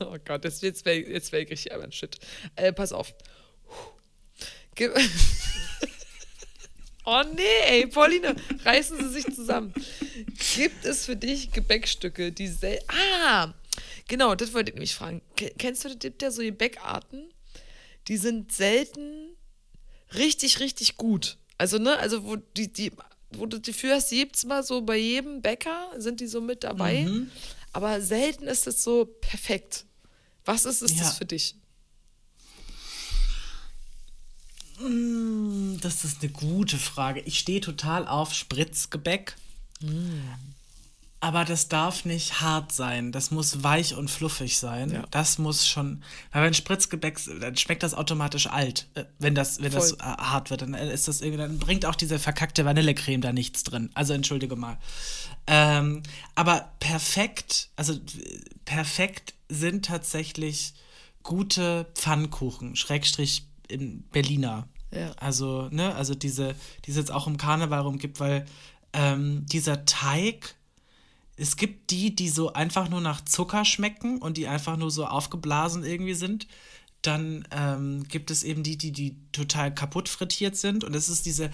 [0.00, 2.18] oh Gott, das, jetzt wäre jetzt wär ich richtig aber Shit.
[2.56, 3.14] Äh, pass auf.
[4.74, 4.92] Gib,
[7.04, 9.72] oh nee, ey, Pauline, reißen Sie sich zusammen.
[10.56, 13.54] Gibt es für dich Gebäckstücke, die sel Ah,
[14.08, 15.22] genau, das wollte ich nämlich fragen.
[15.36, 17.32] Ke- Kennst du, gibt ja so Gebäckarten,
[18.08, 19.36] die sind selten
[20.14, 21.38] richtig, richtig gut.
[21.56, 22.92] Also, ne, also wo die, die,
[23.32, 26.64] wo du die für hast, gibt's mal so bei jedem Bäcker, sind die so mit
[26.64, 27.02] dabei.
[27.02, 27.30] Mhm.
[27.72, 29.84] Aber selten ist es so perfekt.
[30.44, 31.00] Was ist es Ja.
[31.04, 31.54] das für dich?
[35.80, 37.20] Das ist eine gute Frage.
[37.20, 39.34] Ich stehe total auf Spritzgebäck.
[41.20, 43.10] Aber das darf nicht hart sein.
[43.10, 44.90] Das muss weich und fluffig sein.
[44.92, 45.04] Ja.
[45.10, 46.04] Das muss schon.
[46.30, 48.86] Weil wenn Spritzgebäck, dann schmeckt das automatisch alt.
[48.94, 49.98] Äh, Wenn das, wenn das Voll.
[49.98, 53.64] äh, hart wird, dann ist das irgendwie, dann bringt auch diese verkackte Vanillecreme da nichts
[53.64, 53.90] drin.
[53.94, 54.78] Also entschuldige mal.
[55.50, 56.02] Ähm,
[56.34, 57.98] aber perfekt, also
[58.66, 60.74] perfekt sind tatsächlich
[61.22, 64.68] gute Pfannkuchen, Schrägstrich in Berliner.
[64.90, 65.12] Ja.
[65.16, 68.44] Also, ne, also diese, die es jetzt auch im Karneval rumgibt, weil
[68.92, 70.54] ähm, dieser Teig,
[71.36, 75.06] es gibt die, die so einfach nur nach Zucker schmecken und die einfach nur so
[75.06, 76.46] aufgeblasen irgendwie sind.
[77.00, 80.84] Dann ähm, gibt es eben die, die, die total kaputt frittiert sind.
[80.84, 81.50] Und es ist diese,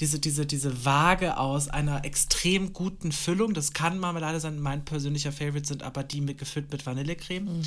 [0.00, 3.54] diese, diese, diese Waage aus einer extrem guten Füllung.
[3.54, 4.58] Das kann Marmelade sein.
[4.58, 7.62] Mein persönlicher Favorite sind aber die mit, gefüllt mit Vanillecreme.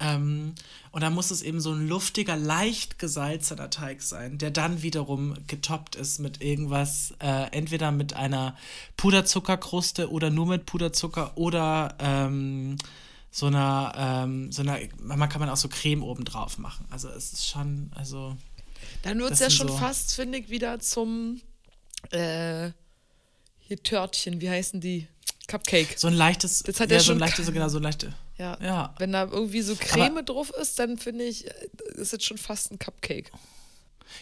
[0.00, 0.54] Ähm,
[0.90, 5.34] und dann muss es eben so ein luftiger, leicht gesalzener Teig sein, der dann wiederum
[5.46, 8.54] getoppt ist mit irgendwas, äh, entweder mit einer
[8.98, 12.76] Puderzuckerkruste oder nur mit Puderzucker oder ähm,
[13.30, 16.84] so einer, ähm, so einer, man kann man auch so Creme oben drauf machen.
[16.90, 18.36] Also es ist schon, also
[19.02, 21.40] Dann wird es ja schon so- fast, finde ich, wieder zum
[22.12, 22.72] äh,
[23.58, 25.08] hier Törtchen, wie heißen die?
[25.48, 25.94] Cupcake.
[25.98, 28.14] so ein leichtes, Das hat ja, ja so ein leichtes, so genau, so ein leichte.
[28.38, 28.56] Ja.
[28.62, 28.94] Ja.
[28.98, 31.54] Wenn da irgendwie so Creme drauf ist, dann finde ich, äh,
[31.96, 33.30] ist es schon fast ein Cupcake.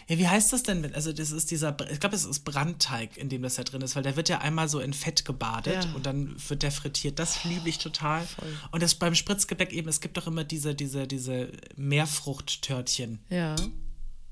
[0.07, 0.93] Ja, wie heißt das denn?
[0.95, 3.95] Also, das ist dieser, ich glaube, es ist Brandteig, in dem das ja drin ist,
[3.95, 5.93] weil der wird ja einmal so in Fett gebadet Ja.
[5.93, 7.19] und dann wird der frittiert.
[7.19, 8.25] Das liebe ich total.
[8.71, 13.19] Und das beim Spritzgebäck eben, es gibt doch immer diese, diese, diese Meerfruchttörtchen.
[13.29, 13.55] Ja.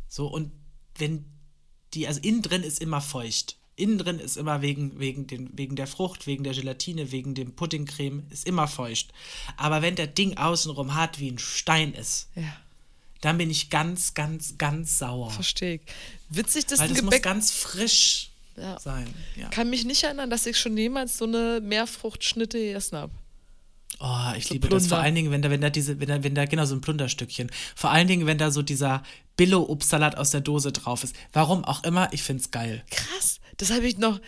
[0.07, 0.51] So, und
[0.97, 1.25] wenn
[1.93, 3.55] die, also innen drin ist immer feucht.
[3.75, 7.53] Innen drin ist immer wegen, wegen, den, wegen der Frucht, wegen der Gelatine, wegen dem
[7.53, 9.13] Puddingcreme, ist immer feucht.
[9.55, 12.43] Aber wenn der Ding außenrum hart wie ein Stein ist, Ja,
[13.21, 15.31] dann bin ich ganz, ganz, ganz sauer.
[15.31, 15.81] verstehe ich.
[16.29, 17.23] Witzig, dass Weil ein das muss Gebäck.
[17.23, 18.77] ganz frisch Ja.
[18.79, 19.07] sein.
[19.37, 19.47] Ja.
[19.49, 23.13] Kann mich nicht erinnern, dass ich schon jemals so eine Meerfruchtschnitte gegessen habe.
[23.99, 24.83] Oh, ich So liebe das.
[24.83, 25.03] Vor Plunder.
[25.03, 27.51] allen Dingen, wenn da, wenn da diese, wenn da, wenn da, genau, so ein Plunderstückchen.
[27.75, 29.03] Vor allen Dingen, wenn da so dieser
[29.35, 31.15] Billo-Obstsalat aus der Dose drauf ist.
[31.33, 32.83] Warum auch immer, ich find's geil.
[32.91, 34.19] Krass, das habe ich noch,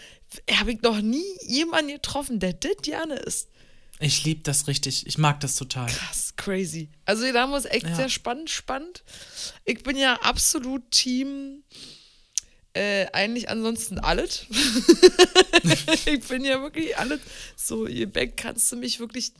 [0.51, 3.49] habe ich noch nie jemanden getroffen, der das gerne isst.
[3.99, 5.05] Ich liebe das richtig.
[5.05, 5.87] Ich mag das total.
[5.87, 6.89] Krass, crazy.
[7.05, 7.95] Also da muss echt Ja.
[7.95, 9.03] sehr spannend, spannend.
[9.63, 11.63] Ich bin ja absolut Team
[12.73, 14.45] Äh, eigentlich ansonsten alles.
[16.05, 17.19] ich bin ja wirklich alles.
[17.57, 19.33] So, ihr Beck, kannst du mich wirklich,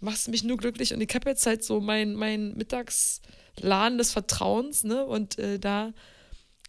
[0.00, 0.92] machst du mich nur glücklich.
[0.92, 5.06] Und ich habe jetzt halt so mein, mein Mittagsladen des Vertrauens, ne?
[5.06, 5.94] Und äh, da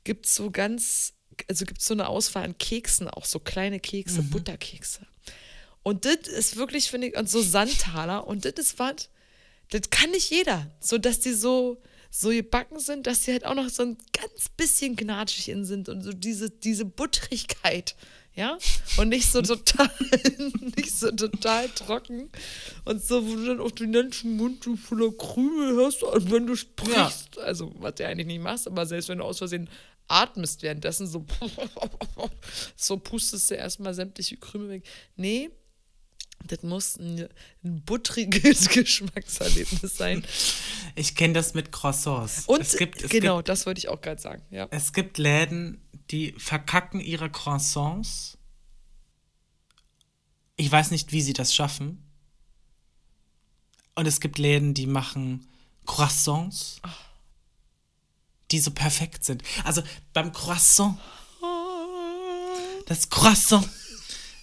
[0.06, 1.14] gibt es so ganz,
[1.50, 4.30] also gibt es so eine Auswahl an Keksen, auch so kleine Kekse, mhm.
[4.30, 5.02] Butterkekse.
[5.84, 8.28] Und das ist wirklich, finde ich, und so Sandtaler.
[8.28, 9.10] Und das ist was,
[9.72, 10.72] das kann nicht jeder.
[10.80, 14.50] So, dass die so, so gebacken sind, dass sie halt auch noch so ein ganz
[14.56, 17.96] bisschen gnatschig in sind und so diese, diese Buttrigkeit,
[18.34, 18.58] ja?
[18.98, 19.90] Und nicht so total,
[20.76, 22.30] nicht so total trocken
[22.86, 26.48] und so, wo du dann auf den ganzen Mund so voller Krümel hast, und wenn
[26.48, 27.44] du sprichst, ja.
[27.44, 29.70] also was du eigentlich nicht machst, aber selbst wenn du aus Versehen
[30.08, 31.26] atmest währenddessen, so,
[32.76, 34.84] so pustest du erstmal sämtliche Krümel weg.
[35.16, 35.50] Nee,
[36.46, 37.28] das muss ein,
[37.64, 40.26] ein buttriges Geschmackserlebnis sein.
[40.96, 42.46] Ich kenne das mit Croissants.
[42.46, 44.44] Und es gibt, es genau, gibt, das wollte ich auch gerade sagen.
[44.50, 44.68] Ja.
[44.72, 45.82] Es gibt Läden,
[46.12, 48.38] die verkacken ihre Croissants.
[50.56, 52.04] Ich weiß nicht, wie sie das schaffen.
[53.96, 55.48] Und es gibt Läden, die machen
[55.86, 56.82] Croissants,
[58.52, 59.44] die so perfekt sind.
[59.64, 59.82] Also
[60.14, 60.98] beim Croissant,
[62.86, 63.68] das Croissant,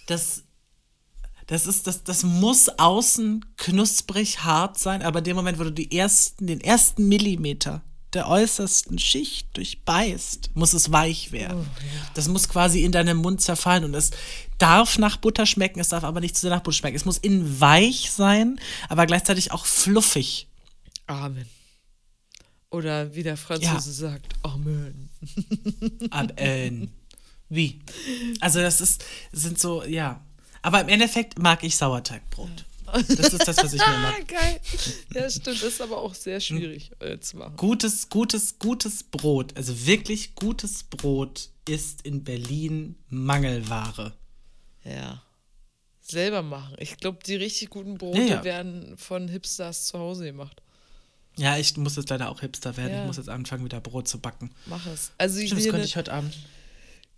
[0.07, 0.44] das
[1.47, 5.71] das ist, das, das muss außen knusprig hart sein, aber in dem Moment, wo du
[5.71, 7.83] die ersten, den ersten Millimeter
[8.13, 11.67] der äußersten Schicht durchbeißt, muss es weich werden.
[11.69, 12.11] Oh, ja.
[12.13, 14.11] Das muss quasi in deinem Mund zerfallen und es
[14.57, 16.95] darf nach Butter schmecken, es darf aber nicht zu sehr nach Butter schmecken.
[16.95, 20.47] Es muss innen weich sein, aber gleichzeitig auch fluffig.
[21.07, 21.45] Amen.
[22.71, 24.11] Oder wie der Franzose ja.
[24.11, 25.09] sagt, Amen.
[26.09, 26.91] Amen.
[27.49, 27.79] Wie?
[28.39, 30.25] Also das ist, sind so, ja,
[30.65, 32.65] aber im Endeffekt mag ich Sauerteigbrot.
[32.91, 34.27] Das ist das, was ich mir mag.
[34.27, 34.59] Geil.
[35.13, 35.61] Ja, stimmt.
[35.61, 37.55] Das ist aber auch sehr schwierig äh, zu machen.
[37.55, 44.13] Gutes, gutes, gutes Brot, also wirklich gutes Brot ist in Berlin Mangelware.
[44.83, 45.21] Ja.
[46.01, 46.75] Selber machen.
[46.79, 48.43] Ich glaube, die richtig guten Brote ja, ja.
[48.43, 50.63] werden von Hipsters zu Hause gemacht.
[51.37, 52.91] Ja, ich muss jetzt leider auch Hipster werden.
[52.91, 53.01] Ja.
[53.01, 54.49] Ich muss jetzt anfangen, wieder Brot zu backen.
[54.65, 55.11] Mach es.
[55.19, 56.33] Also ich das könnte ich heute Abend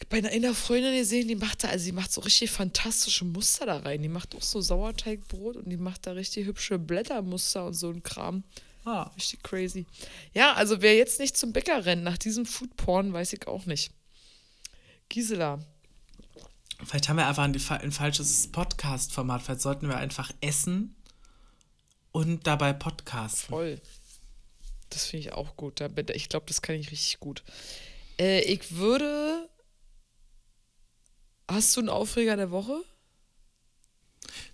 [0.10, 3.78] bei einer Freundin gesehen, die macht da, also die macht so richtig fantastische Muster da
[3.78, 4.02] rein.
[4.02, 8.04] Die macht auch so Sauerteigbrot und die macht da richtig hübsche Blättermuster und so ein
[8.04, 8.44] Kram.
[8.86, 9.12] Ah.
[9.16, 9.86] Richtig crazy.
[10.34, 13.92] Ja, also wer jetzt nicht zum Bäcker rennt nach diesem Foodporn, weiß ich auch nicht.
[15.10, 15.60] Gisela.
[16.86, 19.42] Vielleicht haben wir einfach ein, ein falsches Podcast-Format.
[19.42, 20.96] Vielleicht sollten wir einfach essen
[22.12, 23.50] und dabei podcasten.
[23.50, 23.82] Voll.
[24.90, 25.82] Das finde ich auch gut.
[26.14, 27.44] Ich glaube, das kann ich richtig gut.
[28.20, 29.47] Äh, ich würde
[31.50, 32.84] Hast du einen Aufreger der Woche?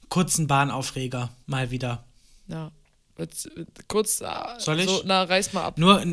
[0.10, 2.04] Kurzen Bahnaufreger, mal wieder.
[2.48, 2.72] Ja.
[3.18, 3.50] Jetzt,
[3.88, 4.28] kurz, äh,
[4.60, 4.88] Soll ich?
[4.88, 5.78] So, na, reiß mal ab.
[5.78, 6.04] Nur,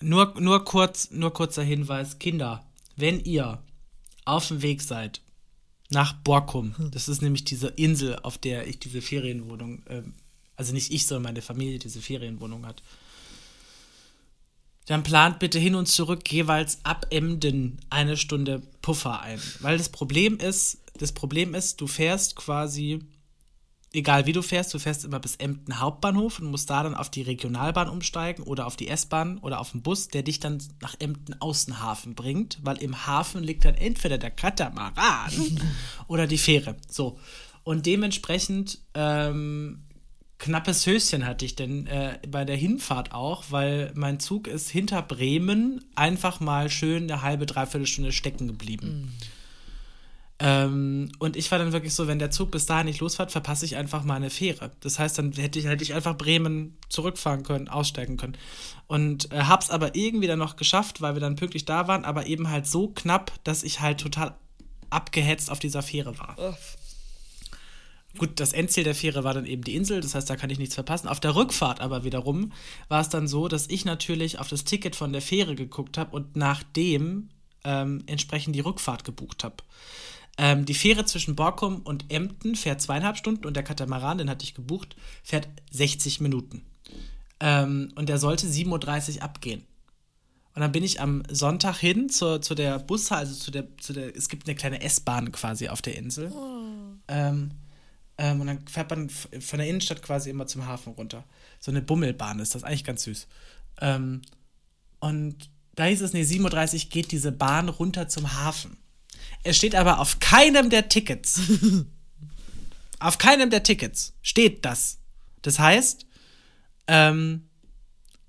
[0.00, 2.18] nur, nur, kurz, nur kurzer Hinweis.
[2.18, 2.64] Kinder,
[2.96, 3.62] wenn ihr
[4.24, 5.20] auf dem Weg seid
[5.90, 6.90] nach Borkum, hm.
[6.90, 10.02] das ist nämlich diese Insel, auf der ich diese Ferienwohnung, äh,
[10.56, 12.82] also nicht ich, sondern meine Familie diese Ferienwohnung hat,
[14.88, 19.38] dann plant bitte hin und zurück jeweils ab Emden eine Stunde Puffer ein.
[19.60, 23.00] Weil das Problem ist, das Problem ist, du fährst quasi,
[23.92, 27.10] egal wie du fährst, du fährst immer bis Emden Hauptbahnhof und musst da dann auf
[27.10, 30.94] die Regionalbahn umsteigen oder auf die S-Bahn oder auf den Bus, der dich dann nach
[30.98, 35.60] Emden Außenhafen bringt, weil im Hafen liegt dann entweder der Katamaran
[36.06, 36.76] oder die Fähre.
[36.88, 37.18] So.
[37.62, 39.82] Und dementsprechend ähm,
[40.38, 45.02] knappes Höschen hatte ich denn äh, bei der Hinfahrt auch, weil mein Zug ist hinter
[45.02, 48.88] Bremen einfach mal schön eine halbe, dreiviertel Stunde stecken geblieben.
[48.88, 49.12] Mhm.
[50.40, 53.64] Ähm, und ich war dann wirklich so, wenn der Zug bis dahin nicht losfährt, verpasse
[53.64, 54.70] ich einfach mal eine Fähre.
[54.80, 58.36] Das heißt, dann hätte ich, hätte ich einfach Bremen zurückfahren können, aussteigen können.
[58.86, 62.26] Und äh, hab's aber irgendwie dann noch geschafft, weil wir dann pünktlich da waren, aber
[62.26, 64.36] eben halt so knapp, dass ich halt total
[64.90, 66.36] abgehetzt auf dieser Fähre war.
[66.38, 66.56] Ugh.
[68.16, 70.58] Gut, das Endziel der Fähre war dann eben die Insel, das heißt, da kann ich
[70.58, 71.08] nichts verpassen.
[71.08, 72.52] Auf der Rückfahrt aber wiederum
[72.88, 76.16] war es dann so, dass ich natürlich auf das Ticket von der Fähre geguckt habe
[76.16, 77.28] und nachdem
[77.64, 79.56] ähm, entsprechend die Rückfahrt gebucht habe.
[80.38, 84.44] Ähm, die Fähre zwischen Borkum und Emden fährt zweieinhalb Stunden und der Katamaran, den hatte
[84.44, 86.62] ich gebucht, fährt 60 Minuten.
[87.40, 89.64] Ähm, und der sollte 7.30 Uhr abgehen.
[90.54, 93.92] Und dann bin ich am Sonntag hin zu, zu der Bushalte, also zu der, zu
[93.92, 96.32] der, es gibt eine kleine S-Bahn quasi auf der Insel.
[96.32, 96.96] Oh.
[97.06, 97.52] Ähm,
[98.18, 101.24] ähm, und dann fährt man von der Innenstadt quasi immer zum Hafen runter.
[101.60, 103.28] So eine Bummelbahn ist das, eigentlich ganz süß.
[103.80, 104.22] Ähm,
[104.98, 108.76] und da hieß es, nee, 7.30 Uhr geht diese Bahn runter zum Hafen.
[109.44, 111.40] Es steht aber auf keinem der Tickets.
[112.98, 114.98] auf keinem der Tickets steht das.
[115.42, 116.06] Das heißt,
[116.88, 117.48] ähm,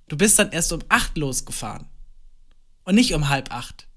[0.07, 1.87] du bist dann erst um 8 losgefahren.
[2.83, 3.87] Und nicht um halb acht.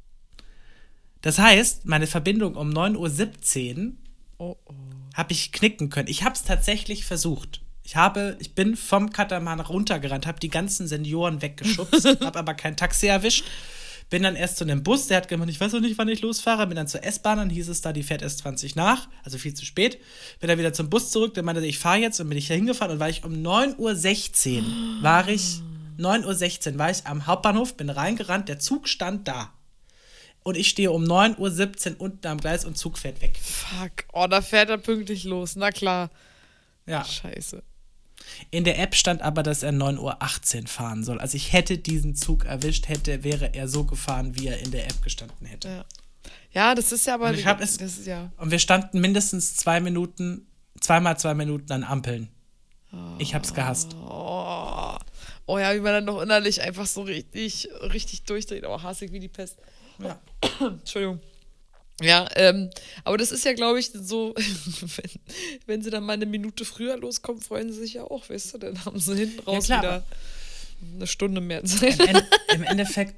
[1.22, 3.92] Das heißt, meine Verbindung um 9.17 Uhr
[4.42, 4.81] Oh, oh.
[5.14, 6.08] Habe ich knicken können.
[6.08, 7.60] Ich habe es tatsächlich versucht.
[7.84, 12.76] Ich habe, ich bin vom Kataman runtergerannt, habe die ganzen Senioren weggeschubst, habe aber kein
[12.76, 13.44] Taxi erwischt.
[14.08, 16.20] Bin dann erst zu einem Bus, der hat gemeint, ich weiß noch nicht, wann ich
[16.20, 16.66] losfahre.
[16.66, 19.54] Bin dann zur S-Bahn, dann hieß es da, die fährt erst 20 nach, also viel
[19.54, 19.98] zu spät.
[20.38, 22.54] Bin dann wieder zum Bus zurück, der meinte, ich fahre jetzt und bin ich da
[22.54, 25.60] hingefahren und war ich um 9.16 Uhr, war ich,
[25.98, 29.50] 9.16 Uhr war ich am Hauptbahnhof, bin reingerannt, der Zug stand da.
[30.44, 33.38] Und ich stehe um 9.17 Uhr unten am Gleis und Zug fährt weg.
[33.40, 34.04] Fuck.
[34.12, 35.54] Oh, da fährt er pünktlich los.
[35.56, 36.10] Na klar.
[36.86, 37.04] Ja.
[37.04, 37.62] Scheiße.
[38.50, 41.20] In der App stand aber, dass er 9.18 Uhr fahren soll.
[41.20, 44.84] Also ich hätte diesen Zug erwischt, hätte, wäre er so gefahren, wie er in der
[44.86, 45.68] App gestanden hätte.
[45.68, 45.84] Ja.
[46.54, 47.28] Ja, das ist ja aber.
[47.28, 48.30] Und ich es- das ist ja.
[48.36, 50.46] Und wir standen mindestens zwei Minuten,
[50.80, 52.28] zweimal zwei Minuten an Ampeln.
[53.18, 53.96] Ich hab's gehasst.
[54.04, 54.94] Oh.
[55.46, 58.64] oh ja, wie man dann noch innerlich einfach so richtig, richtig durchdreht.
[58.66, 59.56] Oh, hassig wie die Pest.
[60.04, 60.20] Ja.
[60.66, 61.20] Entschuldigung.
[62.00, 62.70] Ja, ähm,
[63.04, 64.34] aber das ist ja, glaube ich, so,
[64.80, 65.10] wenn,
[65.66, 68.58] wenn sie dann mal eine Minute früher loskommen, freuen sie sich ja auch, weißt du?
[68.58, 70.04] Dann haben sie hinten raus klar, wieder
[70.96, 72.00] eine Stunde mehr Zeit.
[72.00, 72.22] Im, En-
[72.54, 73.14] Im Endeffekt.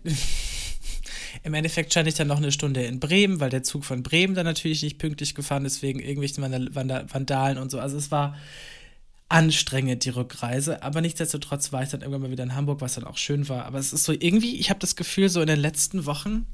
[1.45, 4.35] Im Endeffekt stand ich dann noch eine Stunde in Bremen, weil der Zug von Bremen
[4.35, 7.79] dann natürlich nicht pünktlich gefahren ist, wegen irgendwelchen Vandal Vanda- Vandalen und so.
[7.81, 8.37] Also es war
[9.29, 10.83] anstrengend, die Rückreise.
[10.83, 13.65] Aber nichtsdestotrotz war ich dann irgendwann mal wieder in Hamburg, was dann auch schön war.
[13.67, 16.47] Aber es ist so irgendwie, ich habe das Gefühl, so in den letzten Wochen.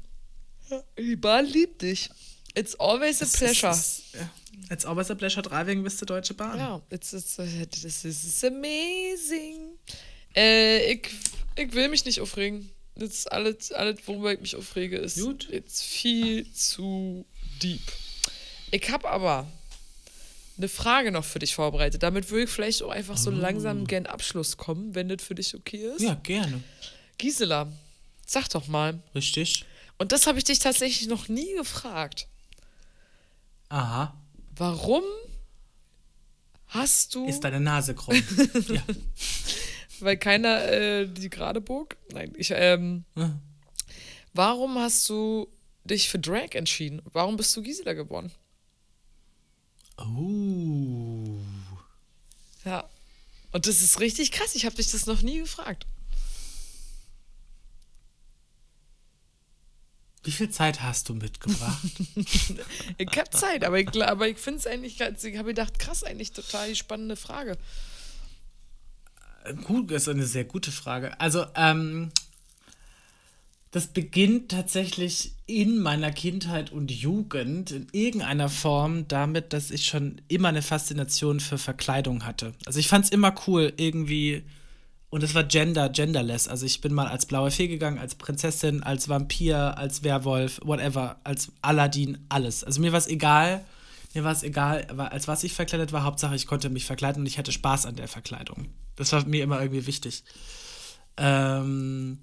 [0.97, 2.09] Die Bahn liebt dich.
[2.53, 3.71] It's always a pleasure.
[3.71, 4.29] Es ist, ja,
[4.69, 6.57] it's always a pleasure driving with the Deutsche Bahn.
[6.57, 9.77] Ja, it's, it's, this is amazing.
[10.35, 11.09] Äh, ich,
[11.55, 12.69] ich will mich nicht aufregen.
[12.95, 15.47] Das ist alles, alles, worüber ich mich aufrege, ist Gut.
[15.49, 17.25] jetzt viel zu
[17.61, 17.81] deep.
[18.71, 19.47] Ich habe aber
[20.57, 22.03] eine Frage noch für dich vorbereitet.
[22.03, 25.55] Damit würde ich vielleicht auch einfach so langsam gern Abschluss kommen, wenn das für dich
[25.55, 26.01] okay ist.
[26.01, 26.61] Ja, gerne.
[27.17, 27.71] Gisela,
[28.25, 28.99] sag doch mal.
[29.15, 29.65] Richtig.
[30.01, 32.27] Und das habe ich dich tatsächlich noch nie gefragt.
[33.69, 34.19] Aha.
[34.55, 35.03] Warum
[36.69, 37.27] hast du.
[37.27, 38.15] Ist deine Nase krumm?
[38.67, 38.81] ja.
[39.99, 41.97] weil keiner äh, die gerade bog.
[42.13, 43.39] Nein, ich, ähm, Ja.
[44.33, 45.47] warum hast du
[45.83, 47.03] dich für Drag entschieden?
[47.13, 48.31] Warum bist du Gisela geworden?
[49.99, 51.37] Oh.
[52.65, 52.89] Ja.
[53.51, 54.55] Und das ist richtig krass.
[54.55, 55.85] Ich habe dich das noch nie gefragt.
[60.23, 61.81] Wie viel Zeit hast du mitgebracht?
[62.97, 66.03] Ich habe Zeit, aber ich, aber ich finde es eigentlich, ganz- ich habe gedacht, krass,
[66.03, 67.57] eigentlich total spannende Frage.
[69.63, 71.19] Gut, das ist eine sehr gute Frage.
[71.19, 72.11] Also, ähm,
[73.71, 80.21] das beginnt tatsächlich in meiner Kindheit und Jugend in irgendeiner Form damit, dass ich schon
[80.27, 82.53] immer eine Faszination für Verkleidung hatte.
[82.65, 84.43] Also ich fand es immer cool, irgendwie,
[85.11, 86.47] und es war gender, genderless.
[86.47, 91.17] Also ich bin mal als blaue Fee gegangen, als Prinzessin, als Vampir, als Werwolf, whatever,
[91.25, 92.63] als Aladdin, alles.
[92.63, 93.63] Also mir war es egal,
[94.13, 97.25] mir war es egal, als was ich verkleidet war, Hauptsache ich konnte mich verkleiden und
[97.27, 98.69] ich hatte Spaß an der Verkleidung.
[98.95, 100.23] Das war mir immer irgendwie wichtig.
[101.17, 102.19] Ähm,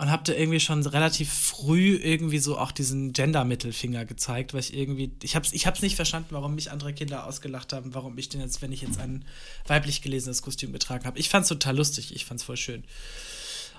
[0.00, 4.76] und hab da irgendwie schon relativ früh irgendwie so auch diesen Gender-Mittelfinger gezeigt, weil ich
[4.76, 8.28] irgendwie, ich hab's, ich hab's nicht verstanden, warum mich andere Kinder ausgelacht haben, warum ich
[8.28, 9.24] denn jetzt, wenn ich jetzt ein
[9.66, 11.18] weiblich gelesenes Kostüm getragen habe.
[11.18, 12.84] Ich fand's total lustig, ich fand's voll schön.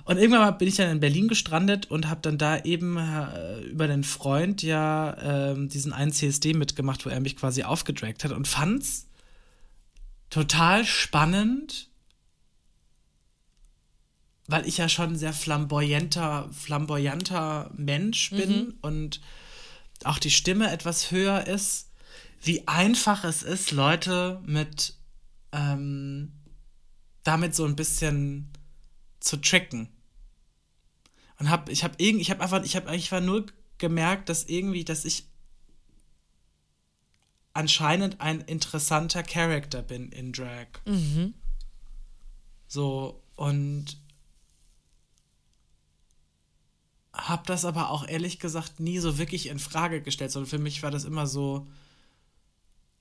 [0.03, 3.87] Und irgendwann bin ich dann in Berlin gestrandet und habe dann da eben äh, über
[3.87, 8.47] den Freund ja ähm, diesen einen CSD mitgemacht, wo er mich quasi aufgedragt hat und
[8.47, 9.07] fand's
[10.29, 11.88] total spannend,
[14.49, 19.21] weil ich ja schon ein sehr flamboyanter, flamboyanter Mensch bin und
[20.03, 21.91] auch die Stimme etwas höher ist,
[22.41, 24.95] wie einfach es ist, Leute mit
[25.51, 26.31] ähm,
[27.23, 28.49] damit so ein bisschen
[29.19, 29.89] zu tricken.
[31.37, 33.45] Und hab, ich habe irgend, ich habe einfach, ich habe eigentlich war nur
[33.77, 35.25] gemerkt, dass irgendwie, dass ich
[37.53, 40.67] anscheinend ein interessanter Charakter bin in Drag.
[42.67, 43.97] So, und
[47.27, 50.83] habe das aber auch ehrlich gesagt nie so wirklich in Frage gestellt, sondern für mich
[50.83, 51.67] war das immer so,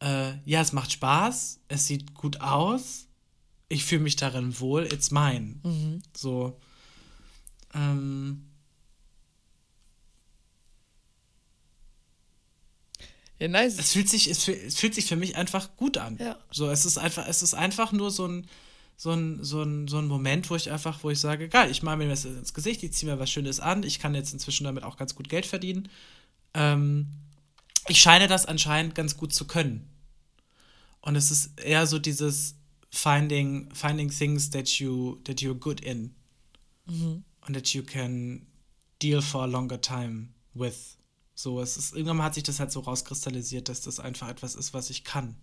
[0.01, 3.07] äh, ja, es macht Spaß, es sieht gut aus,
[3.69, 6.01] ich fühle mich darin wohl, it's mine.
[6.17, 6.59] So,
[7.75, 8.45] ähm,
[13.41, 13.79] Ja, nice.
[13.79, 16.17] es fühlt sich, es, fühl- es fühlt sich für mich einfach gut an.
[16.19, 16.37] Ja.
[16.51, 18.47] So, es ist einfach, es ist einfach nur so ein,
[19.01, 21.85] so ein, so ein, so ein Moment, wo ich einfach, wo ich sage, geil, ich
[21.85, 24.65] mache mir das ins Gesicht, ich ziehe mir was Schönes an, ich kann jetzt inzwischen
[24.65, 25.89] damit auch ganz gut Geld verdienen.
[26.53, 27.07] Ähm,
[27.87, 29.89] ich scheine das anscheinend ganz gut zu können.
[31.01, 32.57] Und es ist eher so dieses
[32.91, 36.13] finding, finding things that you, that you're good in.
[37.43, 38.47] And that you can
[38.99, 40.97] deal for a longer time with.
[41.37, 44.75] So, es ist, irgendwann hat sich das halt so rauskristallisiert, dass das einfach etwas ist,
[44.75, 45.37] was ich kann.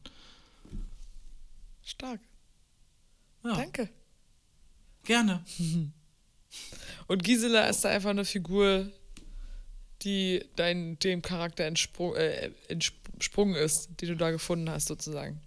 [1.86, 2.20] Stark.
[3.46, 3.56] Ja.
[3.56, 3.90] Danke.
[5.04, 5.46] Gerne.
[7.08, 8.92] Und Gisela ist da einfach eine Figur,
[10.02, 15.40] die dein, dem Charakter entsprung, äh, entsprungen ist, die du da gefunden hast, sozusagen.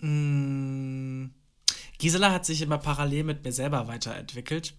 [0.00, 1.30] Mm,
[1.98, 4.74] Gisela hat sich immer parallel mit mir selber weiterentwickelt.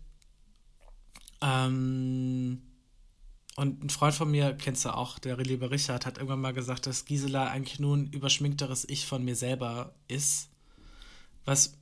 [1.42, 2.62] Ähm,
[3.56, 6.86] und ein Freund von mir, kennst du auch, der liebe Richard, hat irgendwann mal gesagt,
[6.86, 10.50] dass Gisela eigentlich nur ein überschminkteres Ich von mir selber ist.
[11.46, 11.74] Was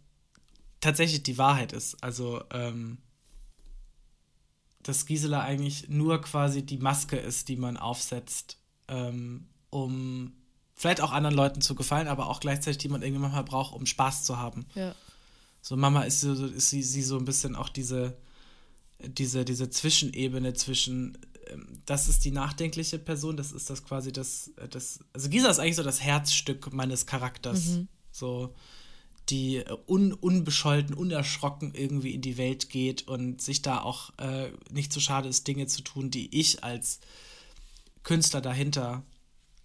[0.82, 2.04] tatsächlich die Wahrheit ist.
[2.04, 2.98] Also, ähm,
[4.84, 8.58] dass Gisela eigentlich nur quasi die Maske ist, die man aufsetzt,
[8.90, 10.34] ähm, um
[10.76, 13.86] vielleicht auch anderen Leuten zu gefallen, aber auch gleichzeitig, die man irgendwann mal braucht, um
[13.86, 14.66] Spaß zu haben.
[14.76, 14.94] Ja.
[15.62, 18.18] So, Mama ist, so, ist sie, sie so ein bisschen auch diese,
[19.00, 21.18] diese, diese Zwischenebene zwischen,
[21.48, 25.60] ähm, das ist die nachdenkliche Person, das ist das quasi das, das also Gisa ist
[25.60, 27.68] eigentlich so das Herzstück meines Charakters.
[27.68, 27.88] Mhm.
[28.12, 28.54] So,
[29.30, 34.92] die un, unbescholten, unerschrocken irgendwie in die Welt geht und sich da auch äh, nicht
[34.92, 37.00] zu schade ist, Dinge zu tun, die ich als
[38.04, 39.04] Künstler dahinter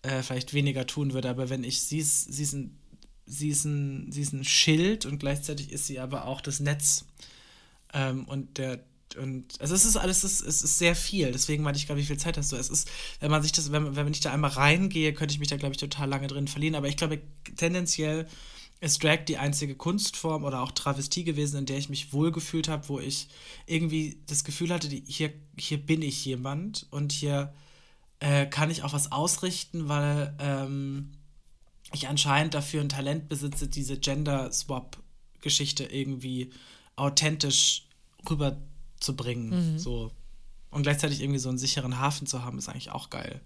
[0.03, 1.29] äh, vielleicht weniger tun würde.
[1.29, 2.79] Aber wenn ich, sie ist, sie ist ein,
[3.27, 7.05] sie ist ein, sie ist ein Schild und gleichzeitig ist sie aber auch das Netz.
[7.93, 8.85] Ähm, und der,
[9.17, 11.33] und also es ist alles, es ist, es ist sehr viel.
[11.33, 12.57] Deswegen meinte ich gerade, wie viel Zeit hast du?
[12.57, 15.49] Es ist, wenn man sich das, wenn, wenn ich da einmal reingehe, könnte ich mich
[15.49, 16.77] da, glaube ich, total lange drin verlieren.
[16.77, 17.21] Aber ich glaube,
[17.57, 18.29] tendenziell
[18.81, 22.89] ist Drag die einzige Kunstform oder auch Travestie gewesen, in der ich mich wohlgefühlt habe,
[22.89, 23.29] wo ich
[23.67, 27.53] irgendwie das Gefühl hatte, hier, hier bin ich jemand und hier
[28.21, 31.13] äh, kann ich auch was ausrichten, weil ähm,
[31.93, 36.51] ich anscheinend dafür ein Talent besitze, diese Gender-Swap-Geschichte irgendwie
[36.97, 37.89] authentisch
[38.29, 39.73] rüberzubringen.
[39.73, 39.79] Mhm.
[39.79, 40.13] So.
[40.71, 43.41] Und gleichzeitig irgendwie so einen sicheren Hafen zu haben, ist eigentlich auch geil.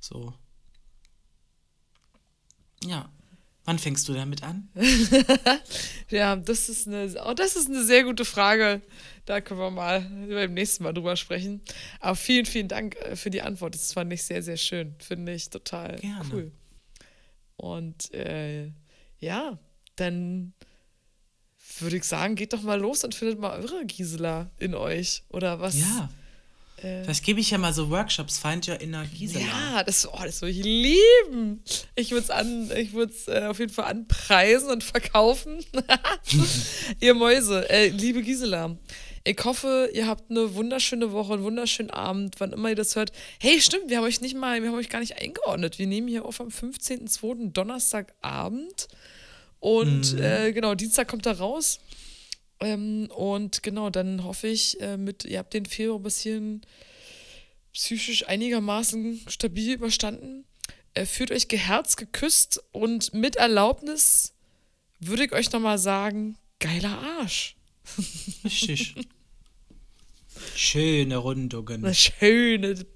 [0.00, 0.32] So.
[2.84, 3.10] Ja.
[3.66, 4.68] Wann fängst du damit an?
[6.08, 8.80] ja, das ist, eine, oh, das ist eine sehr gute Frage.
[9.24, 11.60] Da können wir mal beim nächsten Mal drüber sprechen.
[11.98, 13.74] Aber vielen, vielen Dank äh, für die Antwort.
[13.74, 14.94] Das fand ich sehr, sehr schön.
[15.00, 16.30] Finde ich total Gerne.
[16.32, 16.52] cool.
[17.56, 18.70] Und äh,
[19.18, 19.58] ja,
[19.96, 20.52] dann
[21.80, 25.24] würde ich sagen, geht doch mal los und findet mal eure Gisela in euch.
[25.30, 25.76] Oder was?
[25.76, 26.08] Ja.
[26.78, 29.44] Äh, Vielleicht gebe ich ja mal so Workshops, Find Your Inner Gisela.
[29.44, 31.62] Ja, das, oh, das würde ich lieben.
[31.94, 35.64] Ich würde es äh, auf jeden Fall anpreisen und verkaufen.
[37.00, 38.76] ihr Mäuse, äh, liebe Gisela,
[39.24, 43.10] ich hoffe, ihr habt eine wunderschöne Woche, einen wunderschönen Abend, wann immer ihr das hört.
[43.40, 45.80] Hey, stimmt, wir haben euch nicht mal, wir haben euch gar nicht eingeordnet.
[45.80, 47.52] Wir nehmen hier auf am 15.02.
[47.52, 48.86] Donnerstagabend.
[49.58, 50.22] Und mhm.
[50.22, 51.80] äh, genau, Dienstag kommt da raus.
[52.60, 56.62] Ähm, und genau, dann hoffe ich, äh, mit, ihr habt den Februar ein bisschen
[57.72, 60.44] psychisch einigermaßen stabil überstanden.
[60.94, 64.32] Äh, fühlt euch geherzt, geküsst und mit Erlaubnis
[64.98, 67.56] würde ich euch nochmal sagen, geiler Arsch.
[68.44, 68.94] Richtig.
[70.54, 71.84] Schöne Rundungen.
[71.84, 72.86] Eine schöne,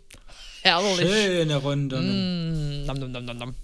[0.62, 1.08] herrlich.
[1.08, 2.82] Schöne Rundungen.
[2.82, 3.54] Mm, nam, nam, nam, nam.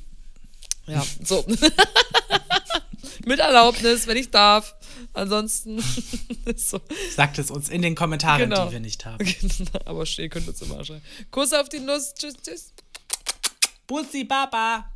[0.87, 1.45] Ja, so.
[3.27, 4.77] Mit Erlaubnis, wenn ich darf.
[5.17, 5.83] Ansonsten
[6.57, 6.79] so.
[7.15, 8.67] Sagt es uns in den Kommentaren, genau.
[8.67, 9.25] die wir nicht haben.
[9.25, 9.79] Genau.
[9.87, 11.03] Aber stehen könnt ihr uns immer schreiben.
[11.31, 12.13] Kuss auf die Nuss.
[12.15, 12.75] Tschüss, tschüss.
[13.87, 14.91] Bussi, Baba.